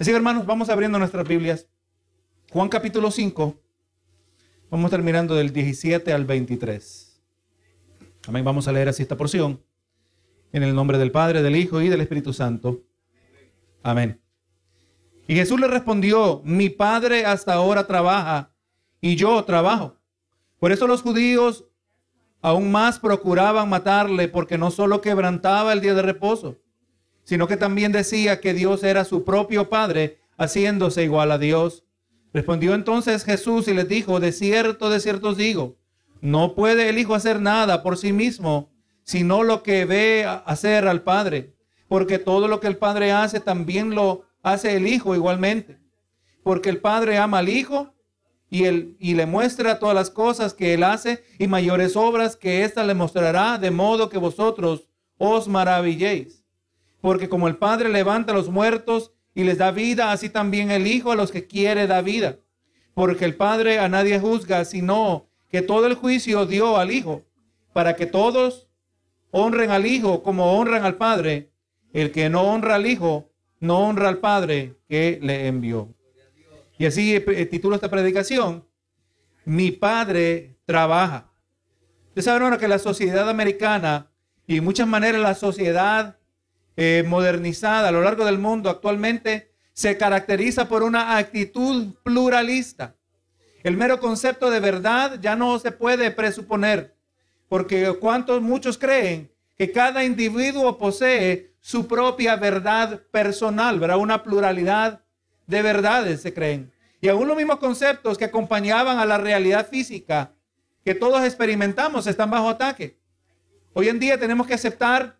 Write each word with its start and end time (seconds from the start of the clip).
Así 0.00 0.10
que 0.10 0.16
hermanos, 0.16 0.46
vamos 0.46 0.70
abriendo 0.70 0.98
nuestras 0.98 1.28
Biblias. 1.28 1.68
Juan 2.50 2.70
capítulo 2.70 3.10
5. 3.10 3.60
Vamos 4.70 4.84
a 4.84 4.86
estar 4.86 5.02
mirando 5.02 5.34
del 5.34 5.52
17 5.52 6.10
al 6.14 6.24
23. 6.24 7.22
Amén. 8.26 8.42
Vamos 8.42 8.66
a 8.66 8.72
leer 8.72 8.88
así 8.88 9.02
esta 9.02 9.18
porción. 9.18 9.62
En 10.52 10.62
el 10.62 10.74
nombre 10.74 10.96
del 10.96 11.12
Padre, 11.12 11.42
del 11.42 11.54
Hijo 11.54 11.82
y 11.82 11.90
del 11.90 12.00
Espíritu 12.00 12.32
Santo. 12.32 12.80
Amén. 13.82 14.18
Y 15.28 15.34
Jesús 15.34 15.60
le 15.60 15.68
respondió, 15.68 16.40
mi 16.46 16.70
Padre 16.70 17.26
hasta 17.26 17.52
ahora 17.52 17.86
trabaja 17.86 18.54
y 19.02 19.16
yo 19.16 19.44
trabajo. 19.44 19.98
Por 20.58 20.72
eso 20.72 20.86
los 20.86 21.02
judíos 21.02 21.66
aún 22.40 22.72
más 22.72 22.98
procuraban 22.98 23.68
matarle 23.68 24.28
porque 24.28 24.56
no 24.56 24.70
solo 24.70 25.02
quebrantaba 25.02 25.74
el 25.74 25.82
día 25.82 25.92
de 25.92 26.00
reposo, 26.00 26.56
sino 27.30 27.46
que 27.46 27.56
también 27.56 27.92
decía 27.92 28.40
que 28.40 28.54
Dios 28.54 28.82
era 28.82 29.04
su 29.04 29.22
propio 29.22 29.68
Padre, 29.68 30.18
haciéndose 30.36 31.04
igual 31.04 31.30
a 31.30 31.38
Dios. 31.38 31.84
Respondió 32.32 32.74
entonces 32.74 33.22
Jesús 33.22 33.68
y 33.68 33.72
les 33.72 33.86
dijo, 33.86 34.18
de 34.18 34.32
cierto, 34.32 34.90
de 34.90 34.98
cierto 34.98 35.28
os 35.28 35.36
digo, 35.36 35.76
no 36.20 36.56
puede 36.56 36.88
el 36.88 36.98
Hijo 36.98 37.14
hacer 37.14 37.40
nada 37.40 37.84
por 37.84 37.98
sí 37.98 38.12
mismo, 38.12 38.72
sino 39.04 39.44
lo 39.44 39.62
que 39.62 39.84
ve 39.84 40.26
hacer 40.44 40.88
al 40.88 41.02
Padre, 41.02 41.54
porque 41.86 42.18
todo 42.18 42.48
lo 42.48 42.58
que 42.58 42.66
el 42.66 42.78
Padre 42.78 43.12
hace 43.12 43.38
también 43.38 43.94
lo 43.94 44.24
hace 44.42 44.74
el 44.74 44.88
Hijo 44.88 45.14
igualmente, 45.14 45.78
porque 46.42 46.68
el 46.68 46.78
Padre 46.80 47.18
ama 47.18 47.38
al 47.38 47.48
Hijo 47.48 47.94
y, 48.50 48.64
él, 48.64 48.96
y 48.98 49.14
le 49.14 49.26
muestra 49.26 49.78
todas 49.78 49.94
las 49.94 50.10
cosas 50.10 50.52
que 50.52 50.74
él 50.74 50.82
hace 50.82 51.22
y 51.38 51.46
mayores 51.46 51.94
obras 51.94 52.34
que 52.34 52.64
ésta 52.64 52.82
le 52.82 52.94
mostrará, 52.94 53.56
de 53.56 53.70
modo 53.70 54.08
que 54.08 54.18
vosotros 54.18 54.88
os 55.16 55.46
maravilléis. 55.46 56.39
Porque 57.00 57.28
como 57.28 57.48
el 57.48 57.56
Padre 57.56 57.88
levanta 57.88 58.32
a 58.32 58.34
los 58.34 58.48
muertos 58.48 59.12
y 59.34 59.44
les 59.44 59.58
da 59.58 59.70
vida, 59.70 60.12
así 60.12 60.28
también 60.28 60.70
el 60.70 60.86
Hijo 60.86 61.12
a 61.12 61.16
los 61.16 61.32
que 61.32 61.46
quiere 61.46 61.86
da 61.86 62.02
vida. 62.02 62.38
Porque 62.94 63.24
el 63.24 63.36
Padre 63.36 63.78
a 63.78 63.88
nadie 63.88 64.18
juzga, 64.18 64.64
sino 64.64 65.28
que 65.48 65.62
todo 65.62 65.86
el 65.86 65.94
juicio 65.94 66.46
dio 66.46 66.76
al 66.76 66.90
Hijo, 66.90 67.22
para 67.72 67.96
que 67.96 68.06
todos 68.06 68.68
honren 69.30 69.70
al 69.70 69.86
Hijo 69.86 70.22
como 70.22 70.58
honran 70.58 70.84
al 70.84 70.96
Padre. 70.96 71.50
El 71.92 72.12
que 72.12 72.28
no 72.28 72.42
honra 72.42 72.76
al 72.76 72.86
Hijo, 72.86 73.30
no 73.58 73.80
honra 73.80 74.08
al 74.08 74.18
Padre 74.18 74.76
que 74.88 75.18
le 75.22 75.46
envió. 75.46 75.94
Y 76.78 76.86
así 76.86 77.14
eh, 77.14 77.24
eh, 77.26 77.46
titulo 77.46 77.74
esta 77.74 77.90
predicación, 77.90 78.64
Mi 79.44 79.70
Padre 79.70 80.56
trabaja. 80.64 81.30
Ustedes 82.08 82.24
saben 82.24 82.58
que 82.58 82.68
la 82.68 82.78
sociedad 82.78 83.28
americana 83.28 84.10
y 84.46 84.58
en 84.58 84.64
muchas 84.64 84.86
maneras 84.86 85.20
la 85.20 85.34
sociedad 85.34 86.18
eh, 86.82 87.04
modernizada 87.06 87.88
a 87.88 87.92
lo 87.92 88.00
largo 88.00 88.24
del 88.24 88.38
mundo 88.38 88.70
actualmente 88.70 89.50
se 89.74 89.98
caracteriza 89.98 90.66
por 90.66 90.82
una 90.82 91.18
actitud 91.18 91.94
pluralista. 92.02 92.96
El 93.62 93.76
mero 93.76 94.00
concepto 94.00 94.48
de 94.48 94.60
verdad 94.60 95.18
ya 95.20 95.36
no 95.36 95.58
se 95.58 95.72
puede 95.72 96.10
presuponer, 96.10 96.96
porque 97.50 97.94
cuantos 98.00 98.40
muchos 98.40 98.78
creen 98.78 99.30
que 99.58 99.70
cada 99.72 100.04
individuo 100.04 100.78
posee 100.78 101.52
su 101.60 101.86
propia 101.86 102.36
verdad 102.36 103.02
personal, 103.10 103.78
¿verdad? 103.78 103.98
Una 103.98 104.22
pluralidad 104.22 105.02
de 105.46 105.60
verdades 105.60 106.22
se 106.22 106.32
creen. 106.32 106.72
Y 107.02 107.08
aún 107.08 107.28
los 107.28 107.36
mismos 107.36 107.58
conceptos 107.58 108.16
que 108.16 108.24
acompañaban 108.24 108.98
a 108.98 109.04
la 109.04 109.18
realidad 109.18 109.68
física 109.68 110.32
que 110.82 110.94
todos 110.94 111.22
experimentamos 111.24 112.06
están 112.06 112.30
bajo 112.30 112.48
ataque. 112.48 112.98
Hoy 113.74 113.90
en 113.90 113.98
día 113.98 114.18
tenemos 114.18 114.46
que 114.46 114.54
aceptar 114.54 115.19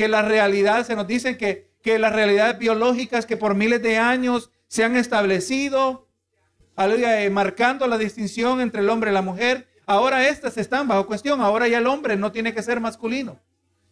que 0.00 0.08
la 0.08 0.22
realidad, 0.22 0.86
se 0.86 0.96
nos 0.96 1.06
dicen 1.06 1.36
que, 1.36 1.74
que 1.82 1.98
las 1.98 2.14
realidades 2.14 2.58
biológicas 2.58 3.26
que 3.26 3.36
por 3.36 3.54
miles 3.54 3.82
de 3.82 3.98
años 3.98 4.50
se 4.66 4.82
han 4.82 4.96
establecido, 4.96 6.08
eh, 6.78 7.28
marcando 7.30 7.86
la 7.86 7.98
distinción 7.98 8.62
entre 8.62 8.80
el 8.80 8.88
hombre 8.88 9.10
y 9.10 9.12
la 9.12 9.20
mujer, 9.20 9.68
ahora 9.84 10.26
estas 10.26 10.56
están 10.56 10.88
bajo 10.88 11.06
cuestión. 11.06 11.42
Ahora 11.42 11.68
ya 11.68 11.76
el 11.76 11.86
hombre 11.86 12.16
no 12.16 12.32
tiene 12.32 12.54
que 12.54 12.62
ser 12.62 12.80
masculino. 12.80 13.40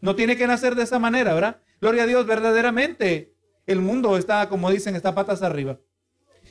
No 0.00 0.16
tiene 0.16 0.38
que 0.38 0.46
nacer 0.46 0.76
de 0.76 0.84
esa 0.84 0.98
manera, 0.98 1.34
¿verdad? 1.34 1.60
Gloria 1.78 2.04
a 2.04 2.06
Dios, 2.06 2.25
verdaderamente 2.25 3.34
el 3.66 3.82
mundo 3.82 4.16
está, 4.16 4.48
como 4.48 4.70
dicen, 4.70 4.96
está 4.96 5.14
patas 5.14 5.42
arriba. 5.42 5.78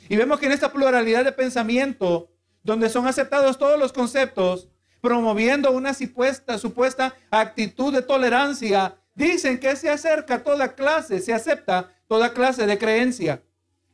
Y 0.08 0.14
vemos 0.14 0.38
que 0.38 0.46
en 0.46 0.52
esta 0.52 0.72
pluralidad 0.72 1.24
de 1.24 1.32
pensamiento, 1.32 2.30
donde 2.62 2.88
son 2.90 3.08
aceptados 3.08 3.58
todos 3.58 3.76
los 3.76 3.92
conceptos, 3.92 4.68
promoviendo 5.00 5.72
una 5.72 5.94
supuesta, 5.94 6.58
supuesta 6.58 7.16
actitud 7.32 7.92
de 7.92 8.02
tolerancia, 8.02 8.97
dicen 9.18 9.58
que 9.58 9.74
se 9.74 9.90
acerca 9.90 10.44
toda 10.44 10.74
clase, 10.74 11.18
se 11.18 11.34
acepta 11.34 11.92
toda 12.06 12.32
clase 12.32 12.66
de 12.66 12.78
creencia, 12.78 13.42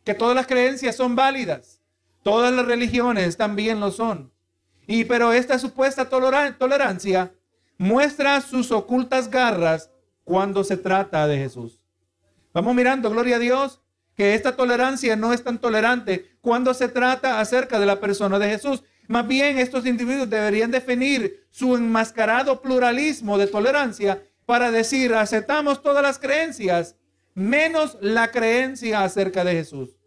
que 0.05 0.13
todas 0.13 0.37
las 0.37 0.47
creencias 0.47 0.97
son 0.97 1.17
válidas, 1.17 1.81
todas 2.23 2.53
las 2.53 2.67
religiones 2.67 3.39
también 3.39 3.81
lo 3.81 3.91
son. 3.91 4.33
Y 4.87 5.07
pero 5.07 5.33
esta 5.33 5.59
supuesta 5.59 6.11
tolerancia 6.11 7.33
muestra 7.79 8.43
sus 8.43 8.71
ocultas 8.71 9.31
garras 9.31 9.91
cuando 10.25 10.63
se 10.63 10.77
trata 10.77 11.27
de 11.27 11.39
Jesús. 11.39 11.81
Vamos 12.53 12.75
mirando, 12.75 13.09
gloria 13.09 13.37
a 13.37 13.41
Dios, 13.41 13.81
que 14.15 14.35
esta 14.35 14.55
tolerancia 14.55 15.17
no 15.17 15.33
es 15.33 15.43
tan 15.43 15.59
tolerante 15.59 16.37
cuando 16.43 16.75
se 16.75 16.89
trata 16.89 17.41
acerca 17.41 17.81
de 17.81 17.87
la 17.87 17.99
persona 17.99 18.39
de 18.39 18.51
Jesús. 18.51 18.85
Más 19.09 19.27
bien, 19.27 19.59
estos 19.59 19.87
individuos 19.87 20.29
deberían 20.29 20.71
definir 20.71 21.47
su 21.51 21.77
enmascarado 21.77 22.61
pluralismo 22.61 23.39
de 23.39 23.47
tolerancia 23.47 24.23
para 24.47 24.71
decir, 24.71 25.15
aceptamos 25.15 25.83
todas 25.83 26.03
las 26.03 26.19
creencias, 26.19 26.97
menos 27.35 27.99
la 28.01 28.31
creencia 28.31 29.03
acerca 29.03 29.45
de 29.45 29.53
Jesús. 29.53 29.99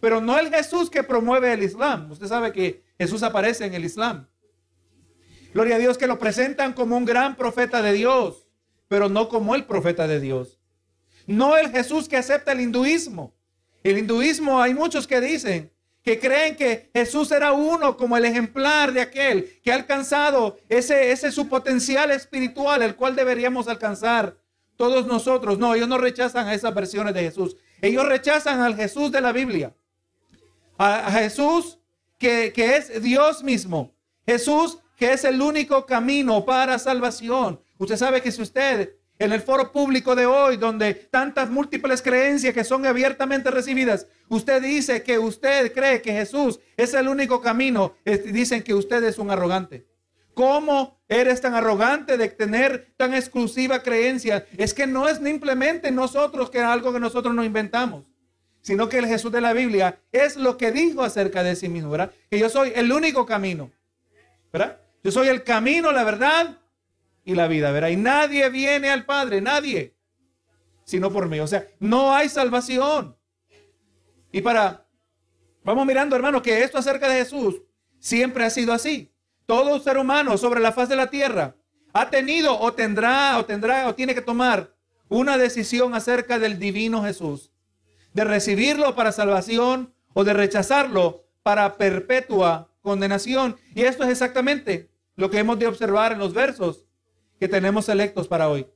Pero 0.00 0.20
no 0.20 0.38
el 0.38 0.50
Jesús 0.50 0.88
que 0.90 1.02
promueve 1.02 1.52
el 1.52 1.62
Islam. 1.62 2.10
Usted 2.10 2.26
sabe 2.26 2.52
que 2.52 2.82
Jesús 2.98 3.22
aparece 3.22 3.66
en 3.66 3.74
el 3.74 3.84
Islam. 3.84 4.28
Gloria 5.52 5.76
a 5.76 5.78
Dios 5.78 5.98
que 5.98 6.06
lo 6.06 6.18
presentan 6.18 6.72
como 6.72 6.96
un 6.96 7.04
gran 7.04 7.36
profeta 7.36 7.82
de 7.82 7.92
Dios, 7.92 8.46
pero 8.88 9.08
no 9.08 9.28
como 9.28 9.54
el 9.54 9.64
profeta 9.64 10.06
de 10.06 10.20
Dios. 10.20 10.60
No 11.26 11.56
el 11.56 11.70
Jesús 11.70 12.08
que 12.08 12.16
acepta 12.16 12.52
el 12.52 12.60
hinduismo. 12.60 13.34
El 13.82 13.98
hinduismo 13.98 14.60
hay 14.60 14.74
muchos 14.74 15.06
que 15.06 15.20
dicen 15.20 15.72
que 16.02 16.18
creen 16.18 16.56
que 16.56 16.90
Jesús 16.94 17.30
era 17.30 17.52
uno 17.52 17.96
como 17.96 18.16
el 18.16 18.24
ejemplar 18.24 18.92
de 18.92 19.02
aquel 19.02 19.60
que 19.62 19.70
ha 19.70 19.74
alcanzado 19.74 20.56
ese, 20.68 21.12
ese 21.12 21.30
su 21.30 21.48
potencial 21.48 22.10
espiritual, 22.10 22.82
el 22.82 22.96
cual 22.96 23.14
deberíamos 23.14 23.68
alcanzar 23.68 24.38
todos 24.76 25.06
nosotros. 25.06 25.58
No, 25.58 25.74
ellos 25.74 25.88
no 25.88 25.98
rechazan 25.98 26.48
a 26.48 26.54
esas 26.54 26.74
versiones 26.74 27.12
de 27.12 27.22
Jesús. 27.22 27.56
Ellos 27.82 28.06
rechazan 28.06 28.60
al 28.60 28.76
Jesús 28.76 29.12
de 29.12 29.20
la 29.20 29.32
Biblia. 29.32 29.74
A, 30.78 31.10
Jesús 31.12 31.78
que, 32.16 32.52
que 32.54 32.76
es 32.76 33.02
Dios 33.02 33.42
mismo. 33.42 33.94
Jesús 34.26 34.78
que 34.96 35.12
es 35.12 35.24
el 35.24 35.40
único 35.40 35.86
camino 35.86 36.44
para 36.44 36.78
salvación. 36.78 37.60
Usted 37.78 37.96
sabe 37.96 38.20
que 38.22 38.32
si 38.32 38.42
usted 38.42 38.94
en 39.20 39.32
el 39.32 39.42
foro 39.42 39.70
público 39.70 40.16
de 40.16 40.24
hoy, 40.24 40.56
donde 40.56 40.94
tantas 40.94 41.50
múltiples 41.50 42.00
creencias 42.00 42.54
que 42.54 42.64
son 42.64 42.86
abiertamente 42.86 43.50
recibidas, 43.50 44.06
usted 44.30 44.62
dice 44.62 45.02
que 45.02 45.18
usted 45.18 45.72
cree 45.74 46.00
que 46.00 46.12
Jesús 46.12 46.58
es 46.74 46.94
el 46.94 47.06
único 47.06 47.42
camino, 47.42 47.94
dicen 48.32 48.62
que 48.62 48.72
usted 48.72 49.04
es 49.04 49.18
un 49.18 49.30
arrogante. 49.30 49.86
¿Cómo 50.32 51.02
eres 51.06 51.42
tan 51.42 51.54
arrogante 51.54 52.16
de 52.16 52.28
tener 52.28 52.94
tan 52.96 53.12
exclusiva 53.12 53.82
creencia? 53.82 54.46
Es 54.56 54.72
que 54.72 54.86
no 54.86 55.06
es 55.06 55.18
simplemente 55.18 55.90
nosotros 55.90 56.48
que 56.48 56.58
es 56.58 56.64
algo 56.64 56.90
que 56.90 57.00
nosotros 57.00 57.34
nos 57.34 57.44
inventamos, 57.44 58.06
sino 58.62 58.88
que 58.88 58.98
el 58.98 59.06
Jesús 59.06 59.30
de 59.30 59.42
la 59.42 59.52
Biblia 59.52 60.00
es 60.12 60.36
lo 60.36 60.56
que 60.56 60.72
dijo 60.72 61.02
acerca 61.02 61.42
de 61.42 61.56
sí 61.56 61.68
mismo, 61.68 61.90
¿verdad? 61.90 62.10
Que 62.30 62.38
yo 62.38 62.48
soy 62.48 62.72
el 62.74 62.90
único 62.90 63.26
camino, 63.26 63.70
¿verdad? 64.50 64.80
Yo 65.04 65.12
soy 65.12 65.28
el 65.28 65.44
camino, 65.44 65.92
la 65.92 66.04
verdad 66.04 66.59
y 67.24 67.34
la 67.34 67.48
vida, 67.48 67.70
¿verdad? 67.70 67.88
Y 67.88 67.96
nadie 67.96 68.48
viene 68.50 68.90
al 68.90 69.04
Padre, 69.04 69.40
nadie, 69.40 69.94
sino 70.84 71.12
por 71.12 71.28
mí. 71.28 71.40
O 71.40 71.46
sea, 71.46 71.66
no 71.78 72.14
hay 72.14 72.28
salvación. 72.28 73.16
Y 74.32 74.40
para, 74.40 74.86
vamos 75.62 75.86
mirando, 75.86 76.16
hermano, 76.16 76.42
que 76.42 76.62
esto 76.62 76.78
acerca 76.78 77.08
de 77.08 77.24
Jesús 77.24 77.62
siempre 77.98 78.44
ha 78.44 78.50
sido 78.50 78.72
así. 78.72 79.12
Todo 79.46 79.80
ser 79.80 79.98
humano 79.98 80.38
sobre 80.38 80.60
la 80.60 80.72
faz 80.72 80.88
de 80.88 80.96
la 80.96 81.10
tierra 81.10 81.56
ha 81.92 82.10
tenido 82.10 82.58
o 82.58 82.72
tendrá 82.72 83.38
o 83.38 83.44
tendrá 83.44 83.88
o 83.88 83.94
tiene 83.94 84.14
que 84.14 84.22
tomar 84.22 84.74
una 85.08 85.36
decisión 85.38 85.94
acerca 85.94 86.38
del 86.38 86.58
divino 86.58 87.02
Jesús. 87.02 87.50
De 88.12 88.24
recibirlo 88.24 88.94
para 88.94 89.12
salvación 89.12 89.92
o 90.14 90.24
de 90.24 90.32
rechazarlo 90.32 91.24
para 91.42 91.76
perpetua 91.76 92.72
condenación. 92.80 93.56
Y 93.74 93.82
esto 93.82 94.04
es 94.04 94.10
exactamente 94.10 94.90
lo 95.16 95.30
que 95.30 95.38
hemos 95.38 95.58
de 95.58 95.66
observar 95.66 96.12
en 96.12 96.18
los 96.18 96.32
versos 96.32 96.86
que 97.40 97.48
tenemos 97.48 97.88
electos 97.88 98.28
para 98.28 98.50
hoy. 98.50 98.68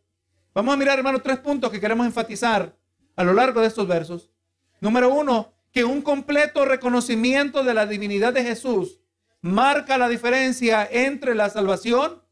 Vamos 0.55 0.73
a 0.73 0.77
mirar, 0.79 0.99
hermano, 0.99 1.21
tres 1.21 1.39
puntos 1.39 1.71
que 1.71 1.81
queremos 1.81 2.07
enfatizar 2.07 2.75
a 3.15 3.23
lo 3.23 3.35
largo 3.35 3.61
de 3.61 3.67
estos 3.67 3.87
versos. 3.87 4.33
Número 4.81 5.13
uno, 5.13 5.53
que 5.71 5.85
un 5.85 6.01
completo 6.01 6.65
reconocimiento 6.65 7.63
de 7.63 7.75
la 7.75 7.87
divinidad 7.87 8.33
de 8.33 8.43
Jesús 8.43 9.01
marca 9.43 9.99
la 9.99 10.09
diferencia 10.09 10.89
entre 10.91 11.35
la 11.35 11.51
salvación 11.51 12.23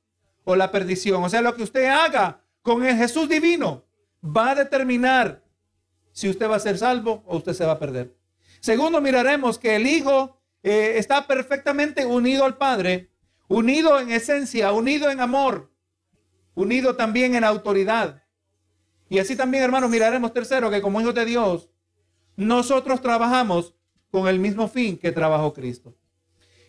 o 0.45 0.57
la 0.57 0.71
perdición. 0.71 1.23
O 1.23 1.29
sea, 1.29 1.43
lo 1.43 1.55
que 1.55 1.65
usted 1.65 1.85
haga 1.85 2.41
con 2.63 2.83
el 2.87 2.97
Jesús 2.97 3.29
divino 3.29 3.85
va 4.25 4.53
a 4.53 4.55
determinar 4.55 5.45
si 6.13 6.31
usted 6.31 6.49
va 6.49 6.57
a 6.57 6.61
ser 6.61 6.79
salvo 6.79 7.23
o 7.27 7.37
usted 7.37 7.53
se 7.53 7.67
va 7.67 7.73
a 7.73 7.79
perder. 7.79 8.17
Segundo, 8.61 9.03
miraremos 9.03 9.59
que 9.59 9.77
el 9.77 9.87
Hijo 9.87 10.41
eh, 10.63 10.95
está 10.97 11.27
perfectamente 11.27 12.07
unido 12.07 12.45
al 12.45 12.57
Padre, 12.57 13.11
unido 13.49 14.01
en 14.01 14.11
esencia, 14.11 14.73
unido 14.73 15.11
en 15.11 15.21
amor, 15.21 15.72
unido 16.55 16.97
también 16.97 17.35
en 17.35 17.45
autoridad. 17.45 18.23
Y 19.09 19.19
así 19.19 19.37
también, 19.37 19.65
hermanos, 19.65 19.91
miraremos 19.91 20.33
tercero 20.33 20.71
que 20.71 20.81
como 20.81 21.01
hijos 21.01 21.15
de 21.15 21.25
Dios, 21.25 21.69
nosotros 22.37 23.01
trabajamos 23.01 23.75
con 24.11 24.29
el 24.29 24.39
mismo 24.39 24.69
fin 24.69 24.99
que 24.99 25.13
trabajó 25.13 25.53
Cristo. 25.53 25.95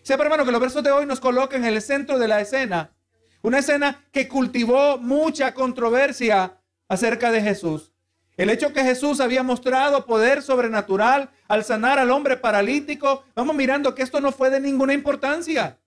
Sepa, 0.01 0.24
hermano, 0.24 0.45
que 0.45 0.51
los 0.51 0.62
versos 0.62 0.83
de 0.83 0.91
hoy 0.91 1.06
nos 1.06 1.19
colocan 1.19 1.63
en 1.63 1.74
el 1.74 1.81
centro 1.81 2.19
de 2.19 2.27
la 2.27 2.41
escena. 2.41 2.94
Una 3.41 3.59
escena 3.59 4.06
que 4.12 4.27
cultivó 4.27 4.97
mucha 4.97 5.53
controversia 5.53 6.57
acerca 6.88 7.31
de 7.31 7.41
Jesús. 7.41 7.91
El 8.35 8.50
hecho 8.50 8.74
que 8.74 8.83
Jesús 8.83 9.19
había 9.19 9.44
mostrado 9.44 10.06
poder 10.06 10.41
sobrenatural 10.41 11.30
al 11.47 11.63
sanar 11.63 12.00
al 12.00 12.09
hombre 12.09 12.35
paralítico, 12.35 13.24
vamos 13.35 13.56
mirando 13.56 13.94
que 13.94 14.01
esto 14.01 14.19
no 14.19 14.31
fue 14.31 14.50
de 14.50 14.59
ninguna 14.59 14.94
importancia. 14.94 15.77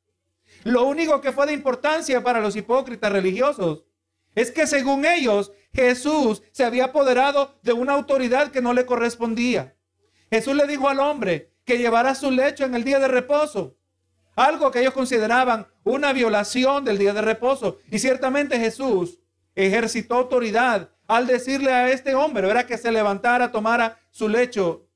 Lo 0.63 0.85
único 0.85 1.21
que 1.21 1.33
fue 1.33 1.47
de 1.47 1.53
importancia 1.53 2.23
para 2.23 2.41
los 2.41 2.55
hipócritas 2.55 3.11
religiosos 3.11 3.85
es 4.37 4.53
que 4.53 4.69
según 4.69 5.05
ellos 5.05 5.51
Jesús 5.73 6.43
se 6.53 6.65
había 6.65 6.85
apoderado 6.85 7.59
de 7.63 7.73
una 7.73 7.95
autoridad 7.95 8.53
que 8.53 8.63
no 8.63 8.73
le 8.73 8.87
correspondía. 8.87 9.75
Jesús 10.31 10.55
le 10.55 10.67
dijo 10.69 10.89
al 10.89 11.01
hombre 11.01 11.51
que 11.65 11.79
llevara 11.79 12.15
su 12.15 12.31
lecho 12.31 12.65
en 12.65 12.75
el 12.75 12.85
día 12.85 13.01
de 13.01 13.09
reposo, 13.09 13.77
algo 14.37 14.71
que 14.71 14.81
ellos 14.81 14.95
consideraban 14.95 15.67
una 15.83 16.13
violación 16.13 16.85
del 16.85 16.99
día 16.99 17.13
de 17.15 17.23
reposo. 17.23 17.79
Y 17.91 17.99
ciertamente 17.99 18.59
Jesús 18.59 19.19
ejercitó 19.55 20.15
autoridad 20.15 20.91
al 21.09 21.27
decirle 21.27 21.73
a 21.73 21.89
este 21.91 22.15
hombre, 22.15 22.49
era 22.49 22.67
que 22.67 22.77
se 22.77 22.93
levantara, 22.93 23.51
tomara 23.51 23.99
su 24.11 24.29
lecho 24.29 24.87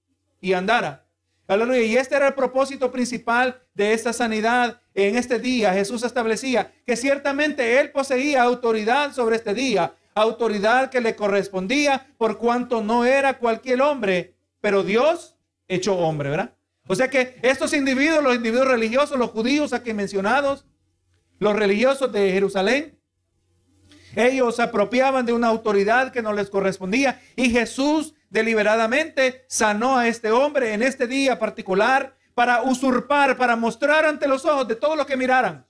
y 0.40 0.52
andara. 0.52 1.06
Y 1.50 1.96
este 1.96 2.14
era 2.14 2.28
el 2.28 2.34
propósito 2.34 2.92
principal 2.92 3.60
de 3.74 3.92
esta 3.92 4.12
sanidad 4.12 4.80
en 4.94 5.16
este 5.16 5.40
día. 5.40 5.72
Jesús 5.72 6.04
establecía 6.04 6.72
que 6.86 6.96
ciertamente 6.96 7.80
él 7.80 7.90
poseía 7.90 8.44
autoridad 8.44 9.12
sobre 9.12 9.34
este 9.34 9.52
día, 9.52 9.92
autoridad 10.14 10.90
que 10.90 11.00
le 11.00 11.16
correspondía 11.16 12.06
por 12.18 12.38
cuanto 12.38 12.82
no 12.82 13.04
era 13.04 13.38
cualquier 13.38 13.82
hombre, 13.82 14.36
pero 14.60 14.84
Dios 14.84 15.36
hecho 15.66 15.98
hombre, 15.98 16.30
¿verdad? 16.30 16.54
O 16.86 16.94
sea 16.94 17.10
que 17.10 17.40
estos 17.42 17.72
individuos, 17.72 18.22
los 18.22 18.36
individuos 18.36 18.68
religiosos, 18.68 19.18
los 19.18 19.30
judíos 19.30 19.72
aquí 19.72 19.92
mencionados, 19.92 20.66
los 21.40 21.56
religiosos 21.56 22.12
de 22.12 22.30
Jerusalén, 22.30 22.96
ellos 24.14 24.54
se 24.54 24.62
apropiaban 24.62 25.26
de 25.26 25.32
una 25.32 25.48
autoridad 25.48 26.12
que 26.12 26.22
no 26.22 26.32
les 26.32 26.48
correspondía 26.48 27.20
y 27.34 27.50
Jesús 27.50 28.14
deliberadamente 28.30 29.44
sanó 29.48 29.98
a 29.98 30.08
este 30.08 30.30
hombre 30.30 30.72
en 30.72 30.82
este 30.82 31.06
día 31.06 31.38
particular 31.38 32.16
para 32.34 32.62
usurpar, 32.62 33.36
para 33.36 33.56
mostrar 33.56 34.06
ante 34.06 34.26
los 34.26 34.46
ojos 34.46 34.66
de 34.66 34.76
todos 34.76 34.96
los 34.96 35.06
que 35.06 35.16
miraran. 35.16 35.66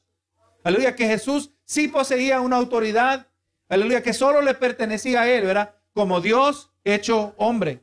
Aleluya, 0.62 0.95
que 0.95 1.07
Jesús 1.07 1.51
sí 1.65 1.89
poseía 1.89 2.41
una 2.41 2.57
autoridad, 2.57 3.27
aleluya, 3.69 4.03
que 4.03 4.12
solo 4.12 4.43
le 4.43 4.55
pertenecía 4.55 5.23
a 5.23 5.29
él, 5.29 5.47
¿verdad? 5.47 5.75
Como 5.95 6.21
Dios 6.21 6.71
hecho 6.85 7.35
hombre. 7.39 7.83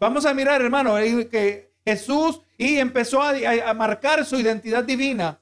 Vamos 0.00 0.26
a 0.26 0.34
mirar, 0.34 0.62
hermano, 0.62 0.96
que 1.30 1.72
Jesús 1.84 2.40
y 2.56 2.78
empezó 2.78 3.22
a, 3.22 3.34
a 3.66 3.74
marcar 3.74 4.24
su 4.24 4.36
identidad 4.36 4.84
divina, 4.84 5.40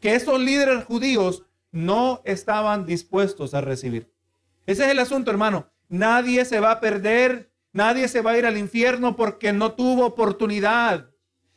que 0.00 0.14
estos 0.14 0.40
líderes 0.40 0.84
judíos 0.84 1.44
no 1.70 2.22
estaban 2.24 2.86
dispuestos 2.86 3.54
a 3.54 3.60
recibir. 3.60 4.12
Ese 4.66 4.84
es 4.84 4.90
el 4.90 4.98
asunto, 4.98 5.30
hermano. 5.30 5.70
Nadie 5.88 6.44
se 6.44 6.60
va 6.60 6.72
a 6.72 6.80
perder, 6.80 7.50
nadie 7.74 8.08
se 8.08 8.22
va 8.22 8.30
a 8.30 8.38
ir 8.38 8.46
al 8.46 8.56
infierno 8.56 9.14
porque 9.14 9.52
no 9.52 9.72
tuvo 9.72 10.06
oportunidad 10.06 11.10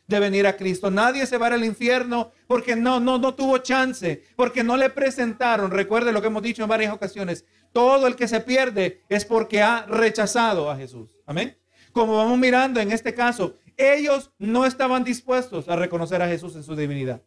de 0.07 0.19
venir 0.19 0.47
a 0.47 0.57
Cristo. 0.57 0.91
Nadie 0.91 1.25
se 1.25 1.37
va 1.37 1.47
al 1.47 1.63
infierno 1.63 2.31
porque 2.47 2.75
no, 2.75 2.99
no, 2.99 3.17
no 3.17 3.33
tuvo 3.33 3.57
chance, 3.59 4.23
porque 4.35 4.63
no 4.63 4.75
le 4.75 4.89
presentaron. 4.89 5.71
Recuerde 5.71 6.11
lo 6.11 6.21
que 6.21 6.27
hemos 6.27 6.43
dicho 6.43 6.63
en 6.63 6.69
varias 6.69 6.93
ocasiones. 6.93 7.45
Todo 7.71 8.07
el 8.07 8.15
que 8.15 8.27
se 8.27 8.41
pierde 8.41 9.03
es 9.09 9.25
porque 9.25 9.61
ha 9.61 9.85
rechazado 9.85 10.69
a 10.71 10.77
Jesús. 10.77 11.17
Amén. 11.25 11.57
Como 11.91 12.17
vamos 12.17 12.37
mirando 12.37 12.79
en 12.79 12.91
este 12.91 13.13
caso, 13.13 13.55
ellos 13.75 14.31
no 14.39 14.65
estaban 14.65 15.03
dispuestos 15.03 15.69
a 15.69 15.75
reconocer 15.75 16.21
a 16.21 16.27
Jesús 16.27 16.55
en 16.55 16.63
su 16.63 16.75
divinidad. 16.75 17.21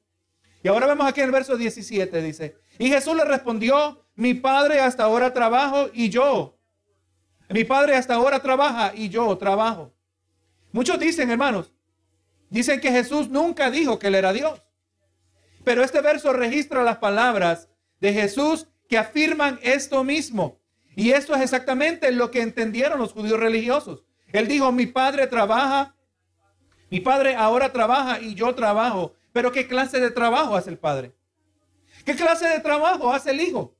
Y 0.62 0.68
ahora 0.68 0.86
vemos 0.86 1.06
aquí 1.06 1.20
en 1.20 1.26
el 1.26 1.32
verso 1.32 1.56
17, 1.56 2.20
dice, 2.22 2.56
y 2.78 2.88
Jesús 2.88 3.16
le 3.16 3.24
respondió, 3.24 4.04
mi 4.14 4.34
padre 4.34 4.80
hasta 4.80 5.04
ahora 5.04 5.32
trabajo 5.32 5.88
y 5.94 6.10
yo. 6.10 6.59
Mi 7.50 7.64
padre 7.64 7.96
hasta 7.96 8.14
ahora 8.14 8.40
trabaja 8.40 8.92
y 8.94 9.08
yo 9.08 9.36
trabajo. 9.36 9.92
Muchos 10.72 10.98
dicen, 11.00 11.30
hermanos, 11.30 11.72
dicen 12.48 12.80
que 12.80 12.92
Jesús 12.92 13.28
nunca 13.28 13.70
dijo 13.70 13.98
que 13.98 14.06
él 14.06 14.14
era 14.14 14.32
Dios. 14.32 14.62
Pero 15.64 15.82
este 15.82 16.00
verso 16.00 16.32
registra 16.32 16.84
las 16.84 16.98
palabras 16.98 17.68
de 18.00 18.12
Jesús 18.12 18.68
que 18.88 18.98
afirman 18.98 19.58
esto 19.62 20.04
mismo. 20.04 20.60
Y 20.94 21.10
esto 21.10 21.34
es 21.34 21.42
exactamente 21.42 22.12
lo 22.12 22.30
que 22.30 22.40
entendieron 22.40 22.98
los 22.98 23.12
judíos 23.12 23.40
religiosos. 23.40 24.04
Él 24.32 24.46
dijo, 24.46 24.70
mi 24.70 24.86
padre 24.86 25.26
trabaja, 25.26 25.96
mi 26.88 27.00
padre 27.00 27.34
ahora 27.34 27.72
trabaja 27.72 28.20
y 28.20 28.34
yo 28.34 28.54
trabajo. 28.54 29.14
Pero 29.32 29.50
¿qué 29.50 29.66
clase 29.66 30.00
de 30.00 30.10
trabajo 30.10 30.56
hace 30.56 30.70
el 30.70 30.78
Padre? 30.78 31.14
¿Qué 32.04 32.16
clase 32.16 32.48
de 32.48 32.60
trabajo 32.60 33.12
hace 33.12 33.30
el 33.30 33.40
Hijo? 33.40 33.76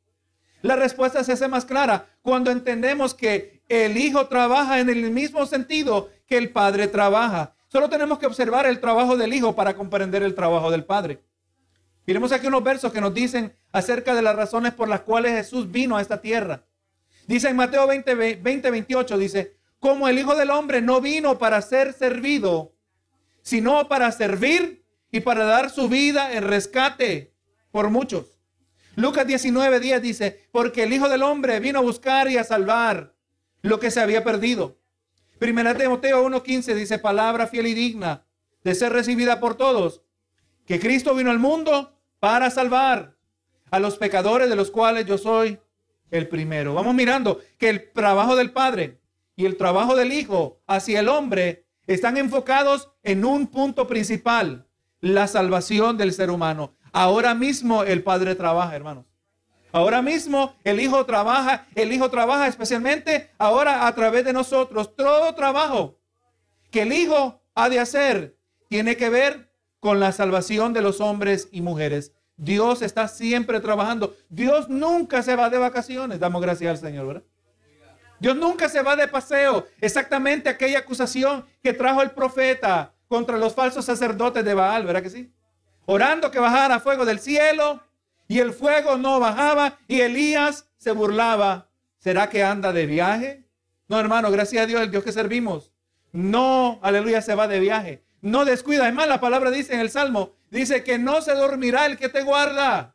La 0.62 0.76
respuesta 0.76 1.24
se 1.24 1.32
hace 1.32 1.48
más 1.48 1.64
clara 1.64 2.06
cuando 2.22 2.50
entendemos 2.50 3.14
que 3.14 3.59
el 3.70 3.96
Hijo 3.96 4.26
trabaja 4.26 4.80
en 4.80 4.90
el 4.90 5.10
mismo 5.12 5.46
sentido 5.46 6.10
que 6.26 6.36
el 6.36 6.50
Padre 6.50 6.88
trabaja. 6.88 7.54
Solo 7.68 7.88
tenemos 7.88 8.18
que 8.18 8.26
observar 8.26 8.66
el 8.66 8.80
trabajo 8.80 9.16
del 9.16 9.32
Hijo 9.32 9.54
para 9.54 9.76
comprender 9.76 10.24
el 10.24 10.34
trabajo 10.34 10.72
del 10.72 10.84
Padre. 10.84 11.22
Miremos 12.04 12.32
aquí 12.32 12.48
unos 12.48 12.64
versos 12.64 12.92
que 12.92 13.00
nos 13.00 13.14
dicen 13.14 13.56
acerca 13.70 14.12
de 14.12 14.22
las 14.22 14.34
razones 14.34 14.74
por 14.74 14.88
las 14.88 15.02
cuales 15.02 15.36
Jesús 15.36 15.70
vino 15.70 15.96
a 15.96 16.02
esta 16.02 16.20
tierra. 16.20 16.64
Dice 17.28 17.48
en 17.48 17.54
Mateo 17.54 17.86
20, 17.86 18.12
20 18.42 18.70
28, 18.72 19.18
dice, 19.18 19.56
como 19.78 20.08
el 20.08 20.18
Hijo 20.18 20.34
del 20.34 20.50
Hombre 20.50 20.82
no 20.82 21.00
vino 21.00 21.38
para 21.38 21.62
ser 21.62 21.92
servido, 21.92 22.74
sino 23.42 23.86
para 23.86 24.10
servir 24.10 24.84
y 25.12 25.20
para 25.20 25.44
dar 25.44 25.70
su 25.70 25.88
vida 25.88 26.32
en 26.32 26.42
rescate 26.42 27.32
por 27.70 27.88
muchos. 27.88 28.40
Lucas 28.96 29.28
19 29.28 29.78
días 29.78 30.02
dice, 30.02 30.48
porque 30.50 30.82
el 30.82 30.92
Hijo 30.92 31.08
del 31.08 31.22
Hombre 31.22 31.60
vino 31.60 31.78
a 31.78 31.82
buscar 31.82 32.28
y 32.28 32.36
a 32.36 32.42
salvar 32.42 33.14
lo 33.62 33.80
que 33.80 33.90
se 33.90 34.00
había 34.00 34.24
perdido. 34.24 34.78
Primera 35.38 35.74
Timoteo 35.74 36.26
1.15 36.28 36.74
dice, 36.74 36.98
palabra 36.98 37.46
fiel 37.46 37.66
y 37.66 37.74
digna 37.74 38.26
de 38.62 38.74
ser 38.74 38.92
recibida 38.92 39.40
por 39.40 39.54
todos, 39.54 40.02
que 40.66 40.78
Cristo 40.78 41.14
vino 41.14 41.30
al 41.30 41.38
mundo 41.38 41.96
para 42.18 42.50
salvar 42.50 43.16
a 43.70 43.80
los 43.80 43.96
pecadores 43.96 44.48
de 44.50 44.56
los 44.56 44.70
cuales 44.70 45.06
yo 45.06 45.16
soy 45.16 45.58
el 46.10 46.28
primero. 46.28 46.74
Vamos 46.74 46.94
mirando 46.94 47.40
que 47.58 47.70
el 47.70 47.90
trabajo 47.92 48.36
del 48.36 48.52
Padre 48.52 49.00
y 49.36 49.46
el 49.46 49.56
trabajo 49.56 49.96
del 49.96 50.12
Hijo 50.12 50.60
hacia 50.66 51.00
el 51.00 51.08
hombre 51.08 51.64
están 51.86 52.16
enfocados 52.16 52.90
en 53.02 53.24
un 53.24 53.46
punto 53.46 53.86
principal, 53.86 54.66
la 55.00 55.26
salvación 55.26 55.96
del 55.96 56.12
ser 56.12 56.30
humano. 56.30 56.74
Ahora 56.92 57.34
mismo 57.34 57.84
el 57.84 58.02
Padre 58.02 58.34
trabaja, 58.34 58.76
hermanos. 58.76 59.06
Ahora 59.72 60.02
mismo 60.02 60.54
el 60.64 60.80
Hijo 60.80 61.04
trabaja, 61.06 61.66
el 61.74 61.92
Hijo 61.92 62.10
trabaja 62.10 62.46
especialmente 62.46 63.30
ahora 63.38 63.86
a 63.86 63.94
través 63.94 64.24
de 64.24 64.32
nosotros. 64.32 64.94
Todo 64.96 65.34
trabajo 65.34 65.98
que 66.70 66.82
el 66.82 66.92
Hijo 66.92 67.40
ha 67.54 67.68
de 67.68 67.78
hacer 67.78 68.36
tiene 68.68 68.96
que 68.96 69.10
ver 69.10 69.52
con 69.80 70.00
la 70.00 70.12
salvación 70.12 70.72
de 70.72 70.82
los 70.82 71.00
hombres 71.00 71.48
y 71.52 71.60
mujeres. 71.60 72.12
Dios 72.36 72.82
está 72.82 73.08
siempre 73.08 73.60
trabajando. 73.60 74.16
Dios 74.28 74.68
nunca 74.68 75.22
se 75.22 75.36
va 75.36 75.50
de 75.50 75.58
vacaciones. 75.58 76.18
Damos 76.18 76.40
gracias 76.40 76.70
al 76.70 76.78
Señor, 76.78 77.06
¿verdad? 77.06 77.22
Dios 78.18 78.36
nunca 78.36 78.68
se 78.68 78.82
va 78.82 78.96
de 78.96 79.08
paseo. 79.08 79.66
Exactamente 79.80 80.48
aquella 80.48 80.80
acusación 80.80 81.44
que 81.62 81.72
trajo 81.72 82.02
el 82.02 82.10
profeta 82.10 82.92
contra 83.08 83.38
los 83.38 83.54
falsos 83.54 83.84
sacerdotes 83.84 84.44
de 84.44 84.54
Baal, 84.54 84.84
¿verdad 84.84 85.02
que 85.02 85.10
sí? 85.10 85.32
Orando 85.86 86.30
que 86.30 86.38
bajara 86.38 86.80
fuego 86.80 87.04
del 87.04 87.18
cielo 87.18 87.82
y 88.30 88.38
el 88.38 88.52
fuego 88.52 88.96
no 88.96 89.18
bajaba 89.18 89.80
y 89.88 90.02
Elías 90.02 90.70
se 90.76 90.92
burlaba. 90.92 91.68
¿Será 91.98 92.30
que 92.30 92.44
anda 92.44 92.72
de 92.72 92.86
viaje? 92.86 93.44
No, 93.88 93.98
hermano, 93.98 94.30
gracias 94.30 94.62
a 94.62 94.66
Dios, 94.66 94.80
el 94.82 94.92
Dios 94.92 95.02
que 95.02 95.10
servimos. 95.10 95.72
No, 96.12 96.78
aleluya, 96.80 97.22
se 97.22 97.34
va 97.34 97.48
de 97.48 97.58
viaje. 97.58 98.04
No 98.20 98.44
descuida. 98.44 98.84
Además, 98.84 99.08
la 99.08 99.18
palabra 99.18 99.50
dice 99.50 99.74
en 99.74 99.80
el 99.80 99.90
Salmo, 99.90 100.36
dice 100.48 100.84
que 100.84 100.96
no 100.96 101.22
se 101.22 101.34
dormirá 101.34 101.86
el 101.86 101.98
que 101.98 102.08
te 102.08 102.22
guarda. 102.22 102.94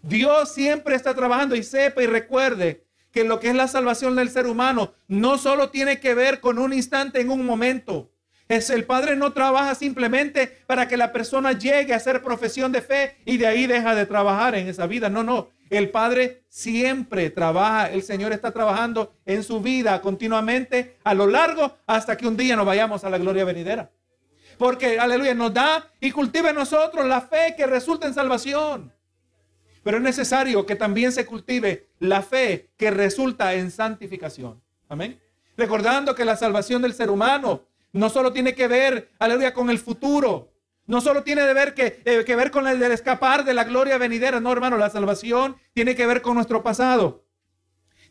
Dios 0.00 0.54
siempre 0.54 0.94
está 0.94 1.14
trabajando 1.14 1.54
y 1.54 1.62
sepa 1.62 2.02
y 2.02 2.06
recuerde 2.06 2.86
que 3.12 3.24
lo 3.24 3.40
que 3.40 3.50
es 3.50 3.54
la 3.54 3.68
salvación 3.68 4.16
del 4.16 4.30
ser 4.30 4.46
humano 4.46 4.94
no 5.06 5.36
solo 5.36 5.68
tiene 5.68 6.00
que 6.00 6.14
ver 6.14 6.40
con 6.40 6.58
un 6.58 6.72
instante 6.72 7.20
en 7.20 7.28
un 7.28 7.44
momento. 7.44 8.10
Es 8.48 8.70
el 8.70 8.84
Padre 8.84 9.16
no 9.16 9.32
trabaja 9.32 9.74
simplemente 9.74 10.62
para 10.66 10.86
que 10.86 10.96
la 10.96 11.12
persona 11.12 11.52
llegue 11.52 11.92
a 11.92 11.96
hacer 11.96 12.22
profesión 12.22 12.70
de 12.70 12.80
fe 12.80 13.16
y 13.24 13.38
de 13.38 13.46
ahí 13.46 13.66
deja 13.66 13.94
de 13.94 14.06
trabajar 14.06 14.54
en 14.54 14.68
esa 14.68 14.86
vida. 14.86 15.08
No, 15.08 15.24
no. 15.24 15.50
El 15.68 15.90
Padre 15.90 16.44
siempre 16.48 17.30
trabaja. 17.30 17.90
El 17.90 18.04
Señor 18.04 18.32
está 18.32 18.52
trabajando 18.52 19.14
en 19.24 19.42
su 19.42 19.60
vida 19.60 20.00
continuamente 20.00 20.96
a 21.02 21.12
lo 21.12 21.26
largo 21.26 21.76
hasta 21.86 22.16
que 22.16 22.28
un 22.28 22.36
día 22.36 22.54
nos 22.54 22.66
vayamos 22.66 23.02
a 23.02 23.10
la 23.10 23.18
gloria 23.18 23.44
venidera. 23.44 23.90
Porque, 24.58 24.98
aleluya, 24.98 25.34
nos 25.34 25.52
da 25.52 25.90
y 26.00 26.12
cultiva 26.12 26.50
en 26.50 26.56
nosotros 26.56 27.04
la 27.04 27.20
fe 27.20 27.54
que 27.56 27.66
resulta 27.66 28.06
en 28.06 28.14
salvación. 28.14 28.92
Pero 29.82 29.98
es 29.98 30.02
necesario 30.02 30.64
que 30.64 30.76
también 30.76 31.12
se 31.12 31.26
cultive 31.26 31.88
la 31.98 32.22
fe 32.22 32.70
que 32.76 32.90
resulta 32.90 33.54
en 33.54 33.70
santificación. 33.70 34.62
Amén. 34.88 35.20
Recordando 35.56 36.14
que 36.14 36.24
la 36.24 36.36
salvación 36.36 36.82
del 36.82 36.94
ser 36.94 37.10
humano 37.10 37.66
no 37.96 38.10
solo 38.10 38.32
tiene 38.32 38.54
que 38.54 38.68
ver, 38.68 39.10
aleluya, 39.18 39.52
con 39.52 39.70
el 39.70 39.78
futuro. 39.78 40.52
No 40.86 41.00
solo 41.00 41.24
tiene 41.24 41.42
de 41.42 41.52
ver 41.52 41.74
que, 41.74 42.00
eh, 42.04 42.22
que 42.24 42.36
ver 42.36 42.50
con 42.50 42.68
el 42.68 42.78
del 42.78 42.92
escapar 42.92 43.44
de 43.44 43.54
la 43.54 43.64
gloria 43.64 43.98
venidera. 43.98 44.38
No, 44.38 44.52
hermano, 44.52 44.76
la 44.76 44.90
salvación 44.90 45.56
tiene 45.72 45.96
que 45.96 46.06
ver 46.06 46.22
con 46.22 46.34
nuestro 46.34 46.62
pasado. 46.62 47.24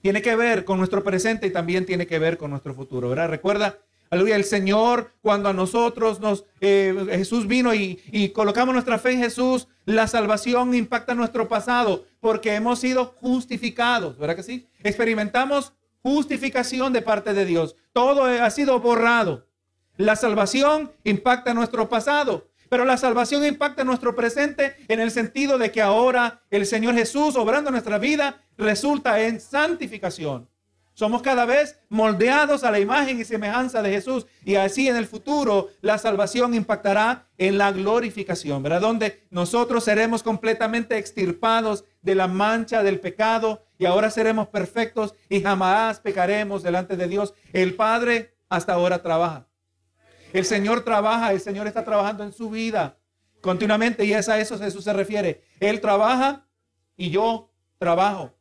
Tiene 0.01 0.21
que 0.21 0.35
ver 0.35 0.65
con 0.65 0.77
nuestro 0.77 1.03
presente 1.03 1.47
y 1.47 1.51
también 1.51 1.85
tiene 1.85 2.05
que 2.05 2.19
ver 2.19 2.37
con 2.37 2.51
nuestro 2.51 2.73
futuro. 2.73 3.09
¿Verdad? 3.09 3.29
Recuerda 3.29 3.79
Aleluya, 4.11 4.35
el 4.35 4.43
Señor, 4.43 5.13
cuando 5.21 5.49
a 5.49 5.53
nosotros 5.53 6.19
nos, 6.19 6.45
eh, 6.61 7.07
Jesús 7.11 7.47
vino 7.47 7.73
y, 7.73 7.99
y, 8.11 8.29
colocamos 8.29 8.73
nuestra 8.73 8.99
fe 8.99 9.13
en 9.13 9.19
Jesús, 9.19 9.67
la 9.85 10.07
salvación 10.07 10.75
impacta 10.75 11.15
nuestro 11.15 11.47
pasado 11.47 12.05
porque 12.19 12.53
hemos 12.53 12.79
sido 12.79 13.15
justificados, 13.19 14.17
¿verdad 14.17 14.35
que 14.35 14.43
sí? 14.43 14.67
Experimentamos 14.83 15.73
justificación 16.03 16.93
de 16.93 17.01
parte 17.01 17.33
de 17.33 17.45
Dios. 17.45 17.75
Todo 17.93 18.25
ha 18.25 18.49
sido 18.51 18.79
borrado. 18.79 19.47
La 19.97 20.15
salvación 20.15 20.91
impacta 21.03 21.53
nuestro 21.53 21.87
pasado, 21.87 22.49
pero 22.69 22.83
la 22.83 22.97
salvación 22.97 23.45
impacta 23.45 23.83
nuestro 23.83 24.15
presente 24.15 24.75
en 24.87 24.99
el 24.99 25.11
sentido 25.11 25.57
de 25.57 25.71
que 25.71 25.81
ahora 25.81 26.43
el 26.49 26.65
Señor 26.65 26.95
Jesús, 26.95 27.35
obrando 27.35 27.71
nuestra 27.71 27.97
vida, 27.97 28.43
resulta 28.57 29.21
en 29.21 29.39
santificación. 29.39 30.49
Somos 30.95 31.21
cada 31.21 31.45
vez 31.45 31.77
moldeados 31.89 32.63
a 32.63 32.71
la 32.71 32.79
imagen 32.79 33.19
y 33.19 33.25
semejanza 33.25 33.81
de 33.81 33.91
Jesús. 33.91 34.25
Y 34.45 34.55
así 34.55 34.87
en 34.87 34.95
el 34.95 35.05
futuro 35.05 35.69
la 35.81 35.97
salvación 35.97 36.53
impactará 36.53 37.27
en 37.37 37.57
la 37.57 37.73
glorificación, 37.73 38.63
¿verdad? 38.63 38.79
Donde 38.79 39.27
nosotros 39.29 39.83
seremos 39.83 40.23
completamente 40.23 40.97
extirpados 40.97 41.83
de 42.01 42.15
la 42.15 42.27
mancha 42.27 42.81
del 42.81 43.01
pecado 43.01 43.65
y 43.77 43.85
ahora 43.85 44.09
seremos 44.09 44.47
perfectos 44.47 45.15
y 45.27 45.41
jamás 45.41 45.99
pecaremos 45.99 46.63
delante 46.63 46.95
de 46.95 47.09
Dios. 47.09 47.33
El 47.51 47.75
Padre 47.75 48.37
hasta 48.47 48.71
ahora 48.71 49.01
trabaja. 49.01 49.47
El 50.35 50.43
Señor 50.43 50.83
trabaja, 50.83 51.31
el 51.31 51.39
Señor 51.39 51.65
está 51.65 51.85
trabajando 51.85 52.21
en 52.21 52.33
su 52.33 52.49
vida 52.49 52.97
continuamente 53.39 54.03
y 54.03 54.11
es 54.11 54.27
a 54.27 54.37
eso 54.37 54.59
Jesús 54.59 54.83
se 54.83 54.91
refiere. 54.91 55.45
Él 55.61 55.79
trabaja 55.79 56.45
y 56.97 57.09
yo 57.09 57.53
trabajo. 57.77 58.33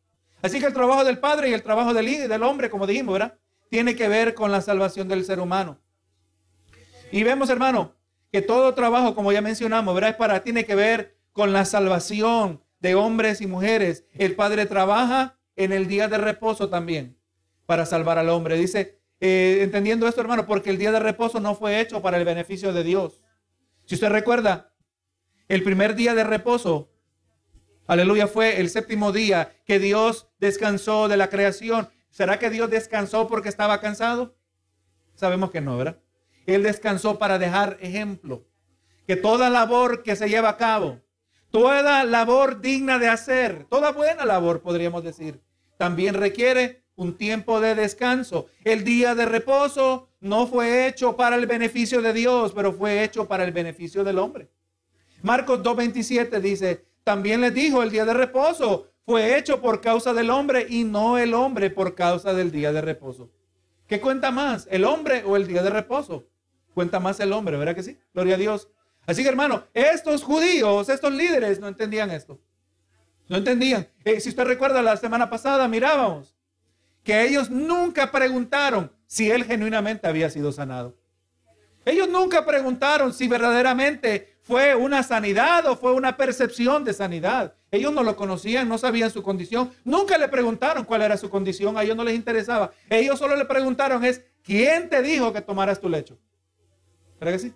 Así 0.43 0.59
que 0.59 0.67
el 0.67 0.73
trabajo 0.73 1.05
del 1.05 1.19
Padre 1.19 1.51
y 1.51 1.53
el 1.53 1.63
trabajo 1.63 1.95
del, 1.95 2.29
del 2.29 2.43
hombre, 2.43 2.69
como 2.69 2.89
dijimos, 2.89 3.13
¿verdad? 3.13 3.39
Tiene 3.71 3.95
que 3.95 4.09
ver 4.09 4.35
con 4.35 4.51
la 4.51 4.61
salvación 4.61 5.07
del 5.07 5.25
ser 5.25 5.39
humano. 5.39 5.79
Y 7.13 7.23
vemos, 7.23 7.49
hermano, 7.49 7.95
que 8.33 8.43
todo 8.43 8.75
trabajo, 8.75 9.15
como 9.15 9.31
ya 9.31 9.41
mencionamos, 9.41 9.95
¿verdad? 9.95 10.11
Es 10.11 10.17
para, 10.17 10.43
tiene 10.43 10.65
que 10.65 10.75
ver 10.75 11.17
con 11.31 11.53
la 11.53 11.65
salvación 11.65 12.61
de 12.81 12.97
hombres 12.97 13.41
y 13.41 13.47
mujeres. 13.47 14.05
El 14.15 14.35
Padre 14.35 14.67
trabaja 14.67 15.39
en 15.55 15.73
el 15.73 15.87
día 15.87 16.09
de 16.09 16.19
reposo 16.19 16.69
también 16.69 17.17
para 17.67 17.87
salvar 17.87 18.19
al 18.19 18.31
hombre. 18.31 18.59
Dice, 18.59 18.99
eh, 19.25 19.63
entendiendo 19.63 20.07
esto, 20.07 20.21
hermano, 20.21 20.47
porque 20.47 20.71
el 20.71 20.79
día 20.79 20.93
de 20.93 21.01
reposo 21.01 21.41
no 21.41 21.55
fue 21.55 21.81
hecho 21.81 22.03
para 22.03 22.19
el 22.19 22.25
beneficio 22.25 22.73
de 22.73 22.85
Dios. 22.85 23.23
Si 23.87 23.95
usted 23.95 24.11
recuerda, 24.11 24.75
el 25.49 25.63
primer 25.63 25.95
día 25.95 26.15
de 26.15 26.25
reposo 26.25 26.91
Aleluya, 27.87 28.27
fue 28.27 28.61
el 28.61 28.71
séptimo 28.71 29.13
día 29.13 29.53
que 29.67 29.79
Dios 29.79 30.29
descansó 30.39 31.07
de 31.07 31.19
la 31.19 31.29
creación. 31.29 31.91
¿Será 32.09 32.39
que 32.39 32.49
Dios 32.49 32.71
descansó 32.71 33.27
porque 33.29 33.51
estaba 33.51 33.79
cansado? 33.81 34.37
Sabemos 35.15 35.51
que 35.51 35.61
no, 35.61 35.77
¿verdad? 35.77 35.99
Él 36.47 36.63
descansó 36.63 37.19
para 37.19 37.39
dejar 37.39 37.77
ejemplo. 37.81 38.47
Que 39.07 39.17
toda 39.17 39.51
labor 39.51 40.03
que 40.03 40.17
se 40.17 40.31
lleva 40.31 40.49
a 40.49 40.57
cabo, 40.57 41.03
toda 41.51 42.05
labor 42.05 42.63
digna 42.63 42.99
de 42.99 43.09
hacer, 43.09 43.67
toda 43.69 43.93
buena 43.93 44.25
labor, 44.25 44.63
podríamos 44.63 45.05
decir, 45.05 45.43
también 45.77 46.15
requiere 46.15 46.84
un 46.97 47.17
tiempo 47.17 47.61
de 47.61 47.75
descanso. 47.75 48.47
El 48.63 48.85
día 48.85 49.15
de 49.15 49.27
reposo 49.27 50.09
no 50.21 50.47
fue 50.47 50.87
hecho 50.87 51.17
para 51.17 51.37
el 51.37 51.47
beneficio 51.47 52.03
de 52.03 52.13
Dios, 52.13 52.53
pero 52.55 52.73
fue 52.73 53.05
hecho 53.05 53.27
para 53.27 53.45
el 53.45 53.53
beneficio 53.53 54.05
del 54.05 54.19
hombre. 54.19 54.49
Marcos 55.23 55.63
2.27 55.63 56.41
dice, 56.41 56.85
también 57.03 57.41
les 57.41 57.55
dijo, 57.55 57.83
el 57.83 57.91
día 57.91 58.05
de 58.05 58.15
reposo 58.15 58.89
fue 59.05 59.37
hecho 59.37 59.61
por 59.61 59.81
causa 59.81 60.15
del 60.15 60.31
hombre 60.31 60.67
y 60.69 60.85
no 60.85 61.19
el 61.19 61.35
hombre 61.35 61.71
por 61.71 61.95
causa 61.95 62.33
del 62.33 62.51
día 62.51 62.73
de 62.73 62.81
reposo. 62.81 63.31
¿Qué 63.87 64.01
cuenta 64.01 64.31
más, 64.31 64.67
el 64.71 64.85
hombre 64.85 65.23
o 65.27 65.37
el 65.37 65.47
día 65.47 65.63
de 65.63 65.71
reposo? 65.71 66.27
Cuenta 66.73 67.01
más 67.01 67.21
el 67.21 67.33
hombre, 67.33 67.57
¿verdad 67.57 67.75
que 67.75 67.83
sí? 67.83 67.99
Gloria 68.13 68.35
a 68.35 68.39
Dios. 68.39 68.69
Así 69.07 69.23
que 69.23 69.29
hermano, 69.29 69.65
estos 69.75 70.23
judíos, 70.23 70.89
estos 70.89 71.13
líderes 71.13 71.61
no 71.61 71.69
entendían 71.69 72.11
esto. 72.11 72.41
No 73.29 73.37
entendían. 73.37 73.89
Eh, 74.05 74.21
si 74.21 74.31
usted 74.31 74.45
recuerda 74.45 74.83
la 74.83 74.97
semana 74.97 75.29
pasada, 75.29 75.69
mirábamos 75.69 76.34
que 77.05 77.23
ellos 77.25 77.51
nunca 77.51 78.11
preguntaron 78.11 78.91
si 79.07 79.31
él 79.31 79.45
genuinamente 79.45 80.09
había 80.09 80.31
sido 80.31 80.51
sanado. 80.51 80.97
Ellos 81.85 82.09
nunca 82.09 82.47
preguntaron 82.47 83.13
si 83.13 83.29
verdaderamente 83.29 84.35
fue 84.43 84.75
una 84.75 85.03
sanidad 85.03 85.67
o 85.67 85.77
fue 85.77 85.93
una 85.93 86.17
percepción 86.17 86.83
de 86.83 86.95
sanidad. 86.95 87.55
Ellos 87.71 87.93
no 87.93 88.03
lo 88.03 88.17
conocían, 88.17 88.69
no 88.69 88.79
sabían 88.79 89.11
su 89.11 89.23
condición. 89.23 89.71
Nunca 89.85 90.17
le 90.17 90.29
preguntaron 90.29 90.85
cuál 90.85 91.03
era 91.03 91.17
su 91.19 91.29
condición, 91.29 91.77
a 91.77 91.83
ellos 91.83 91.97
no 91.97 92.05
les 92.05 92.15
interesaba. 92.15 92.73
Ellos 92.89 93.19
solo 93.19 93.37
le 93.37 93.45
preguntaron 93.45 94.03
es, 94.05 94.23
¿quién 94.43 94.89
te 94.89 95.03
dijo 95.03 95.33
que 95.33 95.43
tomaras 95.43 95.81
tu 95.81 95.91
lecho? 95.91 96.19
¿Verdad 97.21 97.35
que 97.35 97.39
sí? 97.39 97.55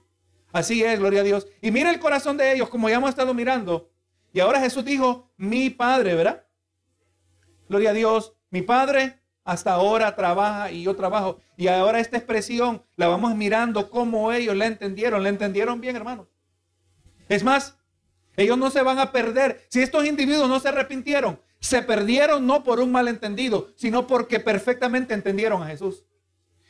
Así 0.52 0.82
es, 0.82 0.98
gloria 0.98 1.20
a 1.20 1.24
Dios. 1.24 1.46
Y 1.62 1.70
mira 1.70 1.90
el 1.90 1.98
corazón 1.98 2.36
de 2.36 2.52
ellos, 2.52 2.68
como 2.68 2.88
ya 2.88 2.96
hemos 2.96 3.10
estado 3.10 3.32
mirando. 3.32 3.90
Y 4.32 4.40
ahora 4.40 4.60
Jesús 4.60 4.84
dijo, 4.84 5.30
mi 5.36 5.70
Padre, 5.70 6.14
¿verdad? 6.14 6.44
Gloria 7.68 7.90
a 7.90 7.94
Dios, 7.94 8.34
mi 8.50 8.62
Padre 8.62 9.17
hasta 9.48 9.72
ahora 9.72 10.14
trabaja 10.14 10.70
y 10.70 10.82
yo 10.82 10.94
trabajo. 10.94 11.38
Y 11.56 11.68
ahora 11.68 12.00
esta 12.00 12.18
expresión 12.18 12.82
la 12.96 13.08
vamos 13.08 13.34
mirando 13.34 13.88
como 13.88 14.30
ellos 14.30 14.54
la 14.54 14.66
entendieron. 14.66 15.22
¿La 15.22 15.30
entendieron 15.30 15.80
bien, 15.80 15.96
hermanos? 15.96 16.26
Es 17.30 17.42
más, 17.42 17.78
ellos 18.36 18.58
no 18.58 18.68
se 18.68 18.82
van 18.82 18.98
a 18.98 19.10
perder. 19.10 19.64
Si 19.70 19.80
estos 19.80 20.04
individuos 20.04 20.50
no 20.50 20.60
se 20.60 20.68
arrepintieron, 20.68 21.40
se 21.60 21.80
perdieron 21.80 22.46
no 22.46 22.62
por 22.62 22.78
un 22.78 22.92
malentendido, 22.92 23.72
sino 23.74 24.06
porque 24.06 24.38
perfectamente 24.38 25.14
entendieron 25.14 25.62
a 25.62 25.68
Jesús. 25.68 26.04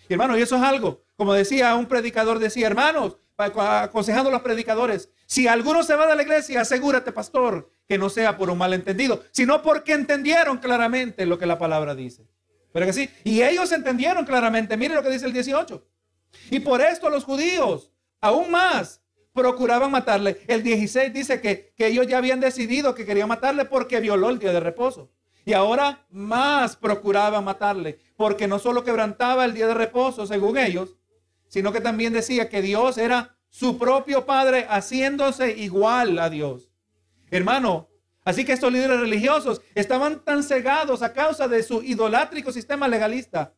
Y 0.08 0.12
hermano, 0.12 0.38
y 0.38 0.42
eso 0.42 0.54
es 0.54 0.62
algo, 0.62 1.02
como 1.16 1.34
decía 1.34 1.74
un 1.74 1.86
predicador, 1.86 2.38
decía, 2.38 2.68
hermanos, 2.68 3.16
aconsejando 3.36 4.30
a 4.30 4.32
los 4.32 4.42
predicadores, 4.42 5.10
si 5.26 5.48
alguno 5.48 5.82
se 5.82 5.96
va 5.96 6.06
de 6.06 6.14
la 6.14 6.22
iglesia, 6.22 6.60
asegúrate, 6.60 7.10
pastor, 7.10 7.72
que 7.88 7.98
no 7.98 8.08
sea 8.08 8.36
por 8.36 8.50
un 8.50 8.58
malentendido, 8.58 9.24
sino 9.32 9.62
porque 9.62 9.94
entendieron 9.94 10.58
claramente 10.58 11.26
lo 11.26 11.40
que 11.40 11.46
la 11.46 11.58
palabra 11.58 11.96
dice. 11.96 12.24
Que 12.86 12.92
sí, 12.92 13.10
y 13.24 13.42
ellos 13.42 13.70
entendieron 13.72 14.24
claramente, 14.24 14.76
mire 14.76 14.94
lo 14.94 15.02
que 15.02 15.10
dice 15.10 15.26
el 15.26 15.32
18. 15.32 15.86
Y 16.50 16.60
por 16.60 16.80
esto 16.80 17.08
los 17.10 17.24
judíos, 17.24 17.92
aún 18.20 18.50
más, 18.50 19.02
procuraban 19.32 19.90
matarle. 19.90 20.40
El 20.46 20.62
16 20.62 21.12
dice 21.12 21.40
que, 21.40 21.72
que 21.76 21.86
ellos 21.86 22.06
ya 22.06 22.18
habían 22.18 22.40
decidido 22.40 22.94
que 22.94 23.06
querían 23.06 23.28
matarle 23.28 23.64
porque 23.64 24.00
violó 24.00 24.30
el 24.30 24.38
día 24.38 24.52
de 24.52 24.60
reposo. 24.60 25.10
Y 25.44 25.54
ahora 25.54 26.06
más 26.10 26.76
procuraban 26.76 27.44
matarle, 27.44 27.98
porque 28.16 28.46
no 28.46 28.58
solo 28.58 28.84
quebrantaba 28.84 29.44
el 29.44 29.54
día 29.54 29.66
de 29.66 29.74
reposo, 29.74 30.26
según 30.26 30.58
ellos, 30.58 30.96
sino 31.48 31.72
que 31.72 31.80
también 31.80 32.12
decía 32.12 32.48
que 32.48 32.60
Dios 32.60 32.98
era 32.98 33.38
su 33.48 33.78
propio 33.78 34.26
Padre 34.26 34.66
haciéndose 34.68 35.56
igual 35.56 36.18
a 36.18 36.28
Dios. 36.28 36.70
Hermano, 37.30 37.87
así 38.28 38.44
que 38.44 38.52
estos 38.52 38.70
líderes 38.70 39.00
religiosos 39.00 39.62
estaban 39.74 40.22
tan 40.22 40.42
cegados 40.42 41.02
a 41.02 41.14
causa 41.14 41.48
de 41.48 41.62
su 41.62 41.82
idolátrico 41.82 42.52
sistema 42.52 42.86
legalista, 42.86 43.54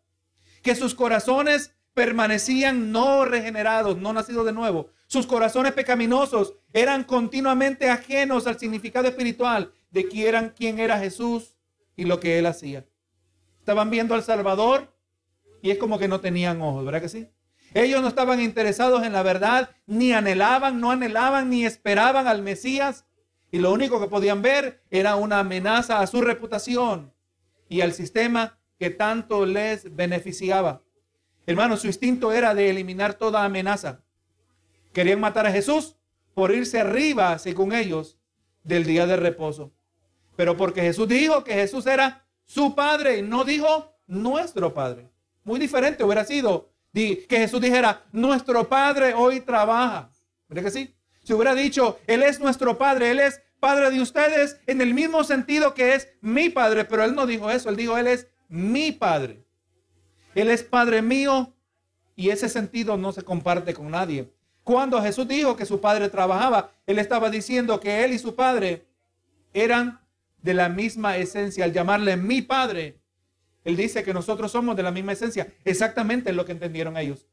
que 0.63 0.77
sus 0.77 0.95
corazones 0.95 1.75
permanecían 1.93 2.93
no 2.93 3.25
regenerados, 3.25 3.99
no 3.99 4.13
nacidos 4.13 4.47
de 4.47 4.53
nuevo, 4.53 4.91
sus 5.09 5.27
corazones 5.27 5.73
pecaminosos 5.73 6.55
eran 6.73 7.03
continuamente 7.03 7.91
ajenos 7.91 8.47
al 8.47 8.61
significado 8.61 9.09
espiritual 9.09 9.73
de 9.91 10.07
quién, 10.07 10.79
era 10.79 11.01
Jesús 11.01 11.57
y 11.97 12.05
lo 12.05 12.21
que 12.21 12.39
él 12.39 12.47
hacía. 12.47 12.87
Estaban 13.59 13.91
viendo 13.91 14.15
al 14.15 14.23
Salvador 14.23 14.97
y 15.63 15.73
es 15.73 15.79
como 15.79 15.99
que 15.99 16.07
no 16.07 16.21
tenían 16.21 16.63
ojos, 16.63 16.85
¿verdad 16.85 17.01
que 17.01 17.09
sí? 17.09 17.29
Ellos 17.75 18.03
no 18.03 18.07
estaban 18.07 18.41
interesados 18.41 19.03
en 19.03 19.13
la 19.13 19.25
verdad, 19.25 19.71
ni 19.87 20.13
anhelaban, 20.13 20.81
no 20.81 20.93
anhelaban, 20.93 21.51
ni 21.51 21.67
esperaban 21.67 22.29
al 22.29 22.43
Mesías. 22.43 23.05
Y 23.51 23.59
lo 23.59 23.73
único 23.73 24.01
que 24.01 24.07
podían 24.07 24.43
ver 24.43 24.83
era 24.91 25.17
una 25.17 25.41
amenaza 25.41 26.01
a 26.01 26.07
su 26.07 26.21
reputación 26.21 27.13
y 27.69 27.81
al 27.81 27.93
sistema 27.93 28.59
que 28.79 28.91
tanto 28.91 29.45
les 29.45 29.95
beneficiaba. 29.95 30.83
Hermano, 31.47 31.77
su 31.77 31.87
instinto 31.87 32.33
era 32.33 32.55
de 32.55 32.71
eliminar 32.71 33.15
toda 33.15 33.45
amenaza. 33.45 34.03
Querían 34.93 35.21
matar 35.21 35.47
a 35.47 35.53
Jesús 35.53 35.97
por 36.35 36.53
irse 36.53 36.81
arriba, 36.81 37.39
según 37.39 37.73
ellos, 37.73 38.19
del 38.63 38.85
día 38.85 39.07
de 39.07 39.17
reposo. 39.17 39.73
Pero 40.37 40.57
porque 40.57 40.83
Jesús 40.83 41.09
dijo 41.09 41.45
que 41.45 41.55
Jesús 41.55 41.87
era 41.87 42.27
su 42.45 42.75
padre, 42.75 43.23
no 43.23 43.45
dijo 43.45 43.97
nuestro 44.07 44.73
padre. 44.73 45.11
Muy 45.45 45.59
diferente 45.59 46.05
hubiera 46.05 46.25
sido 46.25 46.71
que 46.93 47.27
Jesús 47.29 47.61
dijera, 47.61 48.05
nuestro 48.13 48.69
Padre 48.69 49.15
hoy 49.15 49.41
trabaja. 49.41 50.11
¿Verdad 50.49 50.65
que 50.65 50.71
sí? 50.71 50.95
Si 51.31 51.35
hubiera 51.35 51.55
dicho, 51.55 52.01
Él 52.09 52.25
es 52.25 52.41
nuestro 52.41 52.77
Padre, 52.77 53.13
Él 53.13 53.21
es 53.21 53.41
Padre 53.61 53.93
de 53.93 54.01
ustedes 54.01 54.59
en 54.67 54.81
el 54.81 54.95
mismo 54.95 55.23
sentido 55.23 55.75
que 55.75 55.95
es 55.95 56.09
mi 56.21 56.49
Padre, 56.49 56.85
pero 56.85 57.05
Él 57.05 57.15
no 57.15 57.25
dijo 57.25 57.53
eso, 57.53 57.69
Él 57.71 57.77
dijo, 57.77 57.97
Él 57.97 58.09
es 58.09 58.27
mi 58.49 58.91
Padre. 58.91 59.45
Él 60.35 60.51
es 60.51 60.65
Padre 60.65 61.03
mío 61.03 61.55
y 62.17 62.31
ese 62.31 62.49
sentido 62.49 62.97
no 62.97 63.13
se 63.13 63.23
comparte 63.23 63.75
con 63.75 63.93
nadie. 63.93 64.29
Cuando 64.65 65.01
Jesús 65.01 65.29
dijo 65.29 65.55
que 65.55 65.67
su 65.67 65.81
Padre 65.81 66.09
trabajaba, 66.09 66.73
Él 66.85 66.99
estaba 66.99 67.31
diciendo 67.31 67.79
que 67.79 68.03
Él 68.03 68.13
y 68.13 68.19
su 68.19 68.35
Padre 68.35 68.89
eran 69.55 70.01
de 70.43 70.55
la 70.55 70.69
misma 70.69 71.17
esencia. 71.17 71.65
Al 71.65 71.73
llamarle 71.73 72.17
mi 72.17 72.43
Padre, 72.43 72.99
Él 73.63 73.77
dice 73.77 74.03
que 74.03 74.13
nosotros 74.13 74.51
somos 74.51 74.75
de 74.75 74.83
la 74.83 74.91
misma 74.91 75.13
esencia. 75.13 75.47
Exactamente 75.65 76.33
lo 76.33 76.45
que 76.45 76.51
entendieron 76.51 76.97
ellos. 76.97 77.29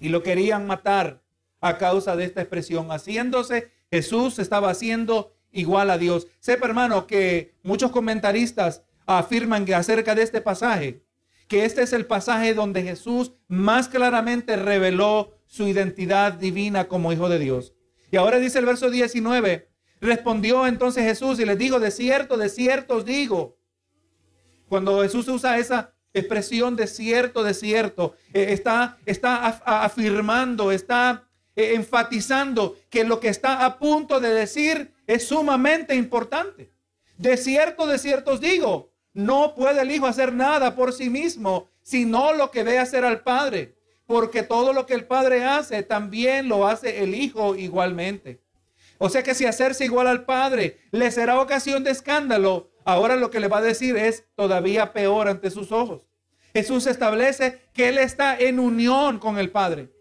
Y 0.00 0.08
lo 0.08 0.24
querían 0.24 0.66
matar 0.66 1.22
a 1.60 1.78
causa 1.78 2.16
de 2.16 2.24
esta 2.24 2.40
expresión. 2.40 2.90
Haciéndose, 2.90 3.70
Jesús 3.90 4.38
estaba 4.38 4.70
haciendo 4.70 5.32
igual 5.50 5.90
a 5.90 5.98
Dios. 5.98 6.26
Sepa, 6.40 6.66
hermano, 6.66 7.06
que 7.06 7.54
muchos 7.62 7.90
comentaristas 7.90 8.82
afirman 9.06 9.64
que 9.64 9.74
acerca 9.74 10.14
de 10.14 10.22
este 10.22 10.40
pasaje, 10.40 11.02
que 11.48 11.64
este 11.64 11.82
es 11.82 11.92
el 11.92 12.06
pasaje 12.06 12.54
donde 12.54 12.82
Jesús 12.82 13.32
más 13.48 13.88
claramente 13.88 14.56
reveló 14.56 15.32
su 15.46 15.66
identidad 15.66 16.34
divina 16.34 16.88
como 16.88 17.12
hijo 17.12 17.28
de 17.28 17.38
Dios. 17.38 17.74
Y 18.10 18.16
ahora 18.16 18.38
dice 18.38 18.58
el 18.58 18.66
verso 18.66 18.90
19, 18.90 19.68
respondió 20.00 20.66
entonces 20.66 21.04
Jesús 21.04 21.40
y 21.40 21.46
les 21.46 21.58
dijo, 21.58 21.80
de 21.80 21.90
cierto, 21.90 22.36
de 22.36 22.48
cierto 22.48 22.96
os 22.96 23.04
digo. 23.04 23.58
Cuando 24.68 25.02
Jesús 25.02 25.26
usa 25.28 25.58
esa 25.58 25.94
expresión 26.12 26.76
de 26.76 26.86
cierto, 26.86 27.42
de 27.42 27.54
cierto, 27.54 28.14
eh, 28.32 28.48
está, 28.50 28.98
está 29.06 29.46
afirmando, 29.64 30.70
está 30.70 31.27
eh, 31.58 31.74
enfatizando 31.74 32.78
que 32.88 33.02
lo 33.02 33.18
que 33.18 33.26
está 33.26 33.64
a 33.64 33.80
punto 33.80 34.20
de 34.20 34.32
decir 34.32 34.92
es 35.08 35.26
sumamente 35.26 35.96
importante. 35.96 36.70
De 37.16 37.36
cierto, 37.36 37.88
de 37.88 37.98
cierto 37.98 38.34
os 38.34 38.40
digo, 38.40 38.92
no 39.12 39.56
puede 39.56 39.82
el 39.82 39.90
Hijo 39.90 40.06
hacer 40.06 40.32
nada 40.32 40.76
por 40.76 40.92
sí 40.92 41.10
mismo, 41.10 41.68
sino 41.82 42.32
lo 42.32 42.52
que 42.52 42.62
ve 42.62 42.78
hacer 42.78 43.04
al 43.04 43.24
Padre, 43.24 43.74
porque 44.06 44.44
todo 44.44 44.72
lo 44.72 44.86
que 44.86 44.94
el 44.94 45.04
Padre 45.04 45.44
hace, 45.46 45.82
también 45.82 46.48
lo 46.48 46.68
hace 46.68 47.02
el 47.02 47.16
Hijo 47.16 47.56
igualmente. 47.56 48.40
O 48.98 49.08
sea 49.08 49.24
que 49.24 49.34
si 49.34 49.44
hacerse 49.44 49.84
igual 49.84 50.06
al 50.06 50.24
Padre 50.24 50.78
le 50.92 51.10
será 51.10 51.40
ocasión 51.40 51.82
de 51.82 51.90
escándalo, 51.90 52.70
ahora 52.84 53.16
lo 53.16 53.32
que 53.32 53.40
le 53.40 53.48
va 53.48 53.58
a 53.58 53.62
decir 53.62 53.96
es 53.96 54.26
todavía 54.36 54.92
peor 54.92 55.26
ante 55.26 55.50
sus 55.50 55.72
ojos. 55.72 56.06
Jesús 56.52 56.86
establece 56.86 57.62
que 57.74 57.88
Él 57.88 57.98
está 57.98 58.38
en 58.38 58.60
unión 58.60 59.18
con 59.18 59.38
el 59.38 59.50
Padre. 59.50 59.97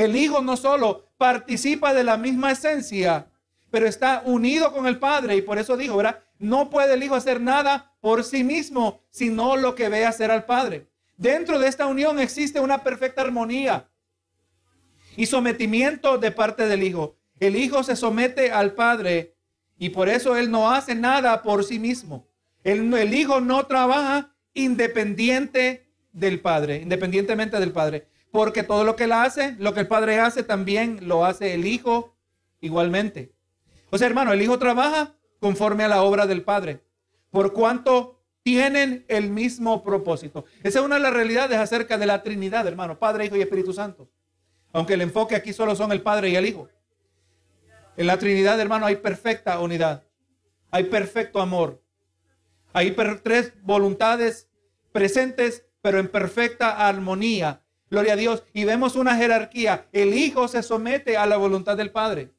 El 0.00 0.16
Hijo 0.16 0.40
no 0.40 0.56
solo 0.56 1.10
participa 1.18 1.92
de 1.92 2.04
la 2.04 2.16
misma 2.16 2.52
esencia, 2.52 3.26
pero 3.70 3.86
está 3.86 4.22
unido 4.24 4.72
con 4.72 4.86
el 4.86 4.98
Padre 4.98 5.36
y 5.36 5.42
por 5.42 5.58
eso 5.58 5.76
dijo, 5.76 5.98
¿verdad? 5.98 6.20
No 6.38 6.70
puede 6.70 6.94
el 6.94 7.02
Hijo 7.02 7.16
hacer 7.16 7.38
nada 7.38 7.92
por 8.00 8.24
sí 8.24 8.42
mismo, 8.42 9.02
sino 9.10 9.56
lo 9.56 9.74
que 9.74 9.90
ve 9.90 10.06
hacer 10.06 10.30
al 10.30 10.46
Padre. 10.46 10.86
Dentro 11.18 11.58
de 11.58 11.68
esta 11.68 11.84
unión 11.84 12.18
existe 12.18 12.60
una 12.60 12.82
perfecta 12.82 13.20
armonía 13.20 13.90
y 15.18 15.26
sometimiento 15.26 16.16
de 16.16 16.30
parte 16.30 16.66
del 16.66 16.82
Hijo. 16.82 17.18
El 17.38 17.54
Hijo 17.54 17.82
se 17.82 17.94
somete 17.94 18.52
al 18.52 18.72
Padre 18.72 19.36
y 19.76 19.90
por 19.90 20.08
eso 20.08 20.34
Él 20.34 20.50
no 20.50 20.70
hace 20.70 20.94
nada 20.94 21.42
por 21.42 21.62
sí 21.62 21.78
mismo. 21.78 22.26
El, 22.64 22.94
el 22.94 23.12
Hijo 23.12 23.42
no 23.42 23.66
trabaja 23.66 24.34
independiente 24.54 25.92
del 26.10 26.40
Padre, 26.40 26.76
independientemente 26.76 27.60
del 27.60 27.72
Padre 27.72 28.08
porque 28.30 28.62
todo 28.62 28.84
lo 28.84 28.96
que 28.96 29.04
él 29.04 29.12
hace, 29.12 29.56
lo 29.58 29.74
que 29.74 29.80
el 29.80 29.88
Padre 29.88 30.20
hace, 30.20 30.42
también 30.42 31.08
lo 31.08 31.24
hace 31.24 31.54
el 31.54 31.66
Hijo 31.66 32.14
igualmente. 32.60 33.32
O 33.90 33.98
sea, 33.98 34.06
hermano, 34.06 34.32
el 34.32 34.42
Hijo 34.42 34.58
trabaja 34.58 35.14
conforme 35.40 35.84
a 35.84 35.88
la 35.88 36.02
obra 36.02 36.26
del 36.26 36.42
Padre, 36.42 36.82
por 37.30 37.52
cuanto 37.52 38.20
tienen 38.42 39.04
el 39.08 39.30
mismo 39.30 39.82
propósito. 39.82 40.44
Esa 40.62 40.78
es 40.80 40.84
una 40.84 40.96
de 40.96 41.02
las 41.02 41.12
realidades 41.12 41.58
acerca 41.58 41.98
de 41.98 42.06
la 42.06 42.22
Trinidad, 42.22 42.66
hermano, 42.66 42.98
Padre, 42.98 43.26
Hijo 43.26 43.36
y 43.36 43.42
Espíritu 43.42 43.72
Santo. 43.72 44.08
Aunque 44.72 44.94
el 44.94 45.02
enfoque 45.02 45.34
aquí 45.34 45.52
solo 45.52 45.74
son 45.74 45.92
el 45.92 46.02
Padre 46.02 46.30
y 46.30 46.36
el 46.36 46.46
Hijo. 46.46 46.68
En 47.96 48.06
la 48.06 48.18
Trinidad, 48.18 48.60
hermano, 48.60 48.86
hay 48.86 48.96
perfecta 48.96 49.58
unidad. 49.60 50.04
Hay 50.70 50.84
perfecto 50.84 51.40
amor. 51.40 51.82
Hay 52.72 52.92
tres 53.22 53.52
voluntades 53.62 54.48
presentes, 54.92 55.66
pero 55.82 55.98
en 55.98 56.08
perfecta 56.08 56.86
armonía 56.86 57.59
Gloria 57.90 58.12
a 58.12 58.16
Dios. 58.16 58.44
Y 58.54 58.64
vemos 58.64 58.94
una 58.94 59.16
jerarquía. 59.16 59.88
El 59.92 60.14
Hijo 60.14 60.46
se 60.48 60.62
somete 60.62 61.16
a 61.16 61.26
la 61.26 61.36
voluntad 61.36 61.76
del 61.76 61.90
Padre. 61.90 62.30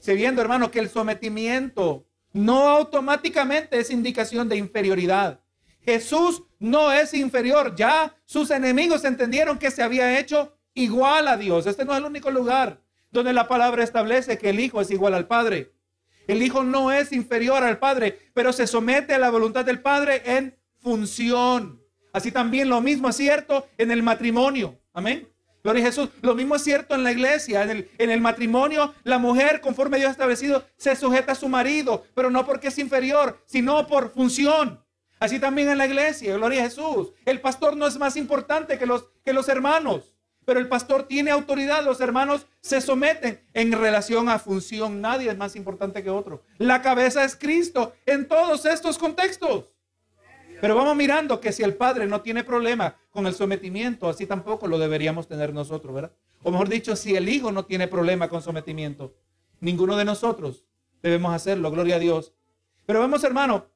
Se 0.00 0.14
viendo, 0.14 0.42
hermano, 0.42 0.70
que 0.70 0.80
el 0.80 0.88
sometimiento 0.88 2.06
no 2.32 2.68
automáticamente 2.68 3.78
es 3.78 3.90
indicación 3.90 4.48
de 4.48 4.56
inferioridad. 4.56 5.40
Jesús 5.82 6.42
no 6.58 6.92
es 6.92 7.14
inferior. 7.14 7.74
Ya 7.76 8.14
sus 8.24 8.50
enemigos 8.50 9.04
entendieron 9.04 9.58
que 9.58 9.70
se 9.70 9.82
había 9.82 10.18
hecho 10.18 10.58
igual 10.74 11.28
a 11.28 11.36
Dios. 11.36 11.66
Este 11.66 11.84
no 11.84 11.92
es 11.92 11.98
el 11.98 12.04
único 12.04 12.30
lugar 12.30 12.82
donde 13.10 13.32
la 13.32 13.48
palabra 13.48 13.84
establece 13.84 14.36
que 14.36 14.50
el 14.50 14.60
Hijo 14.60 14.80
es 14.80 14.90
igual 14.90 15.14
al 15.14 15.28
Padre. 15.28 15.72
El 16.26 16.42
Hijo 16.42 16.64
no 16.64 16.90
es 16.90 17.12
inferior 17.12 17.62
al 17.62 17.78
Padre, 17.78 18.18
pero 18.34 18.52
se 18.52 18.66
somete 18.66 19.14
a 19.14 19.18
la 19.18 19.30
voluntad 19.30 19.64
del 19.64 19.80
Padre 19.80 20.22
en 20.24 20.58
función. 20.80 21.85
Así 22.16 22.32
también 22.32 22.70
lo 22.70 22.80
mismo 22.80 23.10
es 23.10 23.16
cierto 23.16 23.68
en 23.76 23.90
el 23.90 24.02
matrimonio. 24.02 24.80
Amén. 24.94 25.28
Gloria 25.62 25.82
a 25.82 25.86
Jesús. 25.88 26.08
Lo 26.22 26.34
mismo 26.34 26.56
es 26.56 26.64
cierto 26.64 26.94
en 26.94 27.04
la 27.04 27.12
iglesia. 27.12 27.62
En 27.64 28.10
el, 28.10 28.20
matrimonio, 28.22 28.94
la 29.04 29.18
mujer, 29.18 29.60
conforme 29.60 29.98
Dios 29.98 30.08
ha 30.08 30.12
establecido, 30.12 30.64
se 30.78 30.96
sujeta 30.96 31.32
a 31.32 31.34
su 31.34 31.46
marido, 31.46 32.06
pero 32.14 32.30
no 32.30 32.46
porque 32.46 32.68
es 32.68 32.78
inferior, 32.78 33.42
sino 33.44 33.86
por 33.86 34.14
función. 34.14 34.82
Así 35.20 35.38
también 35.38 35.68
en 35.68 35.76
la 35.76 35.84
iglesia, 35.84 36.34
gloria 36.36 36.62
a 36.62 36.64
Jesús. 36.64 37.12
El 37.26 37.42
pastor 37.42 37.76
no 37.76 37.86
es 37.86 37.98
más 37.98 38.16
importante 38.16 38.78
que 38.78 38.86
los, 38.86 39.10
que 39.22 39.34
los 39.34 39.50
hermanos, 39.50 40.16
pero 40.46 40.58
el 40.58 40.68
pastor 40.68 41.02
tiene 41.02 41.32
autoridad, 41.32 41.84
los 41.84 42.00
hermanos 42.00 42.46
se 42.62 42.80
someten 42.80 43.46
en 43.52 43.72
relación 43.72 44.30
a 44.30 44.38
función. 44.38 45.02
Nadie 45.02 45.30
es 45.30 45.36
más 45.36 45.54
importante 45.54 46.02
que 46.02 46.08
otro. 46.08 46.42
La 46.56 46.80
cabeza 46.80 47.24
es 47.24 47.36
Cristo 47.36 47.92
en 48.06 48.26
todos 48.26 48.64
estos 48.64 48.96
contextos. 48.96 49.66
Pero 50.60 50.74
vamos 50.74 50.96
mirando 50.96 51.40
que 51.40 51.52
si 51.52 51.62
el 51.62 51.74
Padre 51.74 52.06
no 52.06 52.22
tiene 52.22 52.44
problema 52.44 52.96
con 53.10 53.26
el 53.26 53.34
sometimiento, 53.34 54.08
así 54.08 54.26
tampoco 54.26 54.66
lo 54.66 54.78
deberíamos 54.78 55.28
tener 55.28 55.52
nosotros, 55.52 55.94
¿verdad? 55.94 56.12
O 56.42 56.50
mejor 56.50 56.68
dicho, 56.68 56.96
si 56.96 57.14
el 57.16 57.28
Hijo 57.28 57.52
no 57.52 57.64
tiene 57.64 57.88
problema 57.88 58.28
con 58.28 58.42
sometimiento, 58.42 59.14
ninguno 59.60 59.96
de 59.96 60.04
nosotros 60.04 60.64
debemos 61.02 61.34
hacerlo, 61.34 61.70
gloria 61.70 61.96
a 61.96 61.98
Dios. 61.98 62.32
Pero 62.86 63.00
vemos, 63.00 63.22
hermano, 63.24 63.66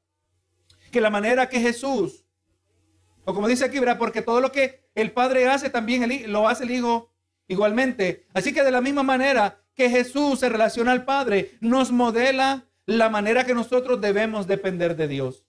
que 0.90 1.00
la 1.00 1.10
manera 1.10 1.48
que 1.48 1.60
Jesús, 1.60 2.24
o 3.24 3.34
como 3.34 3.48
dice 3.48 3.64
aquí, 3.64 3.78
¿verdad? 3.78 3.98
Porque 3.98 4.22
todo 4.22 4.40
lo 4.40 4.52
que 4.52 4.88
el 4.94 5.12
Padre 5.12 5.48
hace, 5.48 5.70
también 5.70 6.30
lo 6.32 6.48
hace 6.48 6.64
el 6.64 6.70
Hijo 6.70 7.12
igualmente. 7.48 8.26
Así 8.32 8.52
que 8.52 8.62
de 8.62 8.70
la 8.70 8.80
misma 8.80 9.02
manera 9.02 9.60
que 9.74 9.90
Jesús 9.90 10.40
se 10.40 10.48
relaciona 10.48 10.92
al 10.92 11.04
Padre, 11.04 11.52
nos 11.60 11.90
modela 11.90 12.66
la 12.86 13.08
manera 13.08 13.44
que 13.44 13.54
nosotros 13.54 14.00
debemos 14.00 14.46
depender 14.46 14.96
de 14.96 15.08
Dios. 15.08 15.44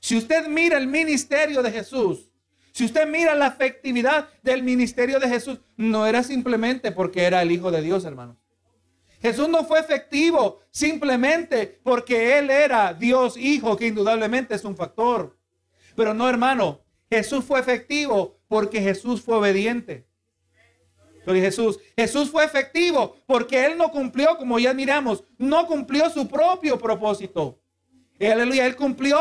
Si 0.00 0.16
usted 0.16 0.48
mira 0.48 0.78
el 0.78 0.86
ministerio 0.86 1.62
de 1.62 1.70
Jesús, 1.70 2.32
si 2.72 2.84
usted 2.84 3.06
mira 3.06 3.34
la 3.34 3.48
efectividad 3.48 4.28
del 4.42 4.62
ministerio 4.62 5.20
de 5.20 5.28
Jesús, 5.28 5.60
no 5.76 6.06
era 6.06 6.22
simplemente 6.22 6.92
porque 6.92 7.24
era 7.24 7.42
el 7.42 7.52
Hijo 7.52 7.70
de 7.70 7.82
Dios, 7.82 8.04
hermanos. 8.04 8.36
Jesús 9.20 9.48
no 9.48 9.64
fue 9.64 9.80
efectivo 9.80 10.60
simplemente 10.70 11.80
porque 11.82 12.38
Él 12.38 12.48
era 12.50 12.94
Dios 12.94 13.36
Hijo, 13.36 13.76
que 13.76 13.86
indudablemente 13.86 14.54
es 14.54 14.64
un 14.64 14.76
factor. 14.76 15.38
Pero 15.94 16.14
no, 16.14 16.28
hermano, 16.28 16.80
Jesús 17.10 17.44
fue 17.44 17.60
efectivo 17.60 18.40
porque 18.48 18.80
Jesús 18.80 19.20
fue 19.20 19.36
obediente. 19.36 20.10
Jesús. 21.38 21.78
Jesús 21.96 22.30
fue 22.30 22.44
efectivo 22.44 23.16
porque 23.26 23.64
Él 23.64 23.78
no 23.78 23.90
cumplió, 23.90 24.36
como 24.36 24.58
ya 24.58 24.74
miramos, 24.74 25.22
no 25.38 25.66
cumplió 25.66 26.10
su 26.10 26.26
propio 26.26 26.78
propósito. 26.78 27.60
Aleluya, 28.20 28.66
Él 28.66 28.76
cumplió 28.76 29.18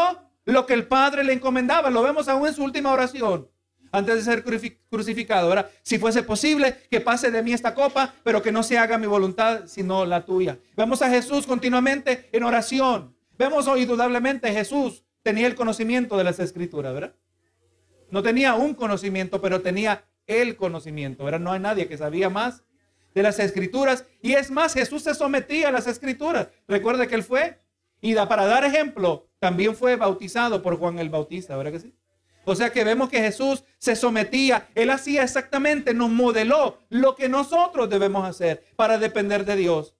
lo 0.52 0.66
que 0.66 0.74
el 0.74 0.88
Padre 0.88 1.24
le 1.24 1.34
encomendaba. 1.34 1.90
Lo 1.90 2.02
vemos 2.02 2.28
aún 2.28 2.48
en 2.48 2.54
su 2.54 2.64
última 2.64 2.92
oración 2.92 3.48
antes 3.92 4.16
de 4.16 4.22
ser 4.22 4.44
crucificado. 4.90 5.54
Si 5.82 5.98
fuese 5.98 6.24
posible, 6.24 6.78
que 6.90 7.02
pase 7.02 7.32
de 7.32 7.42
mí 7.42 7.54
esta 7.54 7.74
copa, 7.74 8.14
pero 8.24 8.42
que 8.42 8.52
no 8.52 8.64
se 8.64 8.78
haga 8.78 8.98
mi 8.98 9.08
voluntad, 9.08 9.66
sino 9.66 10.06
la 10.06 10.26
tuya. 10.26 10.60
Vemos 10.76 11.02
a 11.02 11.10
Jesús 11.10 11.48
continuamente 11.48 12.30
en 12.32 12.44
oración. 12.44 13.16
Vemos 13.38 13.68
hoy 13.68 13.84
indudablemente 13.84 14.52
Jesús 14.52 15.04
tenía 15.24 15.48
el 15.48 15.56
conocimiento 15.56 16.18
de 16.18 16.24
las 16.24 16.40
escrituras, 16.40 16.94
¿verdad? 16.94 17.16
No 18.12 18.24
tenía 18.24 18.56
un 18.56 18.74
conocimiento, 18.74 19.42
pero 19.42 19.62
tenía 19.62 20.06
el 20.28 20.56
conocimiento, 20.56 21.24
¿verdad? 21.24 21.40
No 21.40 21.52
hay 21.52 21.60
nadie 21.60 21.88
que 21.88 21.98
sabía 21.98 22.30
más 22.30 22.64
de 23.14 23.24
las 23.24 23.40
escrituras. 23.40 24.06
Y 24.22 24.34
es 24.34 24.52
más, 24.52 24.74
Jesús 24.74 25.04
se 25.04 25.16
sometía 25.16 25.70
a 25.70 25.72
las 25.72 25.88
escrituras. 25.88 26.50
Recuerde 26.68 27.08
que 27.08 27.16
él 27.16 27.24
fue 27.24 27.60
y 28.02 28.14
da, 28.14 28.28
para 28.28 28.46
dar 28.46 28.64
ejemplo, 28.66 29.29
también 29.40 29.76
fue 29.76 29.96
bautizado 29.96 30.62
por 30.62 30.78
Juan 30.78 31.00
el 31.00 31.10
Bautista, 31.10 31.56
¿verdad 31.58 31.72
que 31.72 31.80
sí? 31.80 31.94
O 32.46 32.56
sea 32.56 32.72
que 32.72 32.84
vemos 32.84 33.10
que 33.10 33.22
Jesús 33.22 33.64
se 33.78 33.96
sometía, 33.96 34.68
él 34.76 34.90
hacía 34.90 35.24
exactamente, 35.24 35.94
nos 35.94 36.10
modeló 36.10 36.80
lo 36.90 37.16
que 37.16 37.30
nosotros 37.30 37.90
debemos 37.90 38.28
hacer 38.28 38.64
para 38.76 38.98
depender 38.98 39.46
de 39.46 39.56
Dios. 39.56 39.96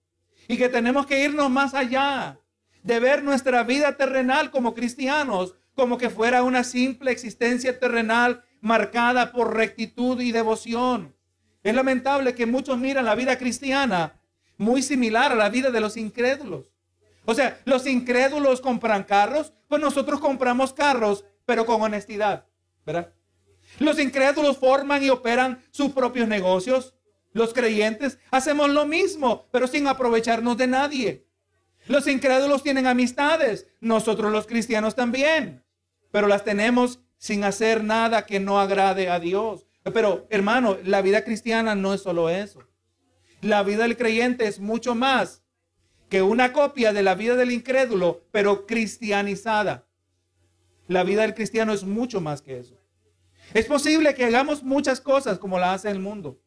Y 0.48 0.56
que 0.56 0.68
tenemos 0.68 1.06
que 1.06 1.22
irnos 1.22 1.48
más 1.48 1.74
allá 1.74 2.40
de 2.82 2.98
ver 2.98 3.22
nuestra 3.22 3.62
vida 3.62 3.96
terrenal 3.96 4.50
como 4.50 4.74
cristianos, 4.74 5.54
como 5.74 5.96
que 5.96 6.10
fuera 6.10 6.42
una 6.42 6.64
simple 6.64 7.12
existencia 7.12 7.78
terrenal 7.78 8.42
marcada 8.60 9.32
por 9.32 9.54
rectitud 9.54 10.20
y 10.20 10.32
devoción. 10.32 11.14
Es 11.62 11.74
lamentable 11.74 12.34
que 12.34 12.46
muchos 12.46 12.78
miran 12.78 13.04
la 13.04 13.14
vida 13.14 13.38
cristiana 13.38 14.20
muy 14.56 14.82
similar 14.82 15.32
a 15.32 15.36
la 15.36 15.48
vida 15.48 15.70
de 15.70 15.80
los 15.80 15.96
incrédulos. 15.96 16.69
O 17.30 17.34
sea, 17.36 17.60
los 17.64 17.86
incrédulos 17.86 18.60
compran 18.60 19.04
carros, 19.04 19.52
pues 19.68 19.80
nosotros 19.80 20.18
compramos 20.18 20.72
carros, 20.72 21.24
pero 21.46 21.64
con 21.64 21.80
honestidad, 21.80 22.46
¿verdad? 22.84 23.12
Los 23.78 24.00
incrédulos 24.00 24.58
forman 24.58 25.04
y 25.04 25.10
operan 25.10 25.62
sus 25.70 25.92
propios 25.92 26.26
negocios. 26.26 26.96
Los 27.32 27.54
creyentes 27.54 28.18
hacemos 28.32 28.70
lo 28.70 28.84
mismo, 28.84 29.46
pero 29.52 29.68
sin 29.68 29.86
aprovecharnos 29.86 30.56
de 30.56 30.66
nadie. 30.66 31.28
Los 31.86 32.08
incrédulos 32.08 32.64
tienen 32.64 32.88
amistades, 32.88 33.68
nosotros 33.78 34.32
los 34.32 34.48
cristianos 34.48 34.96
también, 34.96 35.64
pero 36.10 36.26
las 36.26 36.42
tenemos 36.42 36.98
sin 37.16 37.44
hacer 37.44 37.84
nada 37.84 38.26
que 38.26 38.40
no 38.40 38.58
agrade 38.58 39.08
a 39.08 39.20
Dios. 39.20 39.68
Pero 39.84 40.26
hermano, 40.30 40.78
la 40.82 41.00
vida 41.00 41.22
cristiana 41.22 41.76
no 41.76 41.94
es 41.94 42.02
solo 42.02 42.28
eso. 42.28 42.64
La 43.40 43.62
vida 43.62 43.84
del 43.84 43.96
creyente 43.96 44.48
es 44.48 44.58
mucho 44.58 44.96
más 44.96 45.39
que 46.10 46.22
una 46.22 46.52
copia 46.52 46.92
de 46.92 47.02
la 47.02 47.14
vida 47.14 47.36
del 47.36 47.52
incrédulo, 47.52 48.26
pero 48.32 48.66
cristianizada. 48.66 49.86
La 50.88 51.04
vida 51.04 51.22
del 51.22 51.34
cristiano 51.34 51.72
es 51.72 51.84
mucho 51.84 52.20
más 52.20 52.42
que 52.42 52.58
eso. 52.58 52.76
Es 53.54 53.66
posible 53.66 54.14
que 54.14 54.24
hagamos 54.24 54.64
muchas 54.64 55.00
cosas 55.00 55.38
como 55.38 55.58
la 55.58 55.72
hace 55.72 55.88
el 55.88 56.00
mundo. 56.00 56.40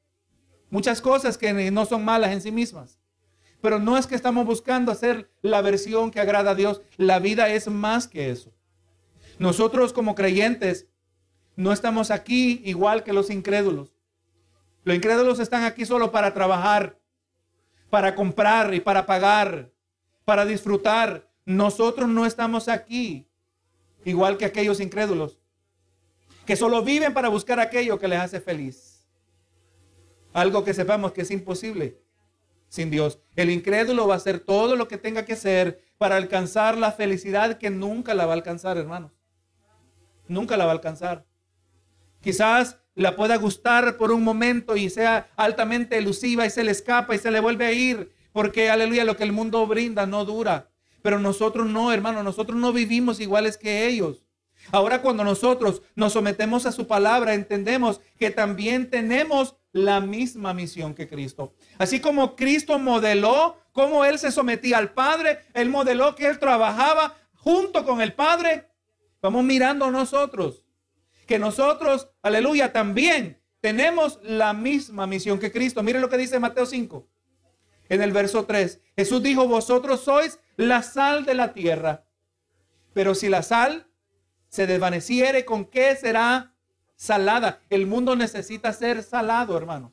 Muchas 0.70 1.02
cosas 1.02 1.38
que 1.38 1.72
no 1.72 1.86
son 1.86 2.04
malas 2.04 2.34
en 2.34 2.42
sí 2.42 2.52
mismas. 2.52 3.00
Pero 3.62 3.80
no 3.80 3.98
es 3.98 4.06
que 4.06 4.16
estamos 4.16 4.46
buscando 4.46 4.92
hacer 4.92 5.32
la 5.42 5.62
versión 5.62 6.12
que 6.12 6.20
agrada 6.20 6.52
a 6.52 6.56
Dios. 6.56 6.82
La 6.98 7.20
vida 7.20 7.48
es 7.48 7.70
más 7.70 8.08
que 8.08 8.30
eso. 8.30 8.54
Nosotros 9.40 9.94
como 9.94 10.14
creyentes 10.14 10.88
no 11.56 11.72
estamos 11.72 12.12
aquí 12.12 12.62
igual 12.66 13.04
que 13.04 13.14
los 13.14 13.30
incrédulos. 13.30 13.96
Los 14.84 14.98
incrédulos 14.98 15.40
están 15.40 15.64
aquí 15.64 15.86
solo 15.86 16.12
para 16.12 16.34
trabajar, 16.34 17.00
para 17.94 18.16
comprar 18.16 18.74
y 18.74 18.80
para 18.80 19.06
pagar, 19.06 19.72
para 20.26 20.46
disfrutar. 20.46 21.30
Nosotros 21.46 22.10
no 22.10 22.26
estamos 22.26 22.68
aquí 22.68 23.30
igual 24.04 24.36
que 24.36 24.46
aquellos 24.46 24.80
incrédulos, 24.80 25.38
que 26.44 26.56
solo 26.56 26.82
viven 26.82 27.14
para 27.14 27.30
buscar 27.30 27.60
aquello 27.60 28.00
que 28.00 28.08
les 28.08 28.20
hace 28.20 28.42
feliz. 28.42 29.08
Algo 30.34 30.64
que 30.64 30.74
sepamos 30.74 31.12
que 31.12 31.22
es 31.22 31.30
imposible 31.30 32.02
sin 32.68 32.90
Dios. 32.90 33.20
El 33.36 33.52
incrédulo 33.52 34.08
va 34.08 34.16
a 34.16 34.18
hacer 34.18 34.40
todo 34.40 34.76
lo 34.76 34.88
que 34.88 34.98
tenga 34.98 35.24
que 35.24 35.34
hacer 35.34 35.84
para 36.00 36.16
alcanzar 36.16 36.76
la 36.76 36.94
felicidad 36.94 37.60
que 37.60 37.70
nunca 37.70 38.16
la 38.16 38.26
va 38.26 38.32
a 38.34 38.38
alcanzar, 38.38 38.76
hermanos. 38.80 39.12
Nunca 40.28 40.58
la 40.58 40.66
va 40.66 40.72
a 40.72 40.74
alcanzar. 40.74 41.28
Quizás 42.22 42.80
la 42.96 43.16
pueda 43.16 43.38
gustar 43.38 43.98
por 43.98 44.12
un 44.12 44.24
momento 44.24 44.76
y 44.76 44.90
sea 44.90 45.30
altamente 45.36 45.98
elusiva 45.98 46.46
y 46.46 46.50
se 46.50 46.64
le 46.64 46.72
escapa 46.72 47.16
y 47.16 47.20
se 47.20 47.32
le 47.32 47.40
vuelve 47.40 47.66
a 47.66 47.72
ir, 47.72 48.12
porque 48.32 48.70
aleluya, 48.70 49.06
lo 49.06 49.18
que 49.18 49.24
el 49.24 49.32
mundo 49.32 49.66
brinda 49.66 50.06
no 50.06 50.26
dura. 50.26 50.70
Pero 51.02 51.20
nosotros 51.20 51.68
no, 51.68 51.92
hermano, 51.92 52.24
nosotros 52.24 52.58
no 52.58 52.72
vivimos 52.72 53.20
iguales 53.20 53.58
que 53.58 53.88
ellos. 53.88 54.26
Ahora 54.72 55.02
cuando 55.02 55.24
nosotros 55.24 55.82
nos 55.96 56.14
sometemos 56.14 56.66
a 56.66 56.72
su 56.72 56.88
palabra, 56.88 57.34
entendemos 57.34 58.00
que 58.18 58.30
también 58.30 58.90
tenemos 58.90 59.56
la 59.74 60.00
misma 60.00 60.54
misión 60.54 60.94
que 60.94 61.10
Cristo. 61.10 61.54
Así 61.78 62.00
como 62.00 62.36
Cristo 62.36 62.80
modeló 62.80 63.58
cómo 63.72 64.06
Él 64.06 64.20
se 64.20 64.32
sometía 64.32 64.78
al 64.78 64.94
Padre, 64.94 65.40
Él 65.54 65.70
modeló 65.70 66.16
que 66.16 66.28
Él 66.28 66.40
trabajaba 66.40 67.16
junto 67.34 67.84
con 67.84 68.02
el 68.02 68.14
Padre. 68.14 68.70
Vamos 69.22 69.44
mirando 69.44 69.90
nosotros 69.92 70.63
que 71.34 71.40
nosotros, 71.40 72.10
aleluya, 72.22 72.72
también 72.72 73.42
tenemos 73.60 74.20
la 74.22 74.54
misma 74.54 75.08
misión 75.08 75.40
que 75.40 75.52
Cristo. 75.52 75.82
Mire 75.82 76.00
lo 76.00 76.08
que 76.08 76.20
dice 76.20 76.38
Mateo 76.38 76.68
5, 76.68 77.08
en 77.90 78.04
el 78.04 78.12
verso 78.12 78.46
3. 78.46 78.80
Jesús 78.96 79.24
dijo, 79.24 79.48
vosotros 79.48 80.02
sois 80.02 80.38
la 80.58 80.84
sal 80.84 81.26
de 81.26 81.34
la 81.34 81.52
tierra. 81.54 82.06
Pero 82.94 83.16
si 83.16 83.30
la 83.30 83.42
sal 83.42 83.88
se 84.48 84.68
desvaneciere, 84.68 85.44
¿con 85.44 85.66
qué 85.66 85.96
será 85.96 86.54
salada? 86.96 87.62
El 87.72 87.88
mundo 87.88 88.16
necesita 88.16 88.72
ser 88.72 89.02
salado, 89.02 89.58
hermanos. 89.58 89.92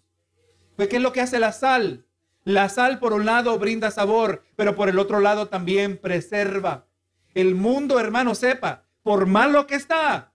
Pues, 0.77 0.89
¿qué 0.89 0.97
es 0.97 1.03
lo 1.03 1.15
que 1.15 1.23
hace 1.23 1.39
la 1.39 1.53
sal? 1.53 2.05
La 2.45 2.69
sal, 2.69 2.99
por 2.99 3.15
un 3.15 3.25
lado, 3.25 3.59
brinda 3.59 3.91
sabor, 3.91 4.45
pero 4.57 4.77
por 4.77 4.91
el 4.91 4.99
otro 4.99 5.21
lado 5.21 5.49
también 5.49 5.97
preserva. 5.97 6.85
El 7.33 7.55
mundo, 7.55 7.99
hermano, 7.99 8.35
sepa, 8.35 8.85
por 9.03 9.25
malo 9.25 9.67
que 9.67 9.77
está, 9.77 10.30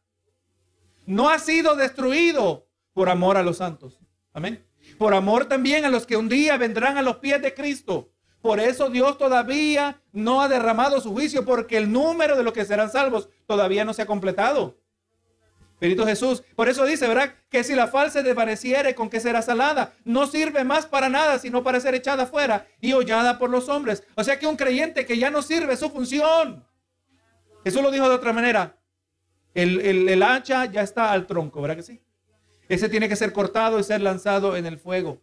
no 1.05 1.29
ha 1.29 1.39
sido 1.39 1.75
destruido 1.75 2.67
por 2.93 3.09
amor 3.09 3.37
a 3.37 3.43
los 3.43 3.57
santos. 3.57 3.99
Amén. 4.33 4.65
Por 4.97 5.13
amor 5.13 5.45
también 5.45 5.85
a 5.85 5.89
los 5.89 6.05
que 6.05 6.17
un 6.17 6.29
día 6.29 6.57
vendrán 6.57 6.97
a 6.97 7.01
los 7.01 7.17
pies 7.17 7.41
de 7.41 7.53
Cristo. 7.53 8.11
Por 8.41 8.59
eso 8.59 8.89
Dios 8.89 9.17
todavía 9.17 10.01
no 10.11 10.41
ha 10.41 10.47
derramado 10.47 11.01
su 11.01 11.11
juicio 11.11 11.45
porque 11.45 11.77
el 11.77 11.91
número 11.91 12.37
de 12.37 12.43
los 12.43 12.53
que 12.53 12.65
serán 12.65 12.91
salvos 12.91 13.27
todavía 13.47 13.83
no 13.85 13.93
se 13.93 14.03
ha 14.03 14.05
completado. 14.05 14.77
Espíritu 15.75 16.05
Jesús. 16.05 16.43
Por 16.55 16.69
eso 16.69 16.85
dice, 16.85 17.07
¿verdad? 17.07 17.33
Que 17.49 17.63
si 17.63 17.75
la 17.75 17.87
falsa 17.87 18.21
desvaneciere, 18.21 18.95
¿con 18.95 19.09
qué 19.09 19.19
será 19.19 19.41
salada? 19.41 19.93
No 20.05 20.25
sirve 20.25 20.63
más 20.63 20.85
para 20.85 21.09
nada, 21.09 21.37
sino 21.37 21.63
para 21.63 21.79
ser 21.79 21.95
echada 21.95 22.27
fuera 22.27 22.67
y 22.79 22.93
hollada 22.93 23.37
por 23.37 23.49
los 23.49 23.67
hombres. 23.67 24.03
O 24.15 24.23
sea 24.23 24.39
que 24.39 24.47
un 24.47 24.55
creyente 24.55 25.05
que 25.05 25.17
ya 25.17 25.29
no 25.29 25.41
sirve 25.41 25.75
su 25.75 25.89
función. 25.89 26.65
Jesús 27.63 27.81
lo 27.81 27.91
dijo 27.91 28.07
de 28.07 28.15
otra 28.15 28.31
manera. 28.31 28.77
El, 29.55 30.21
hacha 30.21 30.65
ya 30.65 30.81
está 30.81 31.11
al 31.11 31.25
tronco, 31.25 31.61
¿verdad 31.61 31.77
que 31.77 31.83
sí? 31.83 32.01
Ese 32.67 32.89
tiene 32.89 33.07
que 33.07 33.15
ser 33.15 33.31
cortado 33.31 33.79
y 33.79 33.83
ser 33.83 34.01
lanzado 34.01 34.57
en 34.57 34.65
el 34.65 34.77
fuego. 34.77 35.21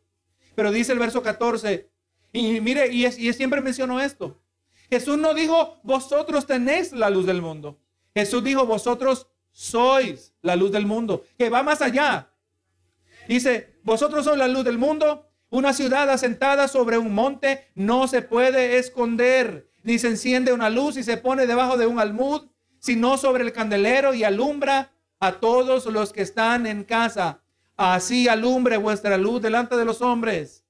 Pero 0.54 0.72
dice 0.72 0.92
el 0.92 0.98
verso 0.98 1.22
14, 1.22 1.88
y 2.32 2.60
mire, 2.60 2.88
y, 2.88 3.06
y 3.06 3.32
siempre 3.34 3.60
menciono 3.60 4.00
esto. 4.00 4.40
Jesús 4.88 5.18
no 5.18 5.34
dijo, 5.34 5.80
vosotros 5.82 6.46
tenéis 6.46 6.92
la 6.92 7.10
luz 7.10 7.26
del 7.26 7.42
mundo. 7.42 7.78
Jesús 8.14 8.42
dijo, 8.42 8.66
vosotros 8.66 9.28
sois 9.50 10.32
la 10.40 10.56
luz 10.56 10.72
del 10.72 10.86
mundo, 10.86 11.24
que 11.36 11.50
va 11.50 11.62
más 11.62 11.82
allá. 11.82 12.30
Dice, 13.28 13.78
vosotros 13.82 14.24
sois 14.24 14.38
la 14.38 14.48
luz 14.48 14.64
del 14.64 14.78
mundo. 14.78 15.28
Una 15.50 15.74
ciudad 15.74 16.08
asentada 16.08 16.68
sobre 16.68 16.96
un 16.96 17.14
monte 17.14 17.68
no 17.74 18.08
se 18.08 18.22
puede 18.22 18.78
esconder, 18.78 19.68
ni 19.82 19.98
se 19.98 20.08
enciende 20.08 20.54
una 20.54 20.70
luz 20.70 20.96
y 20.96 21.02
se 21.02 21.18
pone 21.18 21.46
debajo 21.46 21.76
de 21.76 21.86
un 21.86 22.00
almud, 22.00 22.48
sino 22.82 23.16
sobre 23.16 23.44
el 23.44 23.52
candelero 23.52 24.12
y 24.12 24.24
alumbra 24.24 24.90
a 25.20 25.34
todos 25.38 25.86
los 25.86 26.12
que 26.12 26.22
están 26.22 26.66
en 26.66 26.82
casa. 26.82 27.40
Así 27.76 28.26
alumbre 28.26 28.76
vuestra 28.76 29.16
luz 29.16 29.40
delante 29.40 29.76
de 29.76 29.84
los 29.84 30.02
hombres, 30.02 30.64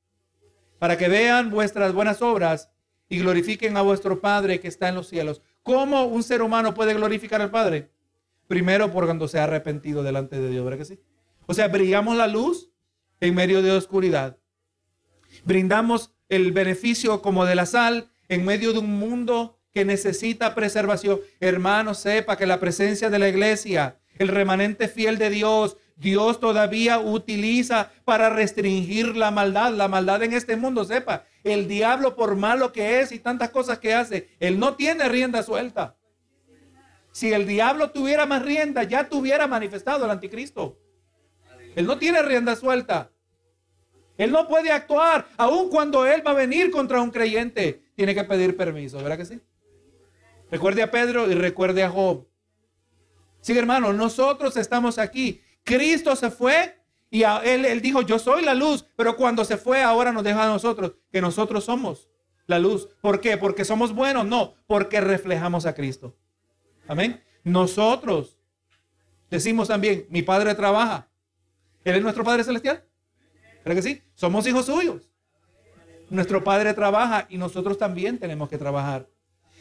para 0.79 0.98
que 0.98 1.09
vean 1.09 1.51
vuestras 1.51 1.94
buenas 1.94 2.20
obras 2.20 2.70
y 3.09 3.18
glorifiquen 3.18 3.79
a 3.79 3.83
vuestro 3.83 4.20
Padre 4.20 4.61
que 4.61 4.68
está 4.68 4.90
en 4.90 4.96
los 4.96 5.09
cielos. 5.09 5.40
¿Cómo 5.62 6.05
un 6.05 6.22
ser 6.22 6.42
humano 6.42 6.75
puede 6.75 6.92
glorificar 6.92 7.40
al 7.40 7.51
Padre? 7.51 7.90
Primero 8.46 8.92
por 8.92 9.07
cuando 9.07 9.27
se 9.27 9.38
ha 9.38 9.44
arrepentido 9.44 10.03
delante 10.03 10.38
de 10.38 10.51
Dios, 10.51 10.64
¿verdad 10.64 10.79
que 10.81 10.85
sí? 10.85 11.01
O 11.46 11.55
sea, 11.55 11.68
brillamos 11.68 12.14
la 12.14 12.27
luz 12.27 12.70
en 13.20 13.35
medio 13.35 13.62
de 13.62 13.72
oscuridad. 13.72 14.37
Brindamos 15.44 16.12
el 16.29 16.53
beneficio 16.53 17.22
como 17.22 17.46
de 17.46 17.55
la 17.55 17.64
sal 17.64 18.11
en 18.29 18.44
medio 18.44 18.75
de 18.75 18.81
un 18.81 18.98
mundo 18.98 19.62
que 19.72 19.85
necesita 19.85 20.54
preservación. 20.54 21.20
Hermano, 21.40 21.94
sepa 21.94 22.37
que 22.37 22.46
la 22.46 22.61
presencia 22.61 23.11
de 23.11 23.18
la 23.18 23.28
iglesia, 23.28 23.96
el 24.18 24.28
remanente 24.28 24.88
fiel 24.88 25.18
de 25.18 25.30
Dios, 25.30 25.76
Dios 25.96 26.40
todavía 26.40 26.98
utiliza 26.98 27.92
para 28.04 28.30
restringir 28.30 29.16
la 29.16 29.30
maldad, 29.30 29.72
la 29.72 29.88
maldad 29.88 30.22
en 30.22 30.32
este 30.32 30.56
mundo, 30.56 30.85
sepa, 30.85 31.24
el 31.44 31.68
diablo 31.68 32.16
por 32.16 32.37
malo 32.37 32.72
que 32.72 33.00
es 33.00 33.12
y 33.12 33.18
tantas 33.18 33.50
cosas 33.50 33.78
que 33.78 33.94
hace, 33.94 34.28
él 34.40 34.58
no 34.58 34.74
tiene 34.74 35.08
rienda 35.08 35.42
suelta. 35.42 35.96
Si 37.12 37.32
el 37.32 37.46
diablo 37.46 37.90
tuviera 37.90 38.26
más 38.26 38.42
rienda, 38.42 38.85
ya 38.85 39.08
tuviera 39.08 39.46
manifestado 39.46 40.04
el 40.04 40.11
anticristo. 40.11 40.78
Él 41.76 41.87
no 41.87 41.98
tiene 41.98 42.22
rienda 42.22 42.56
suelta. 42.56 43.11
Él 44.16 44.30
no 44.30 44.46
puede 44.48 44.70
actuar, 44.70 45.26
aun 45.37 45.68
cuando 45.68 46.06
él 46.06 46.26
va 46.26 46.32
a 46.32 46.35
venir 46.35 46.70
contra 46.70 47.00
un 47.00 47.11
creyente. 47.11 47.82
Tiene 47.94 48.14
que 48.14 48.24
pedir 48.24 48.56
permiso, 48.56 48.98
¿verdad 48.98 49.18
que 49.18 49.24
sí? 49.26 49.40
Recuerde 50.53 50.83
a 50.83 50.91
Pedro 50.93 51.29
y 51.29 51.35
recuerde 51.35 51.83
a 51.83 51.91
Job. 51.91 52.29
Sí, 53.41 53.59
hermano, 53.59 53.93
nosotros 53.93 54.57
estamos 54.57 54.99
aquí. 54.99 55.43
Cristo 55.65 56.15
se 56.15 56.31
fue 56.31 56.79
y 57.11 57.25
él, 57.25 57.65
él 57.65 57.83
dijo, 57.83 58.03
yo 58.03 58.21
soy 58.21 58.45
la 58.45 58.55
luz, 58.55 58.87
pero 58.95 59.17
cuando 59.17 59.45
se 59.45 59.57
fue 59.57 59.83
ahora 59.83 60.12
nos 60.12 60.23
deja 60.23 60.45
a 60.45 60.49
nosotros, 60.49 60.93
que 61.11 61.21
nosotros 61.21 61.65
somos 61.65 62.09
la 62.47 62.61
luz. 62.61 62.88
¿Por 63.01 63.21
qué? 63.21 63.37
Porque 63.37 63.65
somos 63.65 63.93
buenos, 63.93 64.25
no, 64.25 64.55
porque 64.69 65.01
reflejamos 65.01 65.67
a 65.67 65.75
Cristo. 65.75 66.17
Amén. 66.87 67.21
Nosotros 67.43 68.38
Decimos 69.33 69.69
también, 69.69 70.05
mi 70.11 70.21
Padre 70.21 70.55
trabaja. 70.55 71.09
Él 71.85 71.97
es 71.97 72.03
nuestro 72.03 72.23
Padre 72.23 72.45
Celestial. 72.45 72.85
¿Verdad 73.65 73.77
que 73.77 73.83
sí? 73.83 74.03
Somos 74.15 74.47
hijos 74.47 74.67
suyos. 74.67 75.11
Nuestro 76.11 76.45
Padre 76.45 76.75
trabaja 76.75 77.27
y 77.31 77.38
nosotros 77.38 77.79
también 77.79 78.19
tenemos 78.19 78.51
que 78.51 78.59
trabajar. 78.59 79.09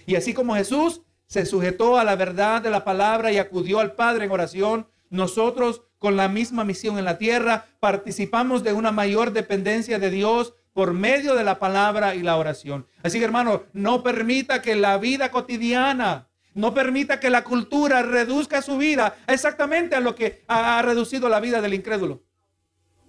Y 0.06 0.16
así 0.16 0.34
como 0.34 0.56
Jesús 0.56 1.02
se 1.28 1.46
sujetó 1.46 1.98
a 1.98 2.04
la 2.04 2.16
verdad 2.16 2.62
de 2.62 2.70
la 2.70 2.84
palabra 2.84 3.32
y 3.32 3.38
acudió 3.38 3.80
al 3.80 3.94
Padre 3.94 4.26
en 4.26 4.32
oración, 4.32 4.88
nosotros 5.10 5.84
con 6.00 6.18
la 6.18 6.28
misma 6.28 6.64
misión 6.64 6.98
en 6.98 7.06
la 7.06 7.18
tierra 7.18 7.66
participamos 7.80 8.64
de 8.64 8.74
una 8.74 8.92
mayor 8.92 9.32
dependencia 9.32 10.00
de 10.00 10.10
Dios 10.10 10.56
por 10.74 10.94
medio 10.94 11.36
de 11.36 11.44
la 11.44 11.60
palabra 11.60 12.16
y 12.16 12.24
la 12.24 12.38
oración. 12.38 12.88
Así 13.04 13.20
que 13.20 13.26
hermano, 13.26 13.64
no 13.74 14.04
permita 14.04 14.62
que 14.62 14.76
la 14.76 14.98
vida 14.98 15.32
cotidiana, 15.32 16.28
no 16.54 16.74
permita 16.74 17.20
que 17.20 17.30
la 17.30 17.44
cultura 17.44 18.02
reduzca 18.02 18.62
su 18.62 18.78
vida 18.78 19.16
exactamente 19.28 19.96
a 19.96 20.00
lo 20.00 20.16
que 20.16 20.44
ha 20.48 20.82
reducido 20.82 21.30
la 21.30 21.40
vida 21.40 21.62
del 21.62 21.74
incrédulo. 21.74 22.24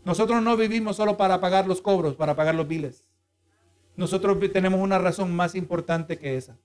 Nosotros 0.05 0.43
no 0.43 0.57
vivimos 0.57 0.97
solo 0.97 1.17
para 1.17 1.41
pagar 1.41 1.67
los 1.67 1.81
cobros, 1.81 2.17
para 2.17 2.35
pagar 2.35 2.55
los 2.55 2.67
biles. 2.67 3.05
Nosotros 3.97 4.39
tenemos 4.53 4.81
una 4.81 4.99
razón 4.99 5.35
más 5.35 5.55
importante 5.55 6.19
que 6.19 6.37
esa. 6.37 6.57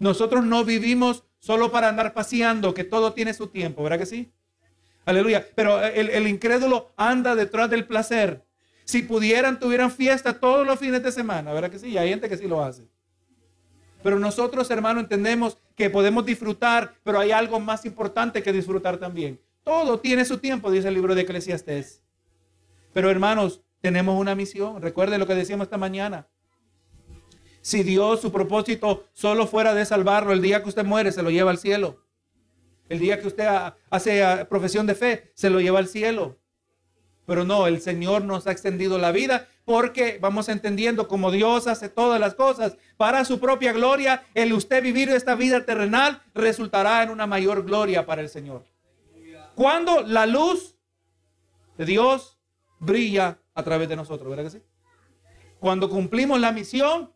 Nosotros 0.00 0.44
no 0.44 0.64
vivimos 0.64 1.24
solo 1.38 1.70
para 1.70 1.88
andar 1.88 2.14
paseando, 2.14 2.74
que 2.74 2.84
todo 2.84 3.12
tiene 3.12 3.34
su 3.34 3.46
tiempo, 3.48 3.82
¿verdad 3.82 3.98
que 3.98 4.06
sí? 4.06 4.32
Aleluya. 5.04 5.46
Pero 5.54 5.80
el, 5.82 6.26
incrédulo 6.26 6.90
anda 6.96 7.34
detrás 7.34 7.70
del 7.70 7.86
placer. 7.86 8.42
Si 8.84 9.02
pudieran, 9.02 9.60
tuvieran 9.60 9.90
fiesta 9.90 10.40
todos 10.40 10.66
los 10.66 10.78
fines 10.78 11.02
de 11.02 11.12
semana, 11.12 11.52
¿verdad 11.52 11.70
que 11.70 11.78
sí? 11.78 11.90
Y 11.90 11.98
hay 11.98 12.08
gente 12.08 12.28
que 12.28 12.36
sí 12.38 12.48
lo 12.48 12.64
hace. 12.64 12.88
Pero 14.02 14.18
nosotros, 14.18 14.70
hermanos, 14.70 15.02
entendemos 15.02 15.58
que 15.76 15.90
podemos 15.90 16.24
disfrutar, 16.24 16.94
pero 17.04 17.20
hay 17.20 17.30
algo 17.30 17.60
más 17.60 17.84
importante 17.84 18.42
que 18.42 18.52
disfrutar 18.52 18.96
también. 18.96 19.38
Todo 19.62 20.00
tiene 20.00 20.24
su 20.24 20.38
tiempo, 20.38 20.70
dice 20.70 20.88
el 20.88 20.94
libro 20.94 21.14
de 21.14 21.22
Eclesiastés. 21.22 22.02
Pero 22.94 23.10
hermanos, 23.10 23.60
tenemos 23.82 24.18
una 24.18 24.34
misión. 24.34 24.80
Recuerde 24.80 25.18
lo 25.18 25.26
que 25.26 25.34
decíamos 25.34 25.66
esta 25.66 25.76
mañana. 25.76 26.26
Si 27.62 27.82
Dios, 27.82 28.20
su 28.20 28.32
propósito 28.32 29.04
solo 29.12 29.46
fuera 29.46 29.74
de 29.74 29.84
salvarlo, 29.84 30.32
el 30.32 30.42
día 30.42 30.62
que 30.62 30.68
usted 30.68 30.84
muere, 30.84 31.12
se 31.12 31.22
lo 31.22 31.30
lleva 31.30 31.50
al 31.50 31.58
cielo. 31.58 32.04
El 32.88 32.98
día 32.98 33.20
que 33.20 33.28
usted 33.28 33.46
hace 33.90 34.24
ah, 34.24 34.48
profesión 34.48 34.86
de 34.86 34.94
fe, 34.94 35.32
se 35.34 35.50
lo 35.50 35.60
lleva 35.60 35.78
al 35.78 35.86
cielo. 35.86 36.38
Pero 37.26 37.44
no, 37.44 37.68
el 37.68 37.80
Señor 37.80 38.24
nos 38.24 38.46
ha 38.46 38.52
extendido 38.52 38.98
la 38.98 39.12
vida 39.12 39.46
porque 39.64 40.18
vamos 40.20 40.48
entendiendo 40.48 41.06
como 41.06 41.30
Dios 41.30 41.68
hace 41.68 41.88
todas 41.88 42.18
las 42.18 42.34
cosas 42.34 42.76
para 42.96 43.24
su 43.24 43.38
propia 43.38 43.72
gloria. 43.72 44.24
El 44.34 44.52
usted 44.52 44.82
vivir 44.82 45.10
esta 45.10 45.36
vida 45.36 45.64
terrenal 45.64 46.22
resultará 46.34 47.04
en 47.04 47.10
una 47.10 47.28
mayor 47.28 47.64
gloria 47.64 48.04
para 48.04 48.22
el 48.22 48.28
Señor. 48.28 48.64
Cuando 49.54 50.02
la 50.02 50.26
luz 50.26 50.76
de 51.78 51.84
Dios 51.84 52.40
brilla 52.80 53.38
a 53.54 53.62
través 53.62 53.88
de 53.88 53.94
nosotros, 53.94 54.28
¿verdad 54.28 54.50
que 54.50 54.58
sí? 54.58 54.64
Cuando 55.60 55.88
cumplimos 55.88 56.40
la 56.40 56.50
misión 56.50 57.12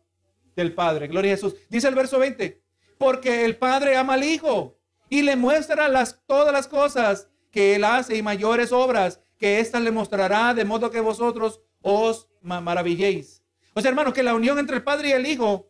del 0.55 0.73
Padre, 0.73 1.07
gloria 1.07 1.33
a 1.33 1.35
Jesús. 1.35 1.55
Dice 1.69 1.87
el 1.87 1.95
verso 1.95 2.19
20, 2.19 2.61
porque 2.97 3.45
el 3.45 3.57
Padre 3.57 3.97
ama 3.97 4.13
al 4.13 4.23
Hijo 4.23 4.77
y 5.09 5.21
le 5.21 5.35
muestra 5.35 5.87
las, 5.89 6.21
todas 6.25 6.53
las 6.53 6.67
cosas 6.67 7.29
que 7.51 7.75
Él 7.75 7.83
hace 7.83 8.15
y 8.17 8.21
mayores 8.21 8.71
obras 8.71 9.21
que 9.37 9.59
ésta 9.59 9.79
le 9.79 9.91
mostrará, 9.91 10.53
de 10.53 10.65
modo 10.65 10.91
que 10.91 11.01
vosotros 11.01 11.61
os 11.81 12.29
maravilléis. 12.41 13.43
O 13.73 13.81
sea, 13.81 13.89
hermano, 13.89 14.13
que 14.13 14.23
la 14.23 14.33
unión 14.33 14.57
entre 14.59 14.77
el 14.77 14.83
Padre 14.83 15.09
y 15.09 15.11
el 15.11 15.25
Hijo, 15.25 15.69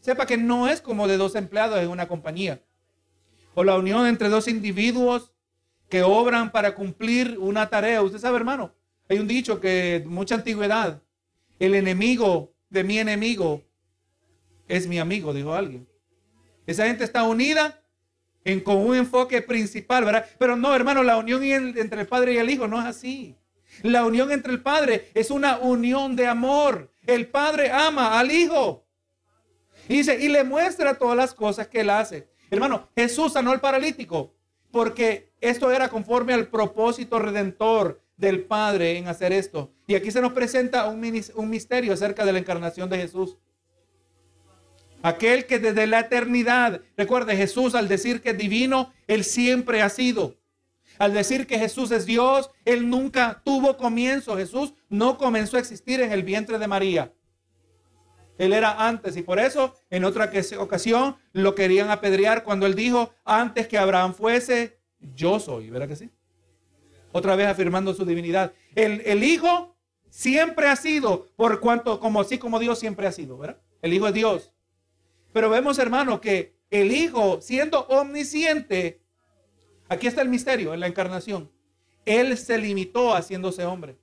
sepa 0.00 0.26
que 0.26 0.36
no 0.36 0.68
es 0.68 0.80
como 0.80 1.08
de 1.08 1.16
dos 1.16 1.34
empleados 1.34 1.80
en 1.80 1.88
una 1.88 2.08
compañía. 2.08 2.62
O 3.54 3.64
la 3.64 3.76
unión 3.76 4.06
entre 4.06 4.28
dos 4.28 4.48
individuos 4.48 5.32
que 5.88 6.02
obran 6.02 6.52
para 6.52 6.74
cumplir 6.74 7.38
una 7.38 7.68
tarea. 7.68 8.02
Usted 8.02 8.18
sabe, 8.18 8.36
hermano, 8.36 8.74
hay 9.08 9.18
un 9.18 9.26
dicho 9.26 9.60
que 9.60 10.04
mucha 10.06 10.34
antigüedad, 10.34 11.02
el 11.58 11.74
enemigo 11.74 12.54
de 12.68 12.84
mi 12.84 12.98
enemigo 12.98 13.64
es 14.68 14.86
mi 14.86 14.98
amigo, 14.98 15.32
dijo 15.32 15.54
alguien. 15.54 15.88
Esa 16.66 16.86
gente 16.86 17.04
está 17.04 17.22
unida 17.24 17.82
en, 18.44 18.60
con 18.60 18.76
un 18.76 18.94
enfoque 18.94 19.42
principal, 19.42 20.04
¿verdad? 20.04 20.26
Pero 20.38 20.56
no, 20.56 20.74
hermano, 20.74 21.02
la 21.02 21.16
unión 21.16 21.42
entre 21.42 22.02
el 22.02 22.06
Padre 22.06 22.34
y 22.34 22.38
el 22.38 22.50
Hijo 22.50 22.68
no 22.68 22.78
es 22.78 22.86
así. 22.86 23.36
La 23.82 24.04
unión 24.04 24.30
entre 24.30 24.52
el 24.52 24.62
Padre 24.62 25.10
es 25.14 25.30
una 25.30 25.58
unión 25.58 26.16
de 26.16 26.26
amor. 26.26 26.92
El 27.06 27.28
Padre 27.28 27.70
ama 27.70 28.18
al 28.18 28.30
Hijo. 28.30 28.86
Y 29.88 29.98
dice, 29.98 30.18
y 30.20 30.28
le 30.28 30.44
muestra 30.44 30.98
todas 30.98 31.16
las 31.16 31.32
cosas 31.32 31.68
que 31.68 31.80
él 31.80 31.90
hace. 31.90 32.28
Hermano, 32.50 32.88
Jesús 32.94 33.32
sanó 33.32 33.52
al 33.52 33.60
paralítico 33.60 34.34
porque 34.70 35.32
esto 35.40 35.70
era 35.70 35.88
conforme 35.88 36.34
al 36.34 36.48
propósito 36.48 37.18
redentor 37.18 38.02
del 38.16 38.44
Padre 38.44 38.98
en 38.98 39.08
hacer 39.08 39.32
esto. 39.32 39.72
Y 39.86 39.94
aquí 39.94 40.10
se 40.10 40.20
nos 40.20 40.32
presenta 40.32 40.86
un, 40.88 41.22
un 41.34 41.50
misterio 41.50 41.92
acerca 41.92 42.24
de 42.24 42.32
la 42.32 42.38
encarnación 42.38 42.90
de 42.90 42.98
Jesús. 42.98 43.38
Aquel 45.02 45.46
que 45.46 45.58
desde 45.58 45.86
la 45.86 46.00
eternidad, 46.00 46.80
recuerde 46.96 47.36
Jesús 47.36 47.74
al 47.74 47.88
decir 47.88 48.20
que 48.20 48.30
es 48.30 48.38
divino, 48.38 48.92
Él 49.06 49.24
siempre 49.24 49.82
ha 49.82 49.88
sido. 49.88 50.36
Al 50.98 51.14
decir 51.14 51.46
que 51.46 51.58
Jesús 51.58 51.92
es 51.92 52.06
Dios, 52.06 52.50
Él 52.64 52.90
nunca 52.90 53.40
tuvo 53.44 53.76
comienzo. 53.76 54.36
Jesús 54.36 54.74
no 54.88 55.16
comenzó 55.16 55.56
a 55.56 55.60
existir 55.60 56.00
en 56.00 56.10
el 56.10 56.24
vientre 56.24 56.58
de 56.58 56.66
María. 56.66 57.12
Él 58.38 58.52
era 58.52 58.86
antes 58.86 59.16
y 59.16 59.22
por 59.22 59.40
eso 59.40 59.74
en 59.90 60.04
otra 60.04 60.30
ocasión 60.58 61.16
lo 61.32 61.54
querían 61.54 61.90
apedrear 61.90 62.44
cuando 62.44 62.66
Él 62.66 62.74
dijo, 62.74 63.12
antes 63.24 63.66
que 63.66 63.78
Abraham 63.78 64.14
fuese, 64.14 64.78
yo 65.00 65.40
soy. 65.40 65.70
¿Verdad 65.70 65.88
que 65.88 65.96
sí? 65.96 66.10
Otra 67.12 67.36
vez 67.36 67.48
afirmando 67.48 67.94
su 67.94 68.04
divinidad. 68.04 68.52
El, 68.74 69.24
Hijo 69.24 69.76
siempre 70.08 70.68
ha 70.68 70.76
sido, 70.76 71.26
por 71.36 71.60
cuanto, 71.60 71.98
como 71.98 72.20
así 72.20 72.38
como 72.38 72.58
Dios 72.58 72.78
siempre 72.78 73.06
ha 73.06 73.12
sido, 73.12 73.38
¿verdad? 73.38 73.60
El 73.82 73.92
Hijo 73.92 74.06
es 74.06 74.14
Dios. 74.14 74.52
Pero 75.32 75.50
vemos, 75.50 75.78
hermano, 75.78 76.20
que 76.20 76.58
el 76.70 76.92
Hijo, 76.92 77.40
siendo 77.40 77.80
omnisciente, 77.86 79.00
aquí 79.88 80.06
está 80.06 80.22
el 80.22 80.28
misterio 80.28 80.74
en 80.74 80.80
la 80.80 80.86
encarnación. 80.86 81.50
Él 82.04 82.36
se 82.36 82.58
limitó 82.58 83.14
haciéndose 83.14 83.64
hombre. 83.64 83.98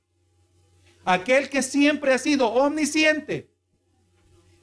Aquel 1.04 1.50
que 1.50 1.62
siempre 1.62 2.14
ha 2.14 2.18
sido 2.18 2.48
omnisciente. 2.48 3.50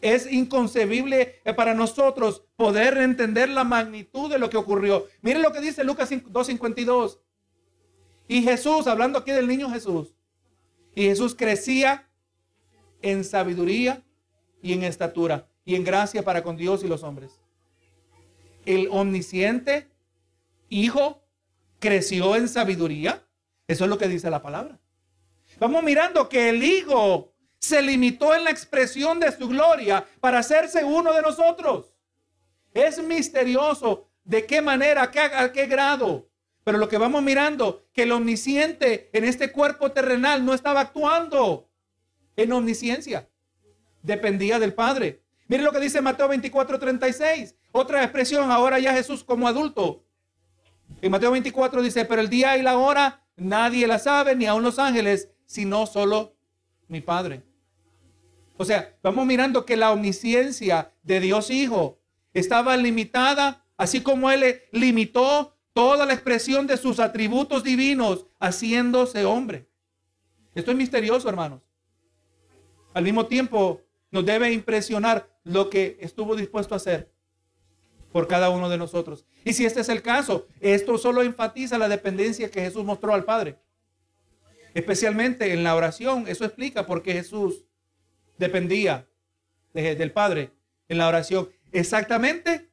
Es 0.00 0.30
inconcebible 0.30 1.40
para 1.56 1.74
nosotros 1.74 2.42
poder 2.56 2.98
entender 2.98 3.48
la 3.48 3.62
magnitud 3.62 4.28
de 4.30 4.40
lo 4.40 4.50
que 4.50 4.56
ocurrió. 4.56 5.06
Miren 5.20 5.42
lo 5.42 5.52
que 5.52 5.60
dice 5.60 5.84
Lucas 5.84 6.10
2.52. 6.10 7.20
Y 8.26 8.42
Jesús, 8.42 8.88
hablando 8.88 9.20
aquí 9.20 9.30
del 9.30 9.46
niño 9.46 9.70
Jesús, 9.70 10.14
y 10.94 11.04
Jesús 11.04 11.36
crecía 11.36 12.08
en 13.00 13.22
sabiduría 13.24 14.04
y 14.60 14.72
en 14.72 14.82
estatura 14.82 15.51
y 15.64 15.74
en 15.74 15.84
gracia 15.84 16.22
para 16.22 16.42
con 16.42 16.56
Dios 16.56 16.82
y 16.82 16.88
los 16.88 17.02
hombres. 17.02 17.40
El 18.64 18.88
omnisciente 18.90 19.88
Hijo 20.68 21.22
creció 21.80 22.34
en 22.34 22.48
sabiduría. 22.48 23.22
Eso 23.68 23.84
es 23.84 23.90
lo 23.90 23.98
que 23.98 24.08
dice 24.08 24.30
la 24.30 24.40
palabra. 24.40 24.78
Vamos 25.60 25.82
mirando 25.82 26.28
que 26.30 26.48
el 26.48 26.62
Hijo 26.62 27.34
se 27.58 27.82
limitó 27.82 28.34
en 28.34 28.44
la 28.44 28.50
expresión 28.50 29.20
de 29.20 29.30
su 29.32 29.48
gloria 29.48 30.06
para 30.20 30.38
hacerse 30.38 30.82
uno 30.82 31.12
de 31.12 31.20
nosotros. 31.20 31.94
Es 32.72 33.02
misterioso 33.02 34.08
de 34.24 34.46
qué 34.46 34.62
manera, 34.62 35.02
a 35.02 35.10
qué, 35.10 35.20
qué 35.52 35.66
grado. 35.66 36.28
Pero 36.64 36.78
lo 36.78 36.88
que 36.88 36.96
vamos 36.96 37.22
mirando, 37.22 37.86
que 37.92 38.04
el 38.04 38.12
omnisciente 38.12 39.10
en 39.12 39.24
este 39.24 39.52
cuerpo 39.52 39.92
terrenal 39.92 40.44
no 40.44 40.54
estaba 40.54 40.80
actuando 40.80 41.68
en 42.36 42.52
omnisciencia. 42.52 43.28
Dependía 44.02 44.58
del 44.58 44.74
Padre. 44.74 45.21
Mire 45.52 45.64
lo 45.64 45.70
que 45.70 45.80
dice 45.80 46.00
Mateo 46.00 46.28
24, 46.28 46.78
36. 46.78 47.54
Otra 47.72 48.02
expresión, 48.02 48.50
ahora 48.50 48.78
ya 48.78 48.94
Jesús 48.94 49.22
como 49.22 49.46
adulto. 49.46 50.02
En 51.02 51.10
Mateo 51.10 51.30
24 51.30 51.82
dice, 51.82 52.06
pero 52.06 52.22
el 52.22 52.30
día 52.30 52.56
y 52.56 52.62
la 52.62 52.78
hora 52.78 53.22
nadie 53.36 53.86
la 53.86 53.98
sabe, 53.98 54.34
ni 54.34 54.46
aun 54.46 54.62
los 54.62 54.78
ángeles, 54.78 55.28
sino 55.44 55.84
solo 55.84 56.34
mi 56.88 57.02
Padre. 57.02 57.42
O 58.56 58.64
sea, 58.64 58.96
vamos 59.02 59.26
mirando 59.26 59.66
que 59.66 59.76
la 59.76 59.92
omnisciencia 59.92 60.94
de 61.02 61.20
Dios 61.20 61.50
Hijo 61.50 61.98
estaba 62.32 62.74
limitada, 62.78 63.66
así 63.76 64.00
como 64.00 64.30
Él 64.30 64.62
limitó 64.72 65.54
toda 65.74 66.06
la 66.06 66.14
expresión 66.14 66.66
de 66.66 66.78
sus 66.78 66.98
atributos 66.98 67.62
divinos, 67.62 68.24
haciéndose 68.40 69.26
hombre. 69.26 69.68
Esto 70.54 70.70
es 70.70 70.78
misterioso, 70.78 71.28
hermanos. 71.28 71.60
Al 72.94 73.04
mismo 73.04 73.26
tiempo, 73.26 73.82
nos 74.10 74.24
debe 74.24 74.52
impresionar 74.52 75.31
lo 75.44 75.70
que 75.70 75.98
estuvo 76.00 76.36
dispuesto 76.36 76.74
a 76.74 76.76
hacer 76.76 77.10
por 78.12 78.28
cada 78.28 78.50
uno 78.50 78.68
de 78.68 78.78
nosotros. 78.78 79.24
Y 79.44 79.54
si 79.54 79.64
este 79.64 79.80
es 79.80 79.88
el 79.88 80.02
caso, 80.02 80.46
esto 80.60 80.98
solo 80.98 81.22
enfatiza 81.22 81.78
la 81.78 81.88
dependencia 81.88 82.50
que 82.50 82.60
Jesús 82.60 82.84
mostró 82.84 83.14
al 83.14 83.24
Padre. 83.24 83.58
Especialmente 84.74 85.52
en 85.52 85.64
la 85.64 85.74
oración, 85.74 86.26
eso 86.28 86.44
explica 86.44 86.86
por 86.86 87.02
qué 87.02 87.12
Jesús 87.14 87.64
dependía 88.38 89.08
del 89.72 90.12
Padre 90.12 90.52
en 90.88 90.98
la 90.98 91.08
oración. 91.08 91.48
Exactamente 91.72 92.68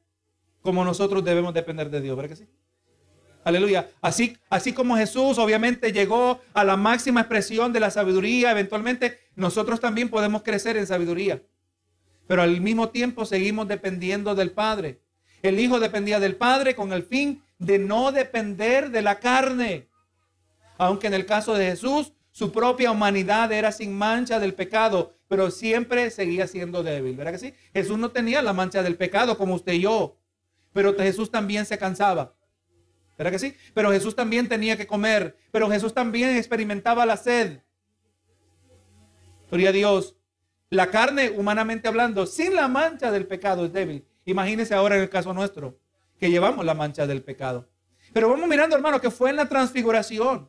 como 0.62 0.84
nosotros 0.84 1.24
debemos 1.24 1.54
depender 1.54 1.90
de 1.90 2.00
Dios, 2.00 2.16
¿verdad 2.16 2.36
sí? 2.36 2.46
Aleluya. 3.42 3.88
Así, 4.02 4.36
así 4.50 4.74
como 4.74 4.96
Jesús 4.96 5.38
obviamente 5.38 5.92
llegó 5.92 6.40
a 6.52 6.62
la 6.62 6.76
máxima 6.76 7.20
expresión 7.20 7.72
de 7.72 7.80
la 7.80 7.90
sabiduría, 7.90 8.50
eventualmente 8.50 9.18
nosotros 9.34 9.80
también 9.80 10.10
podemos 10.10 10.42
crecer 10.42 10.76
en 10.76 10.86
sabiduría. 10.86 11.42
Pero 12.30 12.42
al 12.42 12.60
mismo 12.60 12.90
tiempo 12.90 13.24
seguimos 13.24 13.66
dependiendo 13.66 14.36
del 14.36 14.52
Padre. 14.52 15.00
El 15.42 15.58
Hijo 15.58 15.80
dependía 15.80 16.20
del 16.20 16.36
Padre 16.36 16.76
con 16.76 16.92
el 16.92 17.02
fin 17.02 17.42
de 17.58 17.80
no 17.80 18.12
depender 18.12 18.92
de 18.92 19.02
la 19.02 19.18
carne. 19.18 19.88
Aunque 20.78 21.08
en 21.08 21.14
el 21.14 21.26
caso 21.26 21.54
de 21.54 21.66
Jesús, 21.66 22.12
su 22.30 22.52
propia 22.52 22.92
humanidad 22.92 23.50
era 23.50 23.72
sin 23.72 23.98
mancha 23.98 24.38
del 24.38 24.54
pecado, 24.54 25.16
pero 25.26 25.50
siempre 25.50 26.08
seguía 26.12 26.46
siendo 26.46 26.84
débil. 26.84 27.16
¿Verdad 27.16 27.32
que 27.32 27.38
sí? 27.40 27.54
Jesús 27.74 27.98
no 27.98 28.12
tenía 28.12 28.42
la 28.42 28.52
mancha 28.52 28.84
del 28.84 28.96
pecado 28.96 29.36
como 29.36 29.56
usted 29.56 29.72
y 29.72 29.80
yo, 29.80 30.16
pero 30.72 30.96
Jesús 30.96 31.32
también 31.32 31.66
se 31.66 31.78
cansaba. 31.78 32.36
¿Verdad 33.18 33.32
que 33.32 33.40
sí? 33.40 33.56
Pero 33.74 33.90
Jesús 33.90 34.14
también 34.14 34.48
tenía 34.48 34.76
que 34.76 34.86
comer, 34.86 35.36
pero 35.50 35.68
Jesús 35.68 35.92
también 35.92 36.36
experimentaba 36.36 37.04
la 37.06 37.16
sed. 37.16 37.58
Gloria 39.50 39.70
a 39.70 39.72
Dios. 39.72 40.19
La 40.72 40.86
carne, 40.86 41.30
humanamente 41.30 41.88
hablando, 41.88 42.26
sin 42.26 42.54
la 42.54 42.68
mancha 42.68 43.10
del 43.10 43.26
pecado 43.26 43.64
es 43.64 43.72
débil. 43.72 44.06
Imagínese 44.24 44.72
ahora 44.72 44.94
en 44.94 45.02
el 45.02 45.10
caso 45.10 45.34
nuestro, 45.34 45.80
que 46.20 46.30
llevamos 46.30 46.64
la 46.64 46.74
mancha 46.74 47.08
del 47.08 47.24
pecado. 47.24 47.68
Pero 48.12 48.28
vamos 48.28 48.48
mirando, 48.48 48.76
hermano, 48.76 49.00
que 49.00 49.10
fue 49.10 49.30
en 49.30 49.36
la 49.36 49.48
transfiguración, 49.48 50.48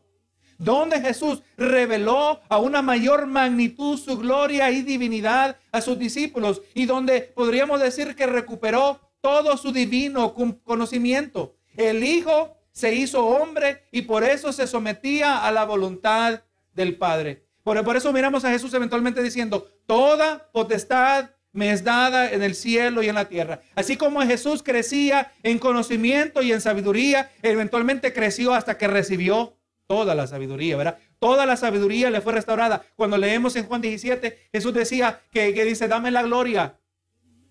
donde 0.60 1.02
Jesús 1.02 1.42
reveló 1.58 2.40
a 2.50 2.60
una 2.60 2.84
mayor 2.84 3.26
magnitud 3.26 3.98
su 3.98 4.16
gloria 4.20 4.70
y 4.70 4.84
divinidad 4.84 5.58
a 5.72 5.82
sus 5.82 5.98
discípulos 5.98 6.62
y 6.76 6.86
donde 6.86 7.22
podríamos 7.22 7.82
decir 7.82 8.16
que 8.16 8.28
recuperó 8.28 9.00
todo 9.22 9.58
su 9.58 9.72
divino 9.72 10.36
conocimiento. 10.64 11.56
El 11.76 12.04
Hijo 12.04 12.58
se 12.72 12.94
hizo 12.94 13.26
hombre 13.26 13.88
y 13.92 14.04
por 14.04 14.24
eso 14.24 14.54
se 14.54 14.68
sometía 14.68 15.44
a 15.44 15.52
la 15.52 15.66
voluntad 15.66 16.44
del 16.76 16.96
Padre. 16.96 17.48
Por 17.64 17.96
eso 17.96 18.12
miramos 18.12 18.44
a 18.44 18.50
Jesús 18.50 18.74
eventualmente 18.74 19.22
diciendo, 19.22 19.68
toda 19.92 20.48
potestad 20.54 21.32
me 21.52 21.70
es 21.74 21.84
dada 21.84 22.32
en 22.32 22.44
el 22.44 22.56
cielo 22.56 23.04
y 23.04 23.10
en 23.10 23.16
la 23.16 23.28
tierra. 23.28 23.60
Así 23.76 23.98
como 23.98 24.22
Jesús 24.22 24.64
crecía 24.64 25.34
en 25.44 25.60
conocimiento 25.60 26.42
y 26.42 26.54
en 26.54 26.62
sabiduría, 26.62 27.30
eventualmente 27.42 28.14
creció 28.14 28.54
hasta 28.54 28.78
que 28.78 28.88
recibió 28.88 29.58
toda 29.88 30.16
la 30.16 30.28
sabiduría, 30.28 30.78
¿verdad? 30.78 30.98
Toda 31.20 31.46
la 31.46 31.58
sabiduría 31.58 32.10
le 32.10 32.22
fue 32.22 32.32
restaurada. 32.32 32.86
Cuando 32.96 33.18
leemos 33.18 33.58
en 33.58 33.66
Juan 33.66 33.82
17, 33.82 34.48
Jesús 34.54 34.74
decía 34.74 35.24
que, 35.30 35.52
dice, 35.66 35.90
dame 35.90 36.10
la 36.10 36.24
gloria 36.24 36.80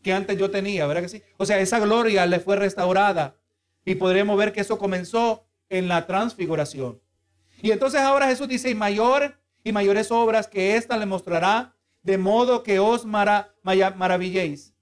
que 0.03 0.14
antes 0.14 0.38
yo 0.38 0.50
tenía, 0.50 0.87
¿verdad 0.87 1.03
que 1.03 1.11
sí? 1.11 1.22
O 1.37 1.44
sea, 1.44 1.59
esa 1.59 1.79
gloria 1.79 2.24
le 2.24 2.40
fue 2.40 2.57
restaurada. 2.57 3.37
Y 3.85 3.96
podremos 3.96 4.38
ver 4.38 4.55
que 4.55 4.62
eso 4.62 4.79
comenzó 4.79 5.44
en 5.68 5.88
la 5.88 6.07
transfiguración. 6.07 7.03
Y 7.61 7.70
entonces 7.70 8.00
ahora 8.00 8.29
Jesús 8.29 8.48
dice, 8.48 8.70
y 8.70 8.74
mayor 8.74 9.38
y 9.62 9.72
mayores 9.72 10.11
obras 10.11 10.48
que 10.48 10.76
ésta 10.76 10.96
le 10.96 11.05
mostrará, 11.05 11.76
de 12.03 12.19
modo 12.19 12.63
que 12.63 12.79
os 12.79 13.05
maravilléis. 13.05 14.75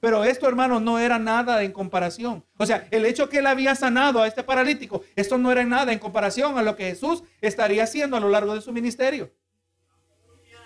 Pero 0.00 0.22
esto, 0.22 0.46
hermanos, 0.46 0.80
no 0.80 0.98
era 0.98 1.18
nada 1.18 1.62
en 1.64 1.72
comparación. 1.72 2.44
O 2.56 2.66
sea, 2.66 2.86
el 2.90 3.04
hecho 3.04 3.28
que 3.28 3.38
él 3.38 3.46
había 3.46 3.74
sanado 3.74 4.22
a 4.22 4.28
este 4.28 4.44
paralítico, 4.44 5.02
esto 5.16 5.38
no 5.38 5.50
era 5.50 5.64
nada 5.64 5.92
en 5.92 5.98
comparación 5.98 6.56
a 6.56 6.62
lo 6.62 6.76
que 6.76 6.84
Jesús 6.84 7.24
estaría 7.40 7.82
haciendo 7.82 8.16
a 8.16 8.20
lo 8.20 8.28
largo 8.28 8.54
de 8.54 8.60
su 8.60 8.72
ministerio. 8.72 9.32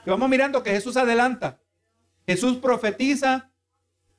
Vamos 0.04 0.28
mirando 0.28 0.62
que 0.62 0.70
Jesús 0.70 0.96
adelanta. 0.96 1.60
Jesús 2.26 2.58
profetiza 2.58 3.50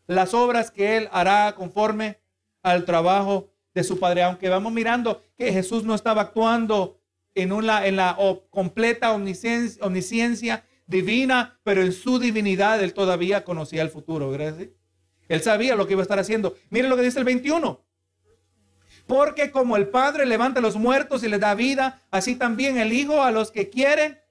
las 0.08 0.34
obras 0.34 0.72
que 0.72 0.98
él 0.98 1.10
hará 1.12 1.54
conforme 1.56 2.20
al 2.64 2.86
trabajo 2.86 3.50
de 3.74 3.84
su 3.84 4.00
Padre, 4.00 4.24
aunque 4.24 4.50
vamos 4.50 4.72
mirando 4.72 5.22
que 5.38 5.52
Jesús 5.52 5.84
no 5.84 5.94
estaba 5.96 6.22
actuando 6.22 7.00
en, 7.36 7.52
una, 7.52 7.86
en 7.86 7.98
la 7.98 8.18
completa 8.50 9.12
omnisciencia, 9.14 9.84
omnisciencia, 9.84 10.66
divina, 10.86 11.60
pero 11.64 11.82
en 11.82 11.92
su 11.92 12.20
divinidad 12.20 12.84
él 12.84 12.94
todavía 12.94 13.44
conocía 13.44 13.82
el 13.82 13.90
futuro. 13.90 14.30
¿verdad? 14.30 14.68
Él 15.28 15.42
sabía 15.42 15.76
lo 15.76 15.88
que 15.88 15.94
iba 15.94 16.02
a 16.02 16.04
estar 16.04 16.20
haciendo. 16.20 16.56
Miren 16.70 16.90
lo 16.90 16.96
que 16.96 17.04
dice 17.04 17.20
el 17.20 17.26
21. 17.26 17.84
Porque 19.08 19.52
como 19.52 19.76
el 19.76 19.88
Padre 19.88 20.26
levanta 20.26 20.60
a 20.60 20.64
los 20.64 20.76
muertos 20.76 21.24
y 21.24 21.30
les 21.30 21.40
da 21.40 21.56
vida, 21.56 22.02
así 22.12 22.36
también 22.36 22.78
el 22.78 22.94
Hijo 22.94 23.22
a 23.22 23.32
los 23.32 23.52
que 23.52 23.70
quiere 23.70 24.24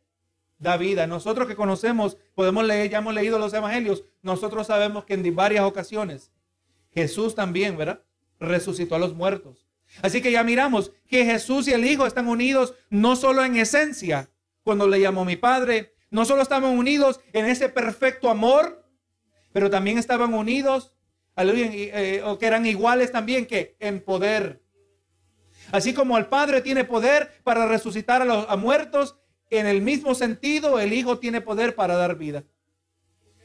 da 0.59 0.77
vida. 0.77 1.07
Nosotros 1.07 1.49
que 1.49 1.57
conocemos, 1.57 2.17
podemos 2.35 2.65
leer, 2.65 2.89
ya 2.89 2.99
hemos 2.99 3.13
leído 3.13 3.39
los 3.39 3.53
evangelios, 3.53 4.05
nosotros 4.23 4.69
sabemos 4.69 5.05
que 5.05 5.15
en 5.15 5.35
varias 5.35 5.65
ocasiones 5.65 6.31
Jesús 6.95 7.35
también, 7.35 7.77
¿verdad? 7.77 8.03
resucitó 8.39 8.95
a 8.95 8.99
los 8.99 9.15
muertos. 9.15 9.67
Así 10.03 10.23
que 10.23 10.33
ya 10.33 10.43
miramos 10.45 10.93
que 11.07 11.25
Jesús 11.25 11.69
y 11.69 11.73
el 11.73 11.85
Hijo 11.85 12.07
están 12.07 12.29
unidos 12.29 12.75
no 12.91 13.17
solo 13.17 13.45
en 13.45 13.57
esencia, 13.57 14.31
cuando 14.63 14.89
le 14.89 15.01
llamó 15.01 15.25
mi 15.25 15.37
Padre, 15.37 15.92
no 16.13 16.25
solo 16.25 16.43
estaban 16.43 16.79
unidos 16.79 17.21
en 17.33 17.47
ese 17.47 17.69
perfecto 17.69 18.31
amor, 18.31 18.87
pero 19.53 19.69
también 19.69 19.99
estaban 19.99 20.33
unidos, 20.33 20.95
eh, 21.37 22.23
o 22.25 22.39
que 22.39 22.47
eran 22.47 22.65
iguales 22.67 23.11
también 23.11 23.47
que 23.47 23.77
en 23.81 24.01
poder. 24.01 24.63
Así 25.73 25.93
como 25.95 26.19
el 26.19 26.27
Padre 26.27 26.61
tiene 26.61 26.85
poder 26.85 27.41
para 27.43 27.67
resucitar 27.67 28.23
a 28.23 28.27
los 28.27 28.47
muertos, 28.59 29.17
en 29.51 29.67
el 29.67 29.83
mismo 29.83 30.15
sentido 30.15 30.79
el 30.79 30.93
Hijo 30.93 31.19
tiene 31.19 31.41
poder 31.41 31.75
para 31.75 31.97
dar 31.97 32.17
vida. 32.17 32.45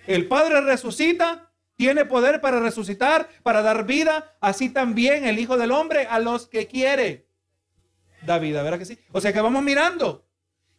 El 0.05 0.27
Padre 0.27 0.61
resucita 0.61 1.51
tiene 1.75 2.05
poder 2.05 2.41
para 2.41 2.59
resucitar, 2.59 3.29
para 3.43 3.61
dar 3.61 3.85
vida, 3.85 4.37
así 4.41 4.69
también 4.69 5.25
el 5.25 5.39
Hijo 5.39 5.57
del 5.57 5.71
Hombre 5.71 6.05
a 6.09 6.19
los 6.19 6.47
que 6.47 6.67
quiere 6.67 7.27
da 8.23 8.39
vida, 8.39 8.61
¿verdad 8.61 8.79
que 8.79 8.85
sí? 8.85 8.99
O 9.13 9.21
sea 9.21 9.31
que 9.31 9.41
vamos 9.41 9.63
mirando 9.63 10.27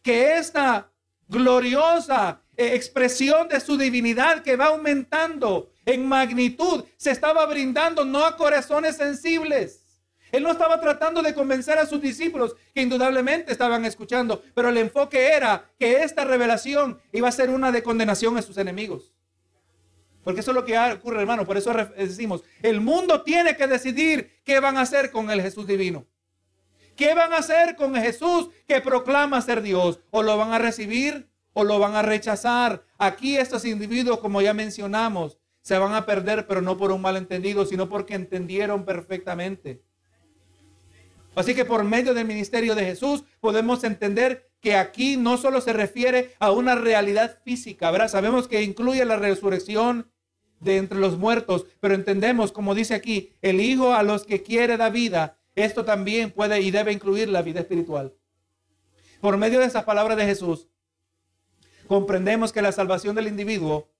que 0.03 0.37
esta 0.37 0.91
gloriosa 1.29 2.41
eh, 2.57 2.75
expresión 2.75 3.47
de 3.47 3.61
su 3.61 3.77
divinidad 3.77 4.43
que 4.43 4.57
va 4.57 4.65
aumentando 4.65 5.69
en 5.85 6.05
magnitud 6.05 6.83
se 6.97 7.11
estaba 7.11 7.45
brindando 7.45 8.03
no 8.03 8.25
a 8.25 8.35
corazones 8.35 8.97
sensibles. 8.97 9.85
Él 10.31 10.43
no 10.43 10.51
estaba 10.51 10.79
tratando 10.79 11.21
de 11.21 11.33
convencer 11.33 11.77
a 11.77 11.85
sus 11.85 12.01
discípulos 12.01 12.55
que 12.73 12.81
indudablemente 12.81 13.51
estaban 13.51 13.85
escuchando, 13.85 14.43
pero 14.53 14.69
el 14.69 14.77
enfoque 14.77 15.33
era 15.33 15.71
que 15.79 16.03
esta 16.03 16.23
revelación 16.23 16.99
iba 17.11 17.27
a 17.27 17.31
ser 17.31 17.49
una 17.49 17.71
de 17.71 17.81
condenación 17.81 18.37
a 18.37 18.41
sus 18.41 18.57
enemigos. 18.57 19.13
Porque 20.23 20.41
eso 20.41 20.51
es 20.51 20.55
lo 20.55 20.65
que 20.65 20.77
ocurre, 20.77 21.21
hermano. 21.21 21.45
Por 21.45 21.57
eso 21.57 21.73
decimos, 21.97 22.43
el 22.61 22.81
mundo 22.81 23.23
tiene 23.23 23.55
que 23.55 23.65
decidir 23.65 24.41
qué 24.43 24.59
van 24.59 24.77
a 24.77 24.81
hacer 24.81 25.09
con 25.09 25.31
el 25.31 25.41
Jesús 25.41 25.65
divino. 25.65 26.05
¿Qué 26.99 27.13
van 27.13 27.31
a 27.31 27.37
hacer 27.37 27.77
con 27.77 27.95
Jesús 27.95 28.49
que 28.67 28.81
proclama 28.81 29.39
ser 29.39 29.61
Dios? 29.61 30.01
¿O 30.11 30.21
lo 30.21 30.37
van 30.37 30.51
a 30.51 30.59
recibir 30.59 31.29
o 31.53 31.63
lo 31.63 31.79
van 31.79 31.95
a 31.95 32.01
rechazar? 32.01 32.83
Aquí 32.97 33.37
estos 33.37 33.63
individuos, 33.63 34.19
como 34.19 34.41
ya 34.41 34.53
mencionamos, 34.53 35.37
se 35.61 35.77
van 35.77 35.93
a 35.93 36.05
perder, 36.05 36.45
pero 36.45 36.61
no 36.61 36.77
por 36.77 36.91
un 36.91 36.99
malentendido, 36.99 37.65
sino 37.65 37.87
porque 37.87 38.15
entendieron 38.15 38.83
perfectamente. 38.83 39.81
Así 41.35 41.55
que 41.55 41.63
por 41.63 41.85
medio 41.85 42.13
del 42.13 42.27
ministerio 42.27 42.75
de 42.75 42.83
Jesús 42.83 43.23
podemos 43.39 43.85
entender 43.85 44.51
que 44.59 44.75
aquí 44.75 45.15
no 45.15 45.37
solo 45.37 45.61
se 45.61 45.71
refiere 45.71 46.35
a 46.37 46.51
una 46.51 46.75
realidad 46.75 47.39
física, 47.45 47.91
¿verdad? 47.91 48.09
Sabemos 48.09 48.49
que 48.49 48.61
incluye 48.61 49.05
la 49.05 49.15
resurrección 49.15 50.11
de 50.59 50.75
entre 50.75 50.99
los 50.99 51.17
muertos, 51.17 51.65
pero 51.79 51.95
entendemos, 51.95 52.51
como 52.51 52.75
dice 52.75 52.93
aquí, 52.93 53.31
el 53.41 53.61
Hijo 53.61 53.93
a 53.93 54.03
los 54.03 54.25
que 54.25 54.43
quiere 54.43 54.75
da 54.75 54.89
vida, 54.89 55.38
esto 55.63 55.85
también 55.85 56.31
puede 56.31 56.61
y 56.61 56.71
debe 56.71 56.91
incluir 56.91 57.29
la 57.29 57.41
vida 57.41 57.61
espiritual. 57.61 58.13
Por 59.21 59.37
medio 59.37 59.59
de 59.59 59.65
esas 59.65 59.83
palabras 59.83 60.17
de 60.17 60.25
Jesús, 60.25 60.69
comprendemos 61.87 62.51
que 62.51 62.61
la 62.61 62.71
salvación 62.71 63.15
del 63.15 63.27
individuo 63.27 63.91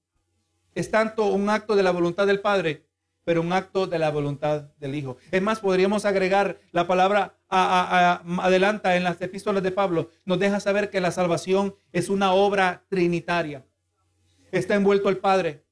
es 0.75 0.91
tanto 0.91 1.25
un 1.25 1.49
acto 1.49 1.75
de 1.75 1.83
la 1.83 1.91
voluntad 1.91 2.27
del 2.27 2.39
Padre 2.39 2.89
pero 3.29 3.41
un 3.41 3.53
acto 3.53 3.85
de 3.85 3.99
la 3.99 4.09
voluntad 4.09 4.71
del 4.79 4.95
Hijo. 4.95 5.17
Es 5.29 5.39
más, 5.39 5.59
podríamos 5.59 6.03
agregar 6.03 6.59
la 6.71 6.87
palabra 6.87 7.37
adelanta 7.47 8.95
en 8.95 9.03
las 9.03 9.21
epístolas 9.21 9.61
de 9.61 9.71
Pablo, 9.71 10.09
nos 10.25 10.39
deja 10.39 10.59
saber 10.59 10.89
que 10.89 10.99
la 10.99 11.11
salvación 11.11 11.75
es 11.91 12.09
una 12.09 12.33
obra 12.33 12.85
trinitaria. 12.89 13.67
Está 14.51 14.73
envuelto 14.73 15.09
el 15.09 15.17
Padre, 15.17 15.63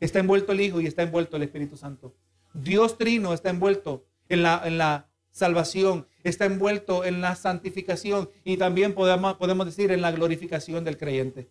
está 0.00 0.18
envuelto 0.18 0.52
el 0.52 0.60
Hijo 0.60 0.82
y 0.82 0.86
está 0.86 1.02
envuelto 1.02 1.38
el 1.38 1.44
Espíritu 1.44 1.78
Santo. 1.78 2.14
Dios 2.52 2.98
trino 2.98 3.32
está 3.32 3.48
envuelto 3.48 4.04
en 4.28 4.42
la, 4.42 4.60
en 4.66 4.76
la 4.76 5.07
salvación, 5.30 6.06
está 6.24 6.44
envuelto 6.44 7.04
en 7.04 7.20
la 7.20 7.36
santificación 7.36 8.30
y 8.44 8.56
también 8.56 8.94
podemos, 8.94 9.34
podemos 9.34 9.66
decir 9.66 9.90
en 9.92 10.02
la 10.02 10.12
glorificación 10.12 10.84
del 10.84 10.98
creyente. 10.98 11.50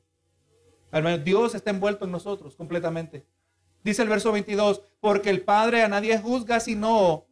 Dios 1.23 1.55
está 1.55 1.69
envuelto 1.69 2.05
en 2.05 2.11
nosotros 2.11 2.55
completamente. 2.55 3.25
Dice 3.83 4.01
el 4.01 4.09
verso 4.09 4.31
22, 4.31 4.81
porque 4.99 5.29
el 5.29 5.41
Padre 5.41 5.83
a 5.83 5.87
nadie 5.87 6.17
juzga, 6.17 6.59
sino 6.59 7.25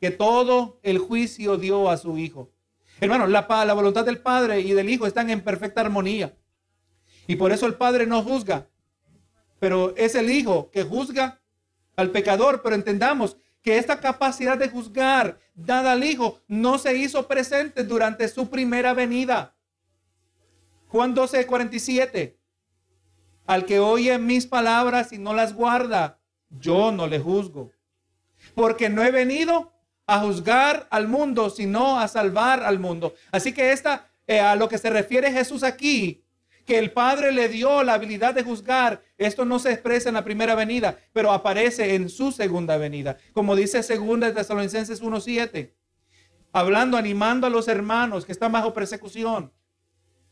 que 0.00 0.10
todo 0.10 0.78
el 0.82 0.98
juicio 0.98 1.56
dio 1.56 1.90
a 1.90 1.96
su 1.96 2.16
Hijo. 2.18 2.50
Hermano, 3.00 3.26
la, 3.26 3.46
la 3.64 3.74
voluntad 3.74 4.04
del 4.04 4.18
Padre 4.18 4.60
y 4.60 4.72
del 4.72 4.88
Hijo 4.88 5.06
están 5.06 5.30
en 5.30 5.42
perfecta 5.42 5.80
armonía. 5.80 6.36
Y 7.26 7.36
por 7.36 7.52
eso 7.52 7.66
el 7.66 7.74
Padre 7.74 8.06
no 8.06 8.22
juzga, 8.22 8.68
pero 9.58 9.94
es 9.96 10.14
el 10.14 10.30
Hijo 10.30 10.70
que 10.70 10.84
juzga 10.84 11.40
al 11.96 12.10
pecador. 12.10 12.62
Pero 12.62 12.74
entendamos 12.74 13.36
que 13.68 13.76
esta 13.76 14.00
capacidad 14.00 14.56
de 14.56 14.70
juzgar 14.70 15.40
dada 15.54 15.92
al 15.92 16.02
Hijo 16.02 16.40
no 16.48 16.78
se 16.78 16.96
hizo 16.96 17.28
presente 17.28 17.84
durante 17.84 18.26
su 18.28 18.48
primera 18.48 18.94
venida. 18.94 19.54
Juan 20.86 21.12
12, 21.12 21.44
47. 21.44 22.38
Al 23.46 23.66
que 23.66 23.78
oye 23.78 24.16
mis 24.16 24.46
palabras 24.46 25.12
y 25.12 25.18
no 25.18 25.34
las 25.34 25.52
guarda, 25.52 26.18
yo 26.48 26.92
no 26.92 27.06
le 27.08 27.18
juzgo. 27.18 27.70
Porque 28.54 28.88
no 28.88 29.04
he 29.04 29.10
venido 29.10 29.74
a 30.06 30.20
juzgar 30.20 30.86
al 30.90 31.06
mundo, 31.06 31.50
sino 31.50 32.00
a 32.00 32.08
salvar 32.08 32.62
al 32.62 32.78
mundo. 32.78 33.12
Así 33.30 33.52
que 33.52 33.72
esta, 33.72 34.10
eh, 34.26 34.40
a 34.40 34.56
lo 34.56 34.70
que 34.70 34.78
se 34.78 34.88
refiere 34.88 35.30
Jesús 35.30 35.62
aquí, 35.62 36.24
que 36.68 36.78
el 36.78 36.92
Padre 36.92 37.32
le 37.32 37.48
dio 37.48 37.82
la 37.82 37.94
habilidad 37.94 38.34
de 38.34 38.42
juzgar, 38.42 39.02
esto 39.16 39.46
no 39.46 39.58
se 39.58 39.72
expresa 39.72 40.10
en 40.10 40.16
la 40.16 40.22
primera 40.22 40.54
venida, 40.54 40.98
pero 41.14 41.32
aparece 41.32 41.94
en 41.94 42.10
su 42.10 42.30
segunda 42.30 42.76
venida. 42.76 43.16
Como 43.32 43.56
dice 43.56 43.82
segunda 43.82 44.26
de 44.26 44.34
Tesalonicenses 44.34 45.02
1.7, 45.02 45.72
hablando, 46.52 46.98
animando 46.98 47.46
a 47.46 47.50
los 47.50 47.68
hermanos 47.68 48.26
que 48.26 48.32
están 48.32 48.52
bajo 48.52 48.74
persecución. 48.74 49.50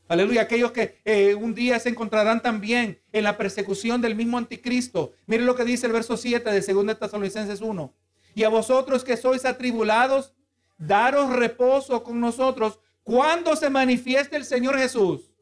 Aleluya, 0.09 0.43
aquellos 0.43 0.73
que 0.73 1.01
eh, 1.07 1.35
un 1.35 1.55
día 1.55 1.81
se 1.81 1.89
encontrarán 1.89 2.43
también 2.43 3.01
en 3.13 3.25
la 3.25 3.39
persecución 3.39 4.03
del 4.03 4.15
mismo 4.15 4.37
anticristo. 4.37 5.15
Miren 5.25 5.47
lo 5.47 5.57
que 5.57 5.65
dice 5.65 5.87
el 5.87 5.95
verso 5.95 6.19
7 6.19 6.51
de 6.51 6.61
2 6.61 6.87
de 6.87 6.95
Tesalonicenses 6.97 7.63
1. 7.63 7.95
Y 8.35 8.45
a 8.45 8.51
vosotros 8.51 9.05
que 9.05 9.17
sois 9.17 9.47
atribulados, 9.47 10.35
daros 10.77 11.33
reposo 11.33 12.03
con 12.03 12.21
nosotros 12.21 12.79
cuando 13.05 13.57
se 13.57 13.71
manifieste 13.71 14.37
el 14.37 14.45
Señor 14.45 14.77
Jesús. 14.77 15.33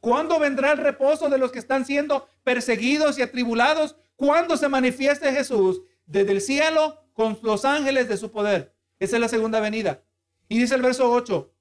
¿Cuándo 0.00 0.38
vendrá 0.38 0.72
el 0.72 0.78
reposo 0.78 1.28
de 1.28 1.36
los 1.36 1.52
que 1.52 1.58
están 1.58 1.84
siendo 1.84 2.28
perseguidos 2.42 3.18
y 3.18 3.22
atribulados? 3.22 3.96
¿Cuándo 4.16 4.56
se 4.56 4.68
manifieste 4.68 5.30
Jesús 5.30 5.82
desde 6.06 6.32
el 6.32 6.40
cielo 6.40 7.04
con 7.12 7.38
los 7.42 7.66
ángeles 7.66 8.08
de 8.08 8.16
su 8.16 8.30
poder? 8.30 8.74
Esa 8.98 9.16
es 9.16 9.20
la 9.20 9.28
segunda 9.28 9.60
venida. 9.60 10.02
Y 10.48 10.58
dice 10.58 10.74
el 10.74 10.82
verso 10.82 11.10
8. 11.10 11.52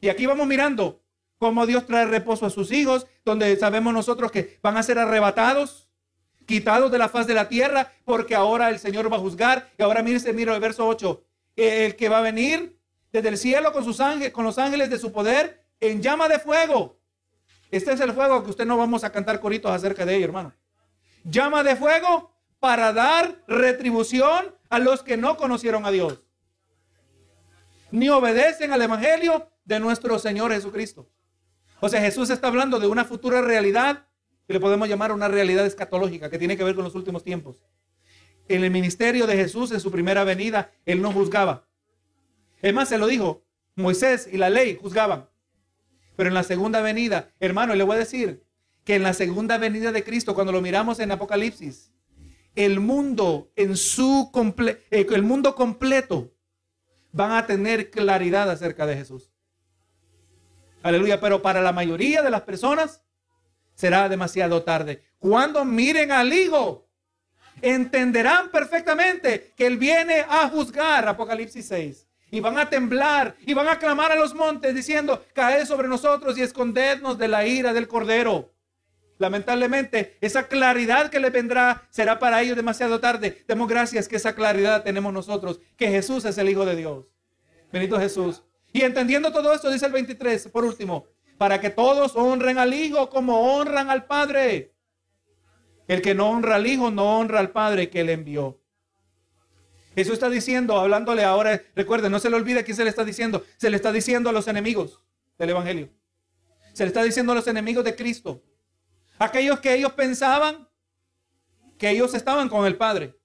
Y 0.00 0.08
aquí 0.08 0.26
vamos 0.26 0.48
mirando 0.48 1.00
cómo 1.38 1.64
Dios 1.64 1.86
trae 1.86 2.06
reposo 2.06 2.44
a 2.44 2.50
sus 2.50 2.72
hijos, 2.72 3.06
donde 3.24 3.56
sabemos 3.56 3.94
nosotros 3.94 4.32
que 4.32 4.58
van 4.62 4.76
a 4.76 4.82
ser 4.82 4.98
arrebatados, 4.98 5.88
quitados 6.44 6.90
de 6.90 6.98
la 6.98 7.08
faz 7.08 7.28
de 7.28 7.34
la 7.34 7.48
tierra, 7.48 7.92
porque 8.04 8.34
ahora 8.34 8.68
el 8.68 8.80
Señor 8.80 9.12
va 9.12 9.16
a 9.16 9.20
juzgar. 9.20 9.70
Y 9.78 9.82
ahora 9.82 10.02
mire, 10.02 10.32
mira 10.32 10.54
el 10.54 10.60
verso 10.60 10.86
8. 10.88 11.22
El 11.54 11.94
que 11.94 12.08
va 12.08 12.18
a 12.18 12.22
venir 12.22 12.80
desde 13.12 13.28
el 13.28 13.38
cielo 13.38 13.72
con 13.72 13.84
sus 13.84 14.00
ángeles, 14.00 14.32
con 14.32 14.44
los 14.44 14.58
ángeles 14.58 14.90
de 14.90 14.98
su 14.98 15.12
poder, 15.12 15.64
en 15.78 16.02
llama 16.02 16.28
de 16.28 16.40
fuego 16.40 16.96
este 17.70 17.92
es 17.92 18.00
el 18.00 18.12
fuego 18.12 18.44
que 18.44 18.50
usted 18.50 18.66
no 18.66 18.76
vamos 18.76 19.04
a 19.04 19.10
cantar 19.10 19.40
coritos 19.40 19.70
acerca 19.70 20.06
de 20.06 20.16
ello, 20.16 20.26
hermano. 20.26 20.54
Llama 21.24 21.62
de 21.62 21.76
fuego 21.76 22.32
para 22.60 22.92
dar 22.92 23.42
retribución 23.48 24.54
a 24.68 24.78
los 24.78 25.02
que 25.02 25.16
no 25.16 25.36
conocieron 25.36 25.84
a 25.84 25.90
Dios. 25.90 26.22
Ni 27.90 28.08
obedecen 28.08 28.72
al 28.72 28.82
Evangelio 28.82 29.50
de 29.64 29.80
nuestro 29.80 30.18
Señor 30.18 30.52
Jesucristo. 30.52 31.08
O 31.80 31.88
sea, 31.88 32.00
Jesús 32.00 32.30
está 32.30 32.48
hablando 32.48 32.78
de 32.78 32.86
una 32.86 33.04
futura 33.04 33.42
realidad 33.42 34.06
que 34.46 34.54
le 34.54 34.60
podemos 34.60 34.88
llamar 34.88 35.12
una 35.12 35.28
realidad 35.28 35.66
escatológica 35.66 36.30
que 36.30 36.38
tiene 36.38 36.56
que 36.56 36.64
ver 36.64 36.74
con 36.74 36.84
los 36.84 36.94
últimos 36.94 37.24
tiempos. 37.24 37.64
En 38.48 38.62
el 38.62 38.70
ministerio 38.70 39.26
de 39.26 39.36
Jesús, 39.36 39.72
en 39.72 39.80
su 39.80 39.90
primera 39.90 40.22
venida, 40.24 40.70
él 40.84 41.02
no 41.02 41.12
juzgaba. 41.12 41.66
Es 42.62 42.72
más, 42.72 42.88
se 42.88 42.98
lo 42.98 43.06
dijo, 43.06 43.44
Moisés 43.74 44.28
y 44.30 44.36
la 44.36 44.48
ley 44.48 44.78
juzgaban. 44.80 45.28
Pero 46.16 46.28
en 46.28 46.34
la 46.34 46.42
segunda 46.42 46.80
venida, 46.80 47.30
hermano, 47.38 47.74
le 47.74 47.84
voy 47.84 47.96
a 47.96 48.00
decir 48.00 48.42
que 48.84 48.94
en 48.94 49.02
la 49.02 49.12
segunda 49.12 49.58
venida 49.58 49.92
de 49.92 50.02
Cristo, 50.02 50.34
cuando 50.34 50.52
lo 50.52 50.62
miramos 50.62 50.98
en 50.98 51.12
Apocalipsis, 51.12 51.92
el 52.54 52.80
mundo 52.80 53.52
en 53.54 53.76
su 53.76 54.30
comple 54.32 54.82
eh, 54.90 55.06
el 55.10 55.22
mundo 55.22 55.54
completo 55.54 56.32
van 57.12 57.32
a 57.32 57.46
tener 57.46 57.90
claridad 57.90 58.50
acerca 58.50 58.86
de 58.86 58.96
Jesús. 58.96 59.30
Aleluya, 60.82 61.20
pero 61.20 61.42
para 61.42 61.60
la 61.60 61.72
mayoría 61.72 62.22
de 62.22 62.30
las 62.30 62.42
personas 62.42 63.02
será 63.74 64.08
demasiado 64.08 64.62
tarde. 64.62 65.02
Cuando 65.18 65.64
miren 65.64 66.12
al 66.12 66.32
Hijo, 66.32 66.88
entenderán 67.60 68.50
perfectamente 68.50 69.52
que 69.56 69.66
Él 69.66 69.76
viene 69.76 70.24
a 70.28 70.48
juzgar, 70.48 71.08
Apocalipsis 71.08 71.66
6 71.66 72.05
y 72.36 72.40
van 72.40 72.58
a 72.58 72.68
temblar 72.68 73.34
y 73.46 73.54
van 73.54 73.66
a 73.66 73.78
clamar 73.78 74.12
a 74.12 74.14
los 74.14 74.34
montes 74.34 74.74
diciendo, 74.74 75.24
caed 75.32 75.64
sobre 75.64 75.88
nosotros 75.88 76.36
y 76.36 76.42
escondednos 76.42 77.16
de 77.16 77.28
la 77.28 77.46
ira 77.46 77.72
del 77.72 77.88
cordero. 77.88 78.52
Lamentablemente, 79.16 80.18
esa 80.20 80.46
claridad 80.46 81.08
que 81.08 81.18
le 81.18 81.30
vendrá 81.30 81.88
será 81.88 82.18
para 82.18 82.42
ellos 82.42 82.54
demasiado 82.54 83.00
tarde. 83.00 83.42
Demos 83.48 83.68
gracias 83.68 84.06
que 84.06 84.16
esa 84.16 84.34
claridad 84.34 84.84
tenemos 84.84 85.14
nosotros, 85.14 85.60
que 85.78 85.88
Jesús 85.88 86.26
es 86.26 86.36
el 86.36 86.50
Hijo 86.50 86.66
de 86.66 86.76
Dios. 86.76 87.06
Bendito 87.72 87.98
Jesús. 87.98 88.42
Y 88.70 88.82
entendiendo 88.82 89.32
todo 89.32 89.54
esto, 89.54 89.70
dice 89.70 89.86
el 89.86 89.92
23, 89.92 90.48
por 90.48 90.66
último, 90.66 91.06
para 91.38 91.58
que 91.58 91.70
todos 91.70 92.16
honren 92.16 92.58
al 92.58 92.74
Hijo 92.74 93.08
como 93.08 93.56
honran 93.56 93.88
al 93.88 94.04
Padre. 94.04 94.74
El 95.88 96.02
que 96.02 96.14
no 96.14 96.28
honra 96.28 96.56
al 96.56 96.66
Hijo 96.66 96.90
no 96.90 97.18
honra 97.18 97.40
al 97.40 97.52
Padre 97.52 97.88
que 97.88 98.04
le 98.04 98.12
envió. 98.12 98.60
Jesús 99.96 100.12
está 100.12 100.28
diciendo, 100.28 100.78
hablándole 100.78 101.24
ahora, 101.24 101.62
recuerden, 101.74 102.12
no 102.12 102.18
se 102.18 102.28
le 102.28 102.36
olvide 102.36 102.62
quién 102.64 102.76
se 102.76 102.84
le 102.84 102.90
está 102.90 103.02
diciendo. 103.02 103.46
Se 103.56 103.70
le 103.70 103.76
está 103.76 103.92
diciendo 103.92 104.28
a 104.28 104.32
los 104.32 104.46
enemigos 104.46 105.00
del 105.38 105.50
Evangelio. 105.50 105.88
Se 106.74 106.84
le 106.84 106.88
está 106.88 107.02
diciendo 107.02 107.32
a 107.32 107.34
los 107.34 107.46
enemigos 107.46 107.82
de 107.82 107.96
Cristo. 107.96 108.42
Aquellos 109.18 109.58
que 109.60 109.72
ellos 109.72 109.92
pensaban 109.92 110.68
que 111.78 111.88
ellos 111.88 112.12
estaban 112.12 112.50
con 112.50 112.66
el 112.66 112.76
Padre. 112.76 113.16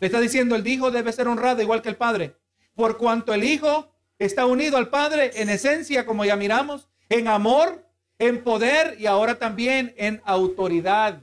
Le 0.00 0.08
está 0.08 0.18
diciendo, 0.18 0.56
el 0.56 0.66
Hijo 0.66 0.90
debe 0.90 1.12
ser 1.12 1.28
honrado 1.28 1.62
igual 1.62 1.82
que 1.82 1.88
el 1.88 1.96
Padre. 1.96 2.34
Por 2.74 2.98
cuanto 2.98 3.32
el 3.32 3.44
Hijo 3.44 3.94
está 4.18 4.44
unido 4.44 4.76
al 4.76 4.88
Padre 4.88 5.30
en 5.36 5.50
esencia, 5.50 6.04
como 6.04 6.24
ya 6.24 6.34
miramos, 6.34 6.88
en 7.08 7.28
amor, 7.28 7.86
en 8.18 8.42
poder 8.42 8.96
y 8.98 9.06
ahora 9.06 9.38
también 9.38 9.94
en 9.98 10.20
autoridad. 10.24 11.20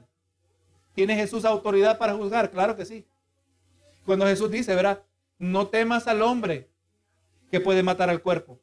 ¿Tiene 0.94 1.18
Jesús 1.18 1.44
autoridad 1.44 1.98
para 1.98 2.14
juzgar? 2.14 2.50
Claro 2.50 2.78
que 2.78 2.86
sí. 2.86 3.06
Cuando 4.06 4.26
Jesús 4.26 4.52
dice, 4.52 4.76
¿verdad? 4.76 5.04
No 5.38 5.68
temas 5.68 6.08
al 6.08 6.22
hombre 6.22 6.70
que 7.52 7.60
puede 7.60 7.84
matar 7.84 8.10
al 8.10 8.22
cuerpo, 8.22 8.62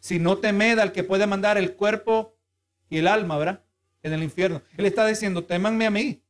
sino 0.00 0.38
temed 0.38 0.78
al 0.78 0.92
que 0.92 1.04
puede 1.04 1.26
mandar 1.26 1.56
el 1.56 1.74
cuerpo 1.74 2.36
y 2.88 2.98
el 2.98 3.08
alma, 3.08 3.38
¿verdad? 3.38 3.62
En 4.02 4.12
el 4.12 4.22
infierno. 4.22 4.62
Él 4.76 4.86
está 4.86 5.06
diciendo, 5.06 5.44
témanme 5.44 5.86
a 5.86 5.90
mí. 5.90 6.22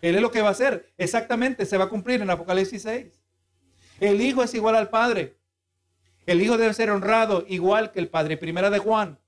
Él 0.00 0.14
es 0.14 0.22
lo 0.22 0.30
que 0.30 0.42
va 0.42 0.48
a 0.48 0.52
hacer. 0.52 0.92
Exactamente, 0.96 1.66
se 1.66 1.76
va 1.76 1.84
a 1.84 1.88
cumplir 1.88 2.22
en 2.22 2.30
Apocalipsis 2.30 2.82
6. 2.82 3.20
El 4.00 4.20
Hijo 4.20 4.42
es 4.42 4.54
igual 4.54 4.76
al 4.76 4.90
Padre. 4.90 5.36
El 6.26 6.40
Hijo 6.40 6.56
debe 6.56 6.74
ser 6.74 6.90
honrado 6.90 7.44
igual 7.48 7.90
que 7.90 7.98
el 7.98 8.08
Padre. 8.08 8.36
Primera 8.36 8.70
de 8.70 8.78
Juan 8.78 9.18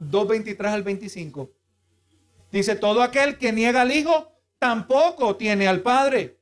2.23 0.00 0.66
al 0.66 0.82
25. 0.82 1.52
Dice, 2.50 2.76
todo 2.76 3.02
aquel 3.02 3.36
que 3.38 3.52
niega 3.52 3.82
al 3.82 3.92
Hijo 3.92 4.32
tampoco 4.58 5.36
tiene 5.36 5.68
al 5.68 5.80
Padre. 5.80 6.38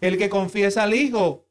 El 0.00 0.18
que 0.18 0.28
confiesa 0.28 0.82
al 0.82 0.94
Hijo 0.94 1.46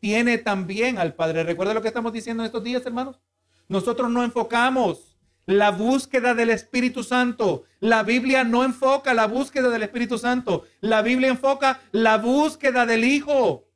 tiene 0.00 0.38
también 0.38 0.98
al 0.98 1.14
Padre. 1.14 1.44
¿Recuerda 1.44 1.74
lo 1.74 1.82
que 1.82 1.88
estamos 1.88 2.12
diciendo 2.12 2.42
en 2.42 2.46
estos 2.46 2.62
días, 2.62 2.84
hermanos? 2.84 3.20
Nosotros 3.68 4.10
no 4.10 4.22
enfocamos 4.22 5.16
la 5.46 5.70
búsqueda 5.70 6.34
del 6.34 6.50
Espíritu 6.50 7.02
Santo. 7.02 7.64
La 7.80 8.02
Biblia 8.02 8.44
no 8.44 8.64
enfoca 8.64 9.14
la 9.14 9.26
búsqueda 9.26 9.70
del 9.70 9.82
Espíritu 9.82 10.18
Santo. 10.18 10.66
La 10.80 11.02
Biblia 11.02 11.28
enfoca 11.28 11.80
la 11.92 12.18
búsqueda 12.18 12.84
del 12.84 13.04
Hijo. 13.04 13.68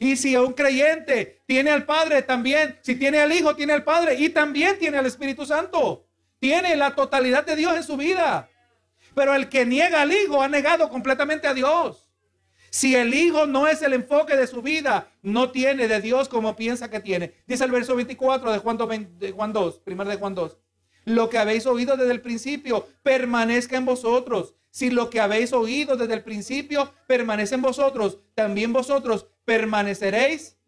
Y 0.00 0.16
si 0.16 0.36
un 0.36 0.52
creyente 0.52 1.42
tiene 1.46 1.70
al 1.70 1.84
Padre 1.84 2.22
también, 2.22 2.78
si 2.82 2.96
tiene 2.96 3.20
al 3.20 3.32
Hijo, 3.32 3.54
tiene 3.54 3.72
al 3.72 3.84
Padre 3.84 4.16
y 4.16 4.28
también 4.28 4.78
tiene 4.78 4.98
al 4.98 5.06
Espíritu 5.06 5.46
Santo. 5.46 6.06
Tiene 6.40 6.76
la 6.76 6.94
totalidad 6.94 7.46
de 7.46 7.56
Dios 7.56 7.76
en 7.76 7.84
su 7.84 7.96
vida. 7.96 8.50
Pero 9.14 9.34
el 9.34 9.48
que 9.48 9.64
niega 9.64 10.02
al 10.02 10.12
Hijo 10.12 10.42
ha 10.42 10.48
negado 10.48 10.88
completamente 10.88 11.46
a 11.46 11.54
Dios. 11.54 12.03
Si 12.74 12.96
el 12.96 13.14
Hijo 13.14 13.46
no 13.46 13.68
es 13.68 13.82
el 13.82 13.92
enfoque 13.92 14.36
de 14.36 14.48
su 14.48 14.60
vida, 14.60 15.08
no 15.22 15.52
tiene 15.52 15.86
de 15.86 16.00
Dios 16.00 16.28
como 16.28 16.56
piensa 16.56 16.90
que 16.90 16.98
tiene. 16.98 17.32
Dice 17.46 17.62
el 17.62 17.70
verso 17.70 17.94
24 17.94 18.50
de 18.50 18.58
Juan 18.58 18.76
2, 18.76 18.88
de 19.20 19.30
Juan 19.30 19.52
2 19.52 19.78
primero 19.78 20.10
de 20.10 20.16
Juan 20.16 20.34
2. 20.34 20.58
Lo 21.04 21.30
que 21.30 21.38
habéis 21.38 21.66
oído 21.66 21.96
desde 21.96 22.10
el 22.10 22.20
principio 22.20 22.88
permanezca 23.04 23.76
en 23.76 23.84
vosotros. 23.84 24.54
Si 24.70 24.90
lo 24.90 25.08
que 25.08 25.20
habéis 25.20 25.52
oído 25.52 25.96
desde 25.96 26.14
el 26.14 26.24
principio 26.24 26.92
permanece 27.06 27.54
en 27.54 27.62
vosotros, 27.62 28.18
también 28.34 28.72
vosotros 28.72 29.28
permaneceréis 29.44 30.58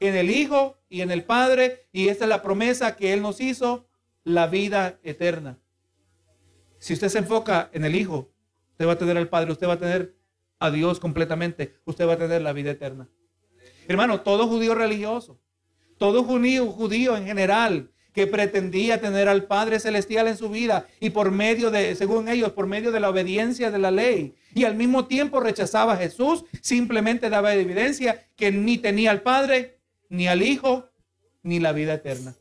en 0.00 0.16
el 0.16 0.30
Hijo 0.30 0.76
y 0.88 1.02
en 1.02 1.12
el 1.12 1.22
Padre. 1.22 1.86
Y 1.92 2.08
esta 2.08 2.24
es 2.24 2.30
la 2.30 2.42
promesa 2.42 2.96
que 2.96 3.12
Él 3.12 3.22
nos 3.22 3.40
hizo, 3.40 3.86
la 4.24 4.48
vida 4.48 4.98
eterna. 5.04 5.60
Si 6.80 6.94
usted 6.94 7.08
se 7.08 7.18
enfoca 7.18 7.70
en 7.72 7.84
el 7.84 7.94
Hijo, 7.94 8.28
usted 8.72 8.88
va 8.88 8.94
a 8.94 8.98
tener 8.98 9.16
al 9.16 9.28
Padre, 9.28 9.52
usted 9.52 9.68
va 9.68 9.74
a 9.74 9.78
tener 9.78 10.17
a 10.58 10.70
Dios 10.70 11.00
completamente, 11.00 11.74
usted 11.84 12.06
va 12.06 12.14
a 12.14 12.18
tener 12.18 12.42
la 12.42 12.52
vida 12.52 12.70
eterna. 12.70 13.08
Hermano, 13.86 14.20
todo 14.20 14.46
judío 14.46 14.74
religioso, 14.74 15.40
todo 15.98 16.24
judío, 16.24 16.66
judío 16.66 17.16
en 17.16 17.26
general, 17.26 17.90
que 18.12 18.26
pretendía 18.26 19.00
tener 19.00 19.28
al 19.28 19.44
Padre 19.44 19.78
Celestial 19.78 20.26
en 20.26 20.36
su 20.36 20.50
vida 20.50 20.88
y 20.98 21.10
por 21.10 21.30
medio 21.30 21.70
de, 21.70 21.94
según 21.94 22.28
ellos, 22.28 22.50
por 22.52 22.66
medio 22.66 22.90
de 22.90 23.00
la 23.00 23.10
obediencia 23.10 23.70
de 23.70 23.78
la 23.78 23.92
ley. 23.92 24.34
Y 24.54 24.64
al 24.64 24.74
mismo 24.74 25.06
tiempo 25.06 25.38
rechazaba 25.38 25.92
a 25.92 25.96
Jesús, 25.96 26.44
simplemente 26.60 27.30
daba 27.30 27.54
evidencia 27.54 28.26
que 28.34 28.50
ni 28.50 28.78
tenía 28.78 29.12
al 29.12 29.22
Padre, 29.22 29.78
ni 30.08 30.26
al 30.26 30.42
Hijo, 30.42 30.90
ni 31.42 31.60
la 31.60 31.72
vida 31.72 31.94
eterna. 31.94 32.34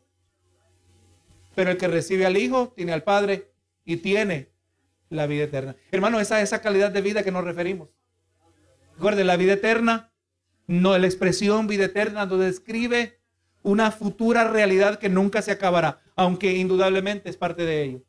Pero 1.53 1.72
el 1.72 1.78
que 1.78 1.88
recibe 1.88 2.26
al 2.26 2.38
Hijo 2.38 2.74
tiene 2.76 2.93
al 2.93 3.03
Padre 3.03 3.51
y 3.86 3.97
tiene 3.97 4.49
la 5.09 5.28
vida 5.28 5.43
eterna. 5.43 5.76
Hermano, 5.91 6.20
esa 6.20 6.39
es 6.39 6.45
esa 6.45 6.61
calidad 6.61 6.91
de 6.91 7.01
vida 7.01 7.24
que 7.24 7.32
nos 7.32 7.43
referimos. 7.43 7.89
Recuerden, 8.97 9.27
la 9.27 9.37
vida 9.37 9.53
eterna, 9.53 10.11
no, 10.65 10.97
la 10.97 11.05
expresión 11.05 11.67
vida 11.67 11.85
eterna 11.85 12.25
nos 12.25 12.39
describe 12.39 13.19
una 13.61 13.91
futura 13.91 14.49
realidad 14.49 14.97
que 14.97 15.07
nunca 15.07 15.43
se 15.43 15.51
acabará, 15.51 16.01
aunque 16.15 16.57
indudablemente 16.57 17.29
es 17.29 17.37
parte 17.37 17.63
de 17.63 17.83
ello. 17.83 18.03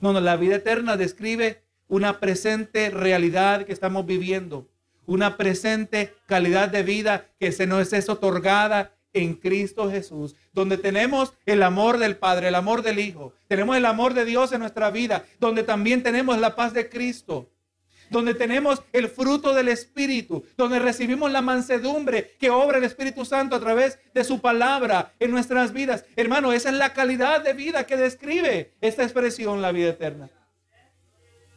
No, 0.00 0.12
no, 0.12 0.20
la 0.20 0.36
vida 0.36 0.56
eterna 0.56 0.96
describe 0.96 1.62
una 1.86 2.18
presente 2.18 2.90
realidad 2.90 3.66
que 3.66 3.72
estamos 3.72 4.04
viviendo, 4.04 4.68
una 5.06 5.36
presente 5.36 6.12
calidad 6.26 6.70
de 6.70 6.82
vida 6.82 7.28
que 7.38 7.52
se 7.52 7.68
nos 7.68 7.92
es 7.92 8.08
otorgada 8.08 8.96
en 9.12 9.34
Cristo 9.34 9.88
Jesús, 9.92 10.34
donde 10.52 10.76
tenemos 10.76 11.34
el 11.46 11.62
amor 11.62 11.98
del 11.98 12.16
Padre, 12.16 12.48
el 12.48 12.56
amor 12.56 12.82
del 12.82 12.98
Hijo, 12.98 13.32
tenemos 13.46 13.76
el 13.76 13.86
amor 13.86 14.12
de 14.12 14.24
Dios 14.24 14.50
en 14.50 14.58
nuestra 14.58 14.90
vida, 14.90 15.24
donde 15.38 15.62
también 15.62 16.02
tenemos 16.02 16.36
la 16.38 16.56
paz 16.56 16.74
de 16.74 16.88
Cristo, 16.88 17.48
donde 18.10 18.34
tenemos 18.34 18.82
el 18.92 19.08
fruto 19.08 19.54
del 19.54 19.68
Espíritu, 19.68 20.44
donde 20.56 20.78
recibimos 20.78 21.30
la 21.30 21.42
mansedumbre 21.42 22.36
que 22.38 22.50
obra 22.50 22.78
el 22.78 22.84
Espíritu 22.84 23.24
Santo 23.24 23.56
a 23.56 23.60
través 23.60 23.98
de 24.14 24.24
su 24.24 24.40
palabra 24.40 25.12
en 25.18 25.30
nuestras 25.30 25.72
vidas. 25.72 26.04
Hermano, 26.16 26.52
esa 26.52 26.70
es 26.70 26.76
la 26.76 26.92
calidad 26.92 27.42
de 27.42 27.52
vida 27.52 27.86
que 27.86 27.96
describe 27.96 28.72
esta 28.80 29.02
expresión, 29.02 29.62
la 29.62 29.72
vida 29.72 29.90
eterna. 29.90 30.30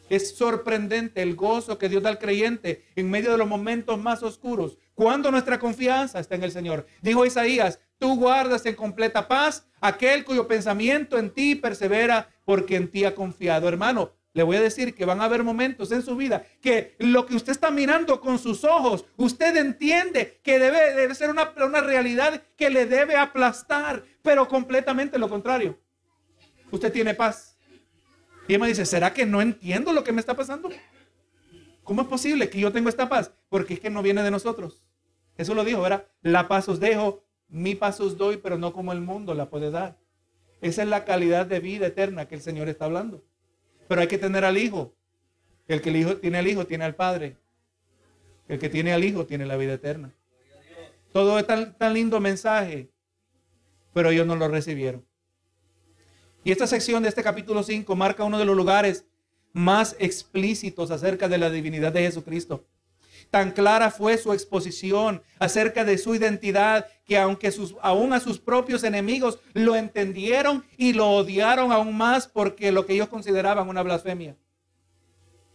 Es 0.08 0.36
sorprendente 0.36 1.22
el 1.22 1.36
gozo 1.36 1.78
que 1.78 1.88
Dios 1.88 2.02
da 2.02 2.08
al 2.08 2.18
creyente 2.18 2.86
en 2.96 3.10
medio 3.10 3.30
de 3.30 3.38
los 3.38 3.46
momentos 3.46 3.98
más 3.98 4.22
oscuros, 4.22 4.78
cuando 4.94 5.30
nuestra 5.30 5.58
confianza 5.58 6.18
está 6.18 6.34
en 6.34 6.44
el 6.44 6.50
Señor. 6.50 6.86
Dijo 7.02 7.26
Isaías, 7.26 7.78
tú 7.98 8.16
guardas 8.16 8.64
en 8.66 8.74
completa 8.74 9.28
paz 9.28 9.66
aquel 9.80 10.24
cuyo 10.24 10.48
pensamiento 10.48 11.18
en 11.18 11.30
ti 11.30 11.54
persevera 11.54 12.30
porque 12.44 12.76
en 12.76 12.90
ti 12.90 13.04
ha 13.04 13.14
confiado. 13.14 13.68
Hermano, 13.68 14.12
le 14.38 14.44
voy 14.44 14.54
a 14.54 14.60
decir 14.60 14.94
que 14.94 15.04
van 15.04 15.20
a 15.20 15.24
haber 15.24 15.42
momentos 15.42 15.90
en 15.90 16.00
su 16.00 16.14
vida 16.14 16.46
que 16.60 16.94
lo 17.00 17.26
que 17.26 17.34
usted 17.34 17.50
está 17.50 17.72
mirando 17.72 18.20
con 18.20 18.38
sus 18.38 18.62
ojos, 18.62 19.04
usted 19.16 19.56
entiende 19.56 20.38
que 20.44 20.60
debe, 20.60 20.94
debe 20.94 21.16
ser 21.16 21.28
una, 21.28 21.52
una 21.56 21.80
realidad 21.80 22.40
que 22.56 22.70
le 22.70 22.86
debe 22.86 23.16
aplastar, 23.16 24.04
pero 24.22 24.46
completamente 24.46 25.18
lo 25.18 25.28
contrario. 25.28 25.76
Usted 26.70 26.92
tiene 26.92 27.14
paz. 27.14 27.58
Y 28.46 28.54
él 28.54 28.60
me 28.60 28.68
dice, 28.68 28.86
¿será 28.86 29.12
que 29.12 29.26
no 29.26 29.42
entiendo 29.42 29.92
lo 29.92 30.04
que 30.04 30.12
me 30.12 30.20
está 30.20 30.36
pasando? 30.36 30.70
¿Cómo 31.82 32.02
es 32.02 32.06
posible 32.06 32.48
que 32.48 32.60
yo 32.60 32.70
tenga 32.70 32.90
esta 32.90 33.08
paz? 33.08 33.32
Porque 33.48 33.74
es 33.74 33.80
que 33.80 33.90
no 33.90 34.04
viene 34.04 34.22
de 34.22 34.30
nosotros. 34.30 34.84
Eso 35.36 35.52
lo 35.52 35.64
dijo, 35.64 35.82
¿verdad? 35.82 36.06
La 36.22 36.46
paz 36.46 36.68
os 36.68 36.78
dejo, 36.78 37.24
mi 37.48 37.74
paz 37.74 37.98
os 37.98 38.16
doy, 38.16 38.36
pero 38.36 38.56
no 38.56 38.72
como 38.72 38.92
el 38.92 39.00
mundo 39.00 39.34
la 39.34 39.50
puede 39.50 39.72
dar. 39.72 39.98
Esa 40.60 40.84
es 40.84 40.88
la 40.88 41.04
calidad 41.04 41.44
de 41.44 41.58
vida 41.58 41.88
eterna 41.88 42.28
que 42.28 42.36
el 42.36 42.40
Señor 42.40 42.68
está 42.68 42.84
hablando. 42.84 43.24
Pero 43.88 44.00
hay 44.00 44.06
que 44.06 44.18
tener 44.18 44.44
al 44.44 44.58
Hijo. 44.58 44.94
El 45.66 45.82
que 45.82 45.90
el 45.90 45.96
hijo, 45.96 46.16
tiene 46.16 46.38
al 46.38 46.46
Hijo 46.46 46.66
tiene 46.66 46.84
al 46.84 46.94
Padre. 46.94 47.36
El 48.48 48.58
que 48.58 48.68
tiene 48.68 48.92
al 48.92 49.04
Hijo 49.04 49.26
tiene 49.26 49.44
la 49.44 49.56
vida 49.56 49.74
eterna. 49.74 50.12
Todo 51.12 51.38
es 51.38 51.46
tan, 51.46 51.76
tan 51.76 51.94
lindo 51.94 52.20
mensaje, 52.20 52.90
pero 53.92 54.10
ellos 54.10 54.26
no 54.26 54.36
lo 54.36 54.48
recibieron. 54.48 55.04
Y 56.44 56.52
esta 56.52 56.66
sección 56.66 57.02
de 57.02 57.10
este 57.10 57.22
capítulo 57.22 57.62
5 57.62 57.94
marca 57.96 58.24
uno 58.24 58.38
de 58.38 58.44
los 58.44 58.56
lugares 58.56 59.04
más 59.52 59.96
explícitos 59.98 60.90
acerca 60.90 61.28
de 61.28 61.38
la 61.38 61.50
divinidad 61.50 61.92
de 61.92 62.02
Jesucristo. 62.02 62.66
Tan 63.30 63.50
clara 63.50 63.90
fue 63.90 64.16
su 64.16 64.32
exposición 64.32 65.22
acerca 65.38 65.84
de 65.84 65.98
su 65.98 66.14
identidad 66.14 66.86
que 67.08 67.16
aunque 67.16 67.50
sus, 67.50 67.74
aún 67.80 68.12
a 68.12 68.20
sus 68.20 68.38
propios 68.38 68.84
enemigos 68.84 69.40
lo 69.54 69.74
entendieron 69.74 70.62
y 70.76 70.92
lo 70.92 71.08
odiaron 71.10 71.72
aún 71.72 71.96
más 71.96 72.28
porque 72.28 72.70
lo 72.70 72.84
que 72.84 72.92
ellos 72.92 73.08
consideraban 73.08 73.68
una 73.68 73.82
blasfemia. 73.82 74.36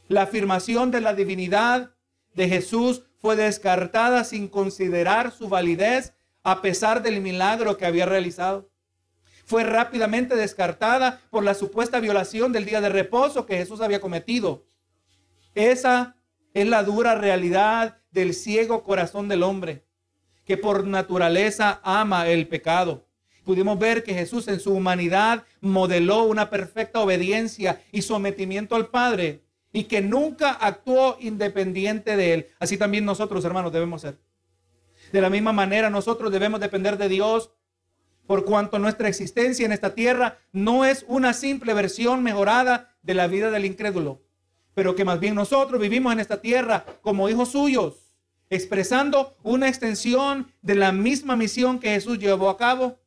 La 0.07 0.23
afirmación 0.23 0.89
de 0.89 0.99
la 0.99 1.13
divinidad 1.13 1.91
de 2.33 2.49
Jesús 2.49 3.03
fue 3.19 3.35
descartada 3.35 4.23
sin 4.23 4.47
considerar 4.47 5.31
su 5.31 5.47
validez 5.47 6.15
a 6.41 6.63
pesar 6.63 7.03
del 7.03 7.21
milagro 7.21 7.77
que 7.77 7.85
había 7.85 8.07
realizado. 8.07 8.71
Fue 9.45 9.63
rápidamente 9.63 10.35
descartada 10.35 11.21
por 11.29 11.43
la 11.43 11.53
supuesta 11.53 11.99
violación 11.99 12.51
del 12.51 12.65
día 12.65 12.81
de 12.81 12.89
reposo 12.89 13.45
que 13.45 13.57
Jesús 13.57 13.79
había 13.79 14.01
cometido. 14.01 14.65
Esa 15.53 16.15
es 16.55 16.67
la 16.67 16.83
dura 16.83 17.13
realidad 17.13 18.01
del 18.09 18.33
ciego 18.33 18.83
corazón 18.83 19.27
del 19.27 19.43
hombre, 19.43 19.85
que 20.45 20.57
por 20.57 20.85
naturaleza 20.85 21.79
ama 21.83 22.27
el 22.27 22.47
pecado. 22.47 23.05
Pudimos 23.43 23.77
ver 23.77 24.03
que 24.03 24.13
Jesús 24.13 24.47
en 24.47 24.59
su 24.59 24.73
humanidad 24.73 25.43
modeló 25.59 26.23
una 26.23 26.49
perfecta 26.49 26.99
obediencia 26.99 27.81
y 27.91 28.01
sometimiento 28.01 28.75
al 28.75 28.87
Padre 28.87 29.43
y 29.71 29.85
que 29.85 30.01
nunca 30.01 30.51
actuó 30.51 31.17
independiente 31.19 32.15
de 32.15 32.33
Él. 32.33 32.47
Así 32.59 32.77
también 32.77 33.05
nosotros, 33.05 33.43
hermanos, 33.43 33.73
debemos 33.73 34.01
ser. 34.01 34.17
De 35.11 35.21
la 35.21 35.29
misma 35.29 35.51
manera, 35.51 35.89
nosotros 35.89 36.31
debemos 36.31 36.59
depender 36.59 36.97
de 36.97 37.09
Dios 37.09 37.51
por 38.25 38.45
cuanto 38.45 38.79
nuestra 38.79 39.09
existencia 39.09 39.65
en 39.65 39.73
esta 39.73 39.93
tierra 39.93 40.37
no 40.53 40.85
es 40.85 41.03
una 41.09 41.33
simple 41.33 41.73
versión 41.73 42.23
mejorada 42.23 42.95
de 43.01 43.13
la 43.13 43.27
vida 43.27 43.51
del 43.51 43.65
incrédulo 43.65 44.21
pero 44.73 44.95
que 44.95 45.05
más 45.05 45.19
bien 45.19 45.35
nosotros 45.35 45.79
vivimos 45.79 46.13
en 46.13 46.19
esta 46.19 46.41
tierra 46.41 46.85
como 47.01 47.29
hijos 47.29 47.49
suyos, 47.49 48.02
expresando 48.55 49.35
una 49.43 49.67
extensión 49.67 50.51
de 50.61 50.75
la 50.75 50.91
misma 50.91 51.35
misión 51.35 51.79
que 51.79 51.89
Jesús 51.89 52.19
llevó 52.19 52.49
a 52.49 52.57
cabo 52.57 52.99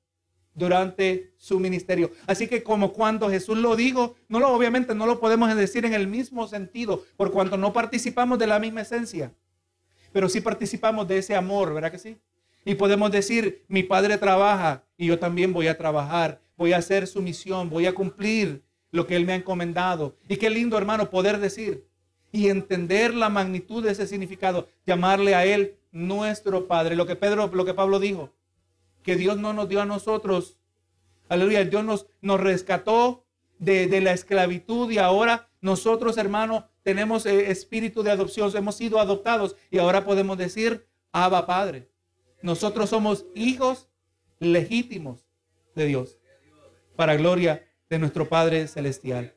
durante 0.55 1.35
su 1.37 1.61
ministerio. 1.61 2.11
Así 2.27 2.49
que 2.49 2.63
como 2.63 2.93
cuando 2.93 3.31
Jesús 3.31 3.59
lo 3.59 3.77
dijo, 3.77 4.17
no 4.29 4.41
lo 4.41 4.49
obviamente 4.49 4.95
no 4.95 5.07
lo 5.07 5.21
podemos 5.21 5.55
decir 5.55 5.85
en 5.85 5.95
el 5.95 6.09
mismo 6.09 6.49
sentido, 6.49 7.05
por 7.17 7.31
cuanto 7.31 7.57
no 7.57 7.73
participamos 7.73 8.39
de 8.39 8.47
la 8.47 8.59
misma 8.59 8.81
esencia, 8.81 9.33
pero 10.13 10.29
sí 10.29 10.41
participamos 10.41 11.07
de 11.07 11.19
ese 11.19 11.37
amor, 11.37 11.75
¿verdad 11.75 11.93
que 11.93 11.99
sí? 11.99 12.17
Y 12.65 12.75
podemos 12.75 13.13
decir, 13.13 13.65
mi 13.69 13.85
padre 13.85 14.19
trabaja 14.19 14.83
y 14.97 15.07
yo 15.07 15.19
también 15.19 15.53
voy 15.53 15.69
a 15.69 15.79
trabajar, 15.79 16.41
voy 16.57 16.73
a 16.73 16.79
hacer 16.79 17.07
su 17.07 17.23
misión, 17.23 17.71
voy 17.71 17.87
a 17.87 17.95
cumplir 17.95 18.65
lo 18.91 19.07
que 19.07 19.15
Él 19.15 19.27
me 19.27 19.35
ha 19.35 19.37
encomendado. 19.37 20.17
Y 20.29 20.37
qué 20.39 20.51
lindo, 20.51 20.77
hermano, 20.77 21.11
poder 21.11 21.39
decir 21.39 21.86
y 22.37 22.51
entender 22.51 23.15
la 23.15 23.31
magnitud 23.31 23.83
de 23.83 23.93
ese 23.93 24.07
significado, 24.07 24.69
llamarle 24.85 25.35
a 25.35 25.47
Él 25.47 25.79
nuestro 25.91 26.67
Padre. 26.67 26.95
Lo 26.95 27.07
que 27.07 27.17
Pedro, 27.17 27.47
lo 27.47 27.65
que 27.65 27.73
Pablo 27.73 27.99
dijo, 27.99 28.31
que 29.03 29.17
Dios 29.17 29.39
no 29.39 29.55
nos 29.55 29.71
dio 29.71 29.81
a 29.81 29.87
nosotros, 29.87 30.59
aleluya, 31.31 31.65
Dios 31.65 31.83
nos, 31.83 32.07
nos 32.21 32.39
rescató 32.39 33.25
de, 33.59 33.87
de 33.87 34.03
la 34.03 34.13
esclavitud 34.13 34.91
y 34.91 34.99
ahora 34.99 35.49
nosotros, 35.63 36.19
hermano, 36.19 36.69
tenemos 36.83 37.25
eh, 37.25 37.51
espíritu 37.51 38.03
de 38.03 38.11
adopción, 38.11 38.55
hemos 38.55 38.77
sido 38.77 39.01
adoptados 39.01 39.57
y 39.71 39.79
ahora 39.79 40.05
podemos 40.05 40.37
decir, 40.37 40.87
Abba 41.13 41.47
Padre. 41.47 41.89
Nosotros 42.43 42.91
somos 42.91 43.25
hijos 43.35 43.89
legítimos 44.41 45.27
de 45.75 45.87
Dios, 45.87 46.19
para 46.97 47.17
gloria 47.17 47.67
de 47.89 47.99
nuestro 47.99 48.29
Padre 48.29 48.69
Celestial. 48.69 49.36